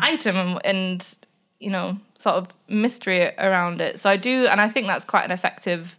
item 0.00 0.36
and, 0.36 0.60
and 0.64 1.14
you 1.60 1.70
know 1.70 1.98
sort 2.18 2.36
of 2.36 2.48
mystery 2.68 3.32
around 3.38 3.80
it. 3.80 4.00
So 4.00 4.10
I 4.10 4.16
do, 4.16 4.46
and 4.46 4.60
I 4.60 4.68
think 4.68 4.86
that's 4.86 5.04
quite 5.04 5.24
an 5.24 5.30
effective 5.30 5.96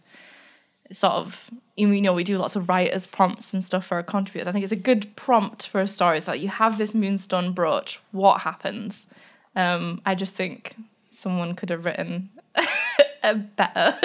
sort 0.92 1.14
of. 1.14 1.50
You 1.76 1.86
know, 2.00 2.12
we 2.12 2.24
do 2.24 2.38
lots 2.38 2.56
of 2.56 2.68
writers 2.68 3.06
prompts 3.06 3.54
and 3.54 3.62
stuff 3.62 3.86
for 3.86 3.94
our 3.94 4.02
contributors. 4.02 4.48
I 4.48 4.52
think 4.52 4.64
it's 4.64 4.72
a 4.72 4.76
good 4.76 5.14
prompt 5.14 5.68
for 5.68 5.80
a 5.80 5.86
story. 5.86 6.20
So 6.20 6.32
like, 6.32 6.40
you 6.40 6.48
have 6.48 6.76
this 6.76 6.92
moonstone 6.92 7.52
brooch. 7.52 8.00
What 8.10 8.40
happens? 8.40 9.06
Um, 9.54 10.02
I 10.04 10.16
just 10.16 10.34
think 10.34 10.74
someone 11.10 11.54
could 11.54 11.70
have 11.70 11.84
written 11.84 12.30
a 13.22 13.34
better 13.34 13.96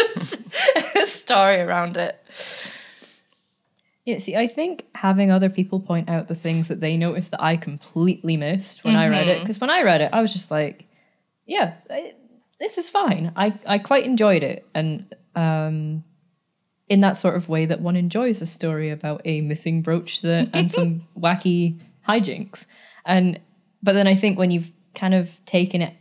story 1.06 1.62
around 1.62 1.98
it. 1.98 2.20
Yeah, 4.06 4.18
see, 4.18 4.36
I 4.36 4.48
think 4.48 4.86
having 4.96 5.32
other 5.32 5.50
people 5.50 5.80
point 5.80 6.10
out 6.10 6.28
the 6.28 6.36
things 6.36 6.68
that 6.68 6.82
they 6.82 6.98
noticed 6.98 7.32
that 7.32 7.42
I 7.42 7.56
completely 7.56 8.36
missed 8.36 8.84
when 8.84 8.98
I 8.98 9.08
read 9.08 9.30
it, 9.30 9.40
because 9.40 9.62
when 9.62 9.70
I 9.70 9.84
read 9.84 10.02
it, 10.02 10.10
I 10.12 10.22
was 10.22 10.34
just 10.34 10.52
like, 10.52 10.86
yeah, 11.46 11.76
I, 11.90 12.14
this 12.60 12.78
is 12.78 12.90
fine. 12.90 13.32
I, 13.38 13.58
I 13.66 13.78
quite 13.78 14.04
enjoyed 14.04 14.44
it. 14.44 14.68
And 14.74 15.16
um, 15.36 16.04
in 16.94 17.02
that 17.02 17.18
sort 17.18 17.36
of 17.36 17.50
way 17.50 17.66
that 17.66 17.82
one 17.82 17.96
enjoys 17.96 18.40
a 18.40 18.46
story 18.46 18.92
about 18.92 19.20
a 19.26 19.42
missing 19.42 19.82
brooch 19.82 20.22
that, 20.22 20.48
and 20.54 20.72
some 20.72 21.02
wacky 21.20 21.80
hijinks. 22.08 22.68
And 23.04 23.40
but 23.82 23.94
then 23.94 24.06
I 24.06 24.14
think 24.14 24.38
when 24.38 24.52
you've 24.52 24.70
kind 24.94 25.16
of 25.16 25.44
taken 25.48 25.82
it 25.82 25.96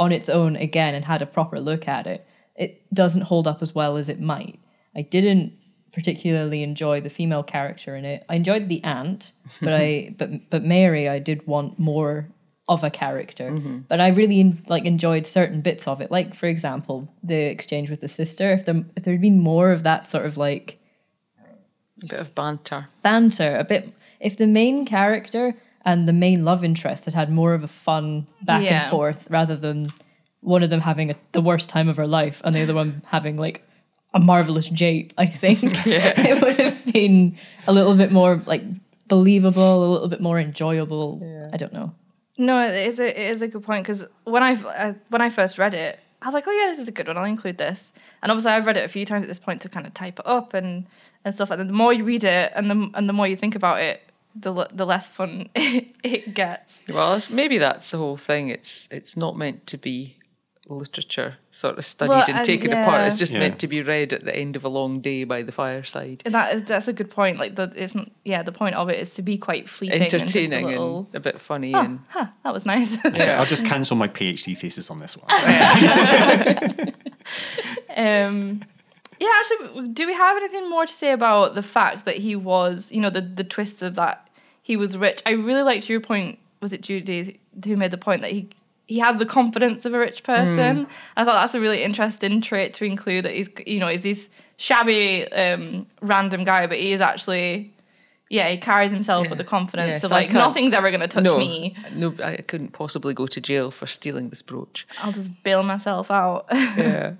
on 0.00 0.10
its 0.10 0.28
own 0.28 0.56
again 0.56 0.96
and 0.96 1.04
had 1.04 1.22
a 1.22 1.26
proper 1.26 1.60
look 1.60 1.86
at 1.86 2.08
it, 2.08 2.26
it 2.56 2.82
doesn't 2.92 3.22
hold 3.22 3.46
up 3.46 3.62
as 3.62 3.72
well 3.72 3.96
as 3.96 4.08
it 4.08 4.20
might. 4.20 4.58
I 4.96 5.02
didn't 5.02 5.52
particularly 5.92 6.64
enjoy 6.64 7.00
the 7.00 7.08
female 7.08 7.44
character 7.44 7.94
in 7.94 8.04
it. 8.04 8.24
I 8.28 8.34
enjoyed 8.34 8.68
the 8.68 8.82
aunt, 8.82 9.30
but 9.62 9.74
I 9.74 10.12
but 10.18 10.50
but 10.50 10.64
Mary 10.64 11.08
I 11.08 11.20
did 11.20 11.46
want 11.46 11.78
more 11.78 12.26
of 12.68 12.82
a 12.82 12.90
character. 12.90 13.50
Mm-hmm. 13.50 13.78
But 13.88 14.00
I 14.00 14.08
really 14.08 14.54
like 14.66 14.84
enjoyed 14.84 15.26
certain 15.26 15.60
bits 15.60 15.86
of 15.86 16.00
it. 16.00 16.10
Like 16.10 16.34
for 16.34 16.46
example, 16.46 17.08
the 17.22 17.36
exchange 17.36 17.90
with 17.90 18.00
the 18.00 18.08
sister. 18.08 18.52
If 18.52 18.64
there 18.64 18.84
if 18.96 19.04
there'd 19.04 19.20
been 19.20 19.38
more 19.40 19.70
of 19.70 19.82
that 19.84 20.08
sort 20.08 20.26
of 20.26 20.36
like 20.36 20.78
A 22.02 22.06
bit 22.06 22.20
of 22.20 22.34
banter. 22.34 22.88
banter, 23.02 23.56
a 23.56 23.64
bit 23.64 23.92
if 24.20 24.36
the 24.36 24.46
main 24.46 24.84
character 24.84 25.54
and 25.84 26.08
the 26.08 26.12
main 26.12 26.44
love 26.44 26.64
interest 26.64 27.04
had 27.04 27.14
had 27.14 27.30
more 27.30 27.54
of 27.54 27.62
a 27.62 27.68
fun 27.68 28.26
back 28.42 28.62
Yeah. 28.64 28.82
and 28.82 28.90
forth 28.90 29.26
rather 29.30 29.54
than 29.56 29.92
one 30.40 30.62
of 30.64 30.70
them 30.70 30.80
having 30.80 31.10
a, 31.10 31.14
the 31.32 31.40
worst 31.40 31.68
time 31.68 31.88
of 31.88 31.96
her 31.96 32.06
life 32.06 32.40
and 32.44 32.54
the 32.54 32.62
other 32.62 32.74
one 32.74 33.02
having 33.06 33.36
like 33.36 33.62
a 34.14 34.18
marvelous 34.18 34.68
jape, 34.70 35.12
I 35.18 35.26
think 35.26 35.60
it 35.86 36.42
would 36.42 36.56
have 36.56 36.84
been 36.92 37.36
a 37.68 37.72
little 37.72 37.94
bit 37.94 38.10
more 38.10 38.36
like 38.46 38.62
believable, 39.08 39.84
a 39.84 39.90
little 39.92 40.08
bit 40.08 40.20
more 40.20 40.38
enjoyable. 40.40 41.20
I 41.52 41.56
don't 41.56 41.72
know. 41.72 41.94
No, 42.38 42.66
it 42.66 42.86
is 42.86 43.00
a 43.00 43.08
it 43.08 43.30
is 43.30 43.42
a 43.42 43.48
good 43.48 43.62
point 43.62 43.84
because 43.84 44.04
when 44.24 44.42
I 44.42 44.54
uh, 44.54 44.94
when 45.08 45.22
I 45.22 45.30
first 45.30 45.58
read 45.58 45.74
it, 45.74 45.98
I 46.20 46.26
was 46.26 46.34
like, 46.34 46.46
oh 46.46 46.52
yeah, 46.52 46.70
this 46.70 46.78
is 46.78 46.88
a 46.88 46.92
good 46.92 47.08
one. 47.08 47.16
I'll 47.16 47.24
include 47.24 47.58
this. 47.58 47.92
And 48.22 48.30
obviously, 48.30 48.52
I've 48.52 48.66
read 48.66 48.76
it 48.76 48.84
a 48.84 48.88
few 48.88 49.06
times 49.06 49.22
at 49.22 49.28
this 49.28 49.38
point 49.38 49.62
to 49.62 49.68
kind 49.68 49.86
of 49.86 49.94
type 49.94 50.18
it 50.18 50.26
up 50.26 50.54
and 50.54 50.86
and 51.24 51.34
stuff. 51.34 51.50
And 51.50 51.68
the 51.68 51.74
more 51.74 51.92
you 51.92 52.04
read 52.04 52.24
it, 52.24 52.52
and 52.54 52.70
the 52.70 52.90
and 52.94 53.08
the 53.08 53.12
more 53.12 53.26
you 53.26 53.36
think 53.36 53.54
about 53.54 53.80
it, 53.80 54.02
the 54.34 54.68
the 54.72 54.84
less 54.84 55.08
fun 55.08 55.48
it 55.54 56.34
gets. 56.34 56.82
Well, 56.88 57.18
maybe 57.30 57.58
that's 57.58 57.90
the 57.90 57.98
whole 57.98 58.16
thing. 58.16 58.48
It's 58.48 58.88
it's 58.90 59.16
not 59.16 59.36
meant 59.36 59.66
to 59.68 59.78
be 59.78 60.16
literature 60.68 61.36
sort 61.50 61.78
of 61.78 61.84
studied 61.84 62.10
Well, 62.10 62.24
and 62.28 62.36
and 62.38 62.44
taken 62.44 62.72
apart. 62.72 63.02
It's 63.06 63.18
just 63.18 63.32
Yeah. 63.32 63.38
meant 63.40 63.58
to 63.60 63.68
be 63.68 63.82
read 63.82 64.12
at 64.12 64.24
the 64.24 64.34
end 64.36 64.56
of 64.56 64.64
a 64.64 64.68
long 64.68 65.00
day 65.00 65.24
by 65.24 65.42
the 65.42 65.52
fireside. 65.52 66.22
And 66.24 66.34
that 66.34 66.54
is, 66.54 66.62
that's 66.64 66.88
a 66.88 66.92
good 66.92 67.10
point. 67.10 67.38
Like 67.38 67.54
the 67.56 67.72
it's 67.76 67.94
not, 67.94 68.08
yeah, 68.24 68.42
the 68.42 68.52
point 68.52 68.74
of 68.74 68.88
it 68.90 68.98
is 68.98 69.14
to 69.14 69.22
be 69.22 69.38
quite 69.38 69.68
fleeting, 69.70 70.02
and 70.02 70.12
a 70.12 70.16
Entertaining 70.16 70.66
little. 70.66 71.06
and 71.06 71.14
a 71.14 71.20
bit 71.20 71.40
funny 71.40 71.72
Oh, 71.74 71.80
and 71.80 72.00
huh, 72.08 72.26
that 72.44 72.52
was 72.52 72.66
nice. 72.66 72.98
Yeah, 73.04 73.38
I'll 73.38 73.46
just 73.46 73.64
cancel 73.72 73.96
my 73.96 74.08
PhD 74.08 74.56
thesis 74.58 74.90
on 74.90 74.98
this 74.98 75.16
one. 75.16 75.26
Um, 77.96 78.62
yeah, 79.18 79.28
actually, 79.40 79.88
do 79.88 80.06
we 80.06 80.12
have 80.12 80.36
anything 80.36 80.68
more 80.68 80.84
to 80.86 80.92
say 80.92 81.12
about 81.12 81.54
the 81.54 81.62
fact 81.62 82.04
that 82.04 82.16
he 82.18 82.36
was, 82.36 82.92
you 82.92 83.00
know, 83.00 83.08
the 83.10 83.22
the 83.22 83.44
twists 83.44 83.80
of 83.82 83.94
that 83.94 84.28
he 84.62 84.76
was 84.76 84.96
rich? 84.98 85.22
I 85.24 85.30
really 85.30 85.62
liked 85.62 85.88
your 85.88 86.00
point. 86.00 86.38
Was 86.60 86.72
it 86.72 86.82
Judy 86.82 87.40
who 87.64 87.76
made 87.76 87.90
the 87.90 87.98
point 87.98 88.20
that 88.22 88.32
he 88.32 88.48
he 88.86 88.98
has 89.00 89.16
the 89.16 89.26
confidence 89.26 89.84
of 89.84 89.94
a 89.94 89.98
rich 89.98 90.22
person? 90.22 90.86
I 91.16 91.24
thought 91.24 91.40
that's 91.40 91.54
a 91.54 91.60
really 91.60 91.82
interesting 91.82 92.40
trait 92.40 92.74
to 92.74 92.84
include. 92.84 93.24
That 93.24 93.34
he's, 93.34 93.48
you 93.66 93.80
know, 93.80 93.88
he's 93.88 94.02
this 94.02 94.30
shabby, 94.56 95.30
um, 95.32 95.86
random 96.00 96.44
guy, 96.44 96.66
but 96.66 96.78
he 96.78 96.92
is 96.92 97.00
actually. 97.00 97.72
Yeah, 98.28 98.48
he 98.48 98.56
carries 98.56 98.90
himself 98.90 99.28
with 99.30 99.38
the 99.38 99.44
confidence 99.44 99.88
Yes, 99.88 100.04
of 100.04 100.10
I 100.10 100.22
like 100.22 100.32
nothing's 100.32 100.74
ever 100.74 100.90
going 100.90 101.00
to 101.00 101.06
touch 101.06 101.22
no, 101.22 101.38
me. 101.38 101.76
no, 101.94 102.12
I 102.24 102.38
couldn't 102.38 102.72
possibly 102.72 103.14
go 103.14 103.24
to 103.28 103.40
jail 103.40 103.70
for 103.70 103.86
stealing 103.86 104.30
this 104.30 104.42
brooch. 104.42 104.84
I'll 105.00 105.12
just 105.12 105.44
bail 105.44 105.62
myself 105.62 106.10
out. 106.10 106.46
Yeah. 106.76 107.12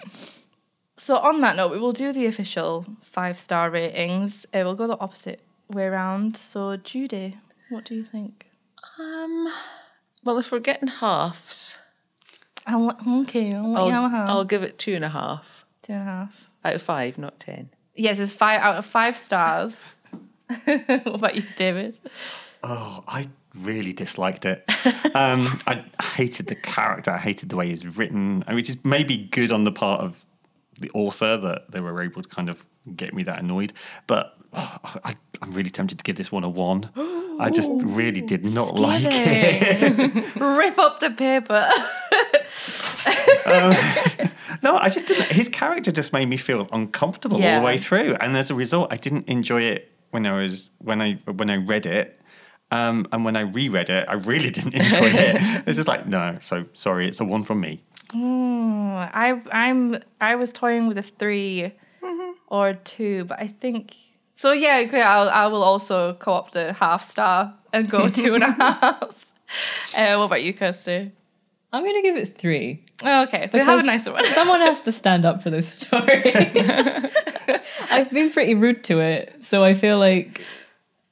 So 0.99 1.17
on 1.17 1.43
that 1.43 1.55
note, 1.57 1.71
we 1.71 1.79
will 1.79 1.93
do 1.93 2.12
the 2.12 2.27
official 2.27 2.87
five 3.03 3.39
star 3.39 3.71
ratings. 3.71 4.47
Uh, 4.47 4.62
we'll 4.64 4.75
go 4.75 4.89
the 4.89 4.99
opposite 4.99 5.41
way 5.69 5.85
around. 5.85 6.37
So 6.37 6.77
Judy, 6.77 7.37
what 7.69 7.85
do 7.85 7.95
you 7.95 8.05
think? 8.05 8.47
um. 8.99 9.47
Well, 10.27 10.39
if 10.39 10.51
we're 10.51 10.59
getting 10.59 10.89
halves, 10.89 11.79
I'll, 12.66 12.91
okay, 13.20 13.53
I'll 13.55 13.72
let 13.72 13.79
I'll, 13.81 13.87
you 13.87 13.93
have 13.93 14.05
a 14.05 14.09
half. 14.09 14.29
I'll 14.29 14.45
give 14.45 14.64
it 14.64 14.77
two 14.77 14.95
and 14.95 15.05
a 15.05 15.09
half 15.09 15.64
Two 15.83 15.93
and 15.93 16.03
a 16.03 16.05
half. 16.05 16.51
out 16.64 16.74
of 16.74 16.83
five, 16.83 17.16
not 17.16 17.39
ten. 17.39 17.70
Yes, 17.95 18.18
it's 18.18 18.33
five 18.33 18.61
out 18.61 18.74
of 18.74 18.85
five 18.85 19.16
stars. 19.16 19.79
what 20.64 21.07
about 21.07 21.37
you, 21.37 21.45
David? 21.55 22.01
Oh, 22.64 23.05
I 23.07 23.27
really 23.57 23.93
disliked 23.93 24.45
it. 24.45 24.64
Um, 25.14 25.57
I 25.66 25.83
hated 26.14 26.49
the 26.49 26.55
character. 26.55 27.11
I 27.11 27.16
hated 27.16 27.49
the 27.49 27.57
way 27.57 27.68
he's 27.68 27.97
written, 27.97 28.45
and 28.47 28.55
which 28.55 28.68
is 28.68 28.85
maybe 28.85 29.16
good 29.16 29.51
on 29.51 29.64
the 29.64 29.72
part 29.72 30.03
of 30.03 30.27
the 30.79 30.91
author 30.93 31.39
that 31.39 31.70
they 31.70 31.81
were 31.81 32.03
able 32.03 32.20
to 32.20 32.29
kind 32.29 32.51
of 32.51 32.66
get 32.95 33.14
me 33.14 33.22
that 33.22 33.39
annoyed. 33.39 33.72
But 34.07 34.36
oh, 34.53 34.79
I, 35.05 35.15
I'm 35.43 35.51
really 35.53 35.71
tempted 35.71 35.99
to 35.99 36.05
give 36.05 36.17
this 36.17 36.33
one 36.33 36.45
a 36.45 36.49
one. 36.49 36.91
I 37.39 37.51
just 37.51 37.71
really 37.83 38.23
did 38.23 38.45
not 38.45 38.79
like 38.79 39.03
it. 39.07 40.37
Rip 40.37 40.79
up 40.79 41.01
the 41.01 41.11
paper. 41.11 41.71
Um, 43.47 44.31
no, 44.63 44.77
I 44.77 44.89
just 44.89 45.07
didn't. 45.07 45.27
His 45.27 45.49
character 45.49 45.93
just 45.93 46.13
made 46.13 46.29
me 46.29 46.37
feel 46.37 46.67
uncomfortable 46.73 47.43
all 47.43 47.61
the 47.61 47.65
way 47.65 47.77
through, 47.77 48.15
and 48.21 48.37
as 48.37 48.51
a 48.51 48.55
result, 48.55 48.93
I 48.93 48.97
didn't 48.97 49.29
enjoy 49.29 49.63
it 49.63 49.93
when 50.11 50.27
I 50.27 50.41
was 50.41 50.71
when 50.79 51.03
I 51.03 51.15
when 51.31 51.51
I 51.51 51.57
read 51.57 51.87
it. 51.87 52.19
Um, 52.73 53.07
and 53.13 53.25
when 53.25 53.37
I 53.37 53.43
reread 53.43 53.91
it, 53.91 54.07
I 54.09 54.15
really 54.15 54.51
didn't 54.51 54.75
enjoy 54.75 55.07
it. 55.07 55.63
It's 55.69 55.77
just 55.77 55.87
like, 55.87 56.07
no, 56.09 56.35
so 56.41 56.67
sorry, 56.73 57.07
it's 57.07 57.21
a 57.21 57.25
one 57.25 57.45
from 57.45 57.61
me. 57.61 57.81
Mm, 58.13 59.11
I 59.15 59.41
I'm 59.53 60.03
I 60.21 60.35
was 60.35 60.53
toying 60.53 60.89
with 60.89 60.99
a 60.99 61.03
3 61.03 61.73
mm-hmm. 62.03 62.31
or 62.49 62.75
two, 62.75 63.25
but 63.27 63.41
I 63.41 63.47
think 63.47 63.97
so. 64.37 64.53
Yeah, 64.53 64.84
okay. 64.87 65.03
I'll 65.03 65.28
I 65.28 65.47
will 65.47 65.62
also 65.62 66.14
co-opt 66.14 66.53
the 66.53 66.72
half 66.72 67.11
star 67.11 67.55
and 67.72 67.89
go 67.89 68.09
two 68.22 68.34
and 68.34 68.45
a 68.45 68.53
half. 68.53 69.26
Uh, 69.97 70.16
what 70.16 70.24
about 70.24 70.43
you, 70.43 70.55
Kirsty? 70.55 71.12
I'm 71.72 71.84
gonna 71.84 72.03
give 72.03 72.16
it 72.16 72.39
three. 72.39 72.84
Oh, 73.03 73.24
okay, 73.24 73.51
we 73.53 73.59
have 73.61 73.80
a 73.80 73.82
nicer 73.82 74.12
one. 74.12 74.24
Someone 74.24 74.61
has 74.61 74.80
to 74.82 74.93
stand 74.93 75.26
up 75.26 75.43
for 75.43 75.51
this 75.51 75.68
story. 75.68 76.22
I've 77.91 78.11
been 78.11 78.30
pretty 78.30 78.55
rude 78.55 78.82
to 78.84 79.01
it, 79.01 79.45
so 79.45 79.62
I 79.62 79.74
feel 79.74 79.99
like 79.99 80.41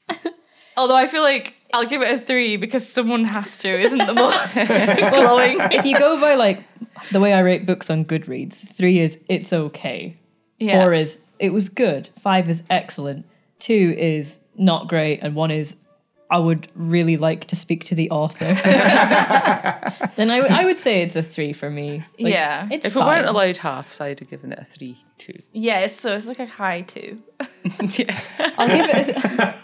Although 0.77 0.97
I 0.97 1.07
feel 1.07 1.23
like 1.23 1.55
I'll 1.73 1.87
give 1.87 2.03
it 2.03 2.15
a 2.15 2.19
three 2.19 2.57
because 2.57 2.89
someone 2.89 3.25
has 3.25 3.59
to. 3.59 3.69
Isn't 3.69 3.99
the 3.99 4.15
most 4.15 4.55
glowing? 4.55 5.59
if 5.73 5.85
you 5.85 5.99
go 5.99 6.21
by 6.21 6.35
like 6.35 6.65
the 7.13 7.21
way 7.21 7.33
I 7.33 7.41
rate 7.41 7.67
books 7.67 7.91
on 7.91 8.05
Goodreads, 8.05 8.75
three 8.75 9.01
is 9.01 9.23
it's 9.29 9.53
okay. 9.53 10.17
Yeah. 10.59 10.83
Four 10.83 10.95
is 10.95 11.21
it 11.45 11.53
was 11.53 11.69
good. 11.69 12.09
Five 12.21 12.49
is 12.51 12.63
excellent. 12.71 13.27
Two 13.61 13.95
is 13.97 14.41
not 14.57 14.89
great, 14.89 15.21
and 15.23 15.35
one 15.35 15.51
is 15.51 15.77
I 16.31 16.39
would 16.39 16.69
really 16.75 17.17
like 17.17 17.45
to 17.49 17.57
speak 17.57 17.85
to 17.85 17.95
the 17.95 18.11
author. 18.11 18.45
then 20.17 20.31
I 20.31 20.65
would- 20.65 20.79
say 20.79 21.03
it's 21.03 21.15
a 21.17 21.23
three 21.23 21.53
for 21.53 21.71
me. 21.71 21.99
Like, 22.19 22.33
Yeah. 22.33 22.67
it's 22.71 22.85
If 22.87 22.95
we 22.97 23.03
weren't 23.03 23.27
fine. 23.27 23.35
allowed 23.35 23.57
halves, 23.59 24.01
I'd 24.01 24.19
have 24.21 24.29
given 24.29 24.53
it 24.53 24.59
a 24.59 24.65
three, 24.65 24.97
two. 25.19 25.39
Yeah, 25.53 25.81
it's, 25.81 26.01
so 26.01 26.15
it's 26.17 26.27
like 26.27 26.41
a 26.41 26.47
high 26.47 26.81
two. 26.83 27.23
yeah. 27.63 28.21
I'll 28.59 28.67
give 28.69 28.87
it. 28.91 29.17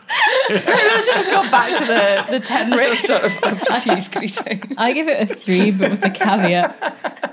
Let's 0.51 1.07
just 1.07 1.31
go 1.31 1.43
back 1.51 1.79
to 1.81 1.85
the 1.87 2.39
the 2.39 2.47
ten 2.47 2.71
Some 2.71 2.91
rate. 2.91 2.99
sort 2.99 3.25
of 3.25 3.33
amputtee's 3.33 4.09
greeting. 4.09 4.75
I 4.79 4.93
give 4.93 5.09
it 5.09 5.31
a 5.31 5.35
three, 5.35 5.71
but 5.73 5.91
with 5.91 6.01
the 6.01 6.11
caveat. 6.11 7.30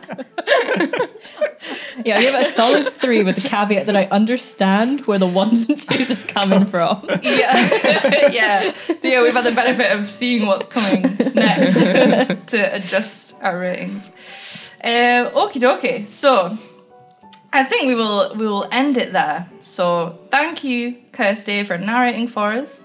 Yeah, 2.06 2.18
I 2.18 2.22
give 2.22 2.34
it 2.34 2.48
a 2.48 2.50
solid 2.50 2.94
three 2.94 3.24
with 3.24 3.36
the 3.36 3.50
caveat 3.50 3.86
that 3.86 3.96
I 3.96 4.06
understand 4.06 5.06
where 5.06 5.20
the 5.20 5.28
ones 5.28 5.70
and 5.70 5.80
twos 5.80 6.12
are 6.12 6.28
coming 6.28 6.66
from. 6.66 7.06
Yeah, 7.24 8.30
yeah. 8.32 8.74
Yeah, 9.04 9.22
we've 9.22 9.34
had 9.34 9.46
the 9.46 9.54
benefit 9.56 9.92
of 9.92 10.10
seeing 10.10 10.48
what's 10.48 10.66
coming 10.68 11.02
next 11.34 11.80
to 12.52 12.76
adjust 12.76 13.36
our 13.42 13.60
ratings. 13.60 14.10
Um, 14.84 15.34
okie 15.34 15.60
dokie. 15.60 16.08
So 16.10 16.58
I 17.52 17.64
think 17.64 17.88
we 17.88 17.96
will 17.96 18.36
we 18.36 18.46
will 18.46 18.68
end 18.72 18.98
it 18.98 19.14
there. 19.14 19.50
So 19.62 20.20
thank 20.30 20.64
you, 20.64 20.98
Kirsty, 21.12 21.64
for 21.64 21.78
narrating 21.78 22.28
for 22.28 22.52
us. 22.52 22.84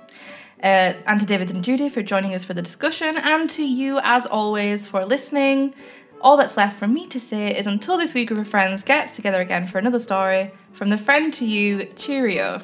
Uh, 0.63 0.95
and 1.07 1.19
to 1.19 1.27
David 1.27 1.51
and 1.51 1.65
Judy 1.65 1.89
for 1.89 2.03
joining 2.03 2.35
us 2.35 2.45
for 2.45 2.55
the 2.55 2.63
discussion, 2.63 3.19
and 3.19 3.51
to 3.51 3.65
you, 3.65 3.99
as 4.03 4.27
always, 4.27 4.87
for 4.87 5.03
listening. 5.03 5.75
All 6.23 6.37
that's 6.37 6.57
left 6.57 6.79
for 6.79 6.87
me 6.87 7.09
to 7.09 7.19
say 7.19 7.57
is 7.57 7.67
until 7.67 7.97
this 7.97 8.15
week 8.15 8.29
group 8.29 8.39
of 8.39 8.47
friends 8.47 8.85
gets 8.85 9.17
together 9.17 9.41
again 9.41 9.67
for 9.67 9.79
another 9.79 9.99
story, 9.99 10.53
from 10.73 10.89
the 10.89 10.97
friend 10.97 11.35
to 11.35 11.45
you, 11.45 11.87
cheerio. 11.97 12.61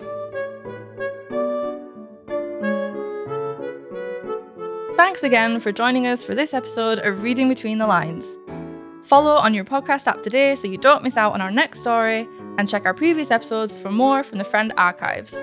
Thanks 4.97 5.25
again 5.25 5.59
for 5.59 5.73
joining 5.73 6.07
us 6.07 6.23
for 6.23 6.37
this 6.37 6.55
episode 6.55 7.01
of 7.01 7.25
Reading 7.25 7.49
Between 7.49 7.79
the 7.79 7.87
Lines. 7.89 8.39
Follow 9.03 9.35
on 9.35 9.55
your 9.55 9.65
podcast 9.65 10.07
app 10.07 10.23
today 10.23 10.55
so 10.55 10.69
you 10.69 10.79
don't 10.79 11.03
miss 11.03 11.17
out 11.17 11.33
on 11.33 11.41
our 11.41 11.51
next 11.51 11.81
story, 11.81 12.29
and 12.59 12.69
check 12.69 12.87
our 12.87 12.95
previous 12.95 13.33
episodes 13.33 13.81
for 13.81 13.91
more 13.91 14.23
from 14.23 14.39
the 14.39 14.45
Friend 14.45 14.73
Archives. 14.77 15.37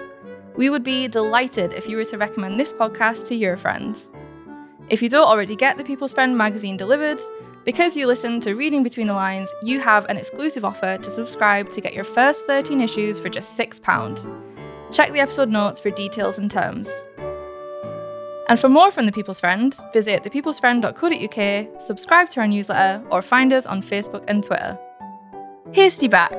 We 0.55 0.70
would 0.70 0.84
be 0.84 1.09
delighted 1.09 1.74
if 1.74 1.89
you 1.89 1.97
were 1.97 2.05
to 2.05 2.18
recommend 2.18 2.57
this 2.57 2.72
podcast 2.72 3.28
to 3.28 3.36
your 3.36 3.57
friends. 3.57 4.09
If 4.88 5.01
you 5.01 5.09
don't 5.09 5.28
already 5.28 5.57
get 5.57 5.76
the 5.76 5.84
People's 5.84 6.13
Friend 6.13 6.38
magazine 6.38 6.78
delivered, 6.78 7.20
because 7.66 7.97
you 7.97 8.05
listen 8.05 8.39
to 8.41 8.53
Reading 8.53 8.84
Between 8.84 9.07
the 9.07 9.13
Lines, 9.13 9.51
you 9.63 9.80
have 9.80 10.05
an 10.05 10.18
exclusive 10.18 10.63
offer 10.63 10.99
to 10.99 11.09
subscribe 11.09 11.72
to 11.72 11.82
get 11.82 11.93
your 11.93 12.03
first 12.03 12.45
13 12.45 12.80
issues 12.80 13.20
for 13.20 13.28
just 13.28 13.57
£6. 13.57 14.93
Check 14.93 15.11
the 15.11 15.20
episode 15.20 15.49
notes 15.49 15.82
for 15.82 15.89
details 15.89 16.38
and 16.38 16.49
terms. 16.49 16.89
And 18.47 18.59
for 18.59 18.70
more 18.70 18.91
from 18.91 19.07
The 19.07 19.11
People's 19.11 19.39
Friend, 19.39 19.76
visit 19.91 20.24
thepeoplesfriend.co.uk, 20.24 21.82
subscribe 21.82 22.30
to 22.30 22.41
our 22.41 22.47
newsletter, 22.47 23.03
or 23.09 23.24
find 23.24 23.51
us 23.51 23.66
on 23.66 23.82
Facebook 23.82 24.24
and 24.28 24.43
Twitter. 24.43 24.78
Hasty 25.72 26.07
back. 26.07 26.32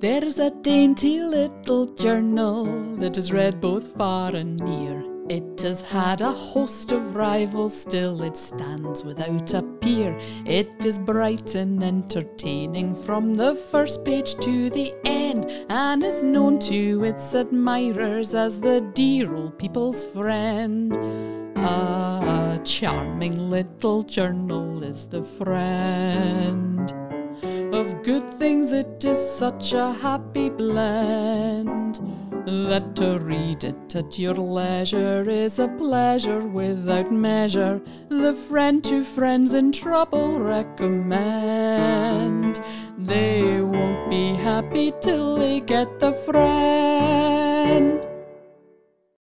There's 0.00 0.38
a 0.38 0.50
dainty 0.50 1.22
little 1.22 1.86
journal 1.94 2.64
that 2.96 3.16
is 3.16 3.32
read 3.32 3.60
both 3.60 3.96
far 3.96 4.34
and 4.34 4.60
near. 4.60 5.11
It 5.32 5.62
has 5.62 5.80
had 5.80 6.20
a 6.20 6.30
host 6.30 6.92
of 6.92 7.14
rivals, 7.14 7.74
still 7.74 8.20
it 8.20 8.36
stands 8.36 9.02
without 9.02 9.54
a 9.54 9.62
peer. 9.62 10.14
It 10.44 10.84
is 10.84 10.98
bright 10.98 11.54
and 11.54 11.82
entertaining 11.82 12.94
from 12.94 13.32
the 13.32 13.54
first 13.54 14.04
page 14.04 14.34
to 14.40 14.68
the 14.68 14.92
end, 15.06 15.46
and 15.70 16.04
is 16.04 16.22
known 16.22 16.58
to 16.68 17.04
its 17.04 17.34
admirers 17.34 18.34
as 18.34 18.60
the 18.60 18.82
dear 18.92 19.34
old 19.34 19.58
people's 19.58 20.04
friend. 20.04 20.94
A 21.56 22.60
charming 22.62 23.48
little 23.48 24.02
journal 24.02 24.82
is 24.82 25.08
the 25.08 25.22
friend. 25.22 26.92
Of 27.72 28.02
good 28.02 28.34
things, 28.34 28.72
it 28.72 29.02
is 29.02 29.18
such 29.18 29.72
a 29.72 29.92
happy 29.94 30.50
blend 30.50 32.21
that 32.46 32.94
to 32.96 33.18
read 33.18 33.64
it 33.64 33.96
at 33.96 34.18
your 34.18 34.34
leisure 34.34 35.28
is 35.28 35.58
a 35.58 35.68
pleasure 35.68 36.40
without 36.40 37.12
measure. 37.12 37.80
The 38.08 38.34
friend 38.34 38.82
to 38.84 39.04
friends 39.04 39.54
in 39.54 39.72
trouble 39.72 40.40
recommend. 40.40 41.72
They 42.98 43.60
won't 43.60 44.10
be 44.10 44.34
happy 44.34 44.92
till 45.00 45.36
they 45.36 45.60
get 45.60 45.98
the 46.00 46.12
friend. 46.12 48.06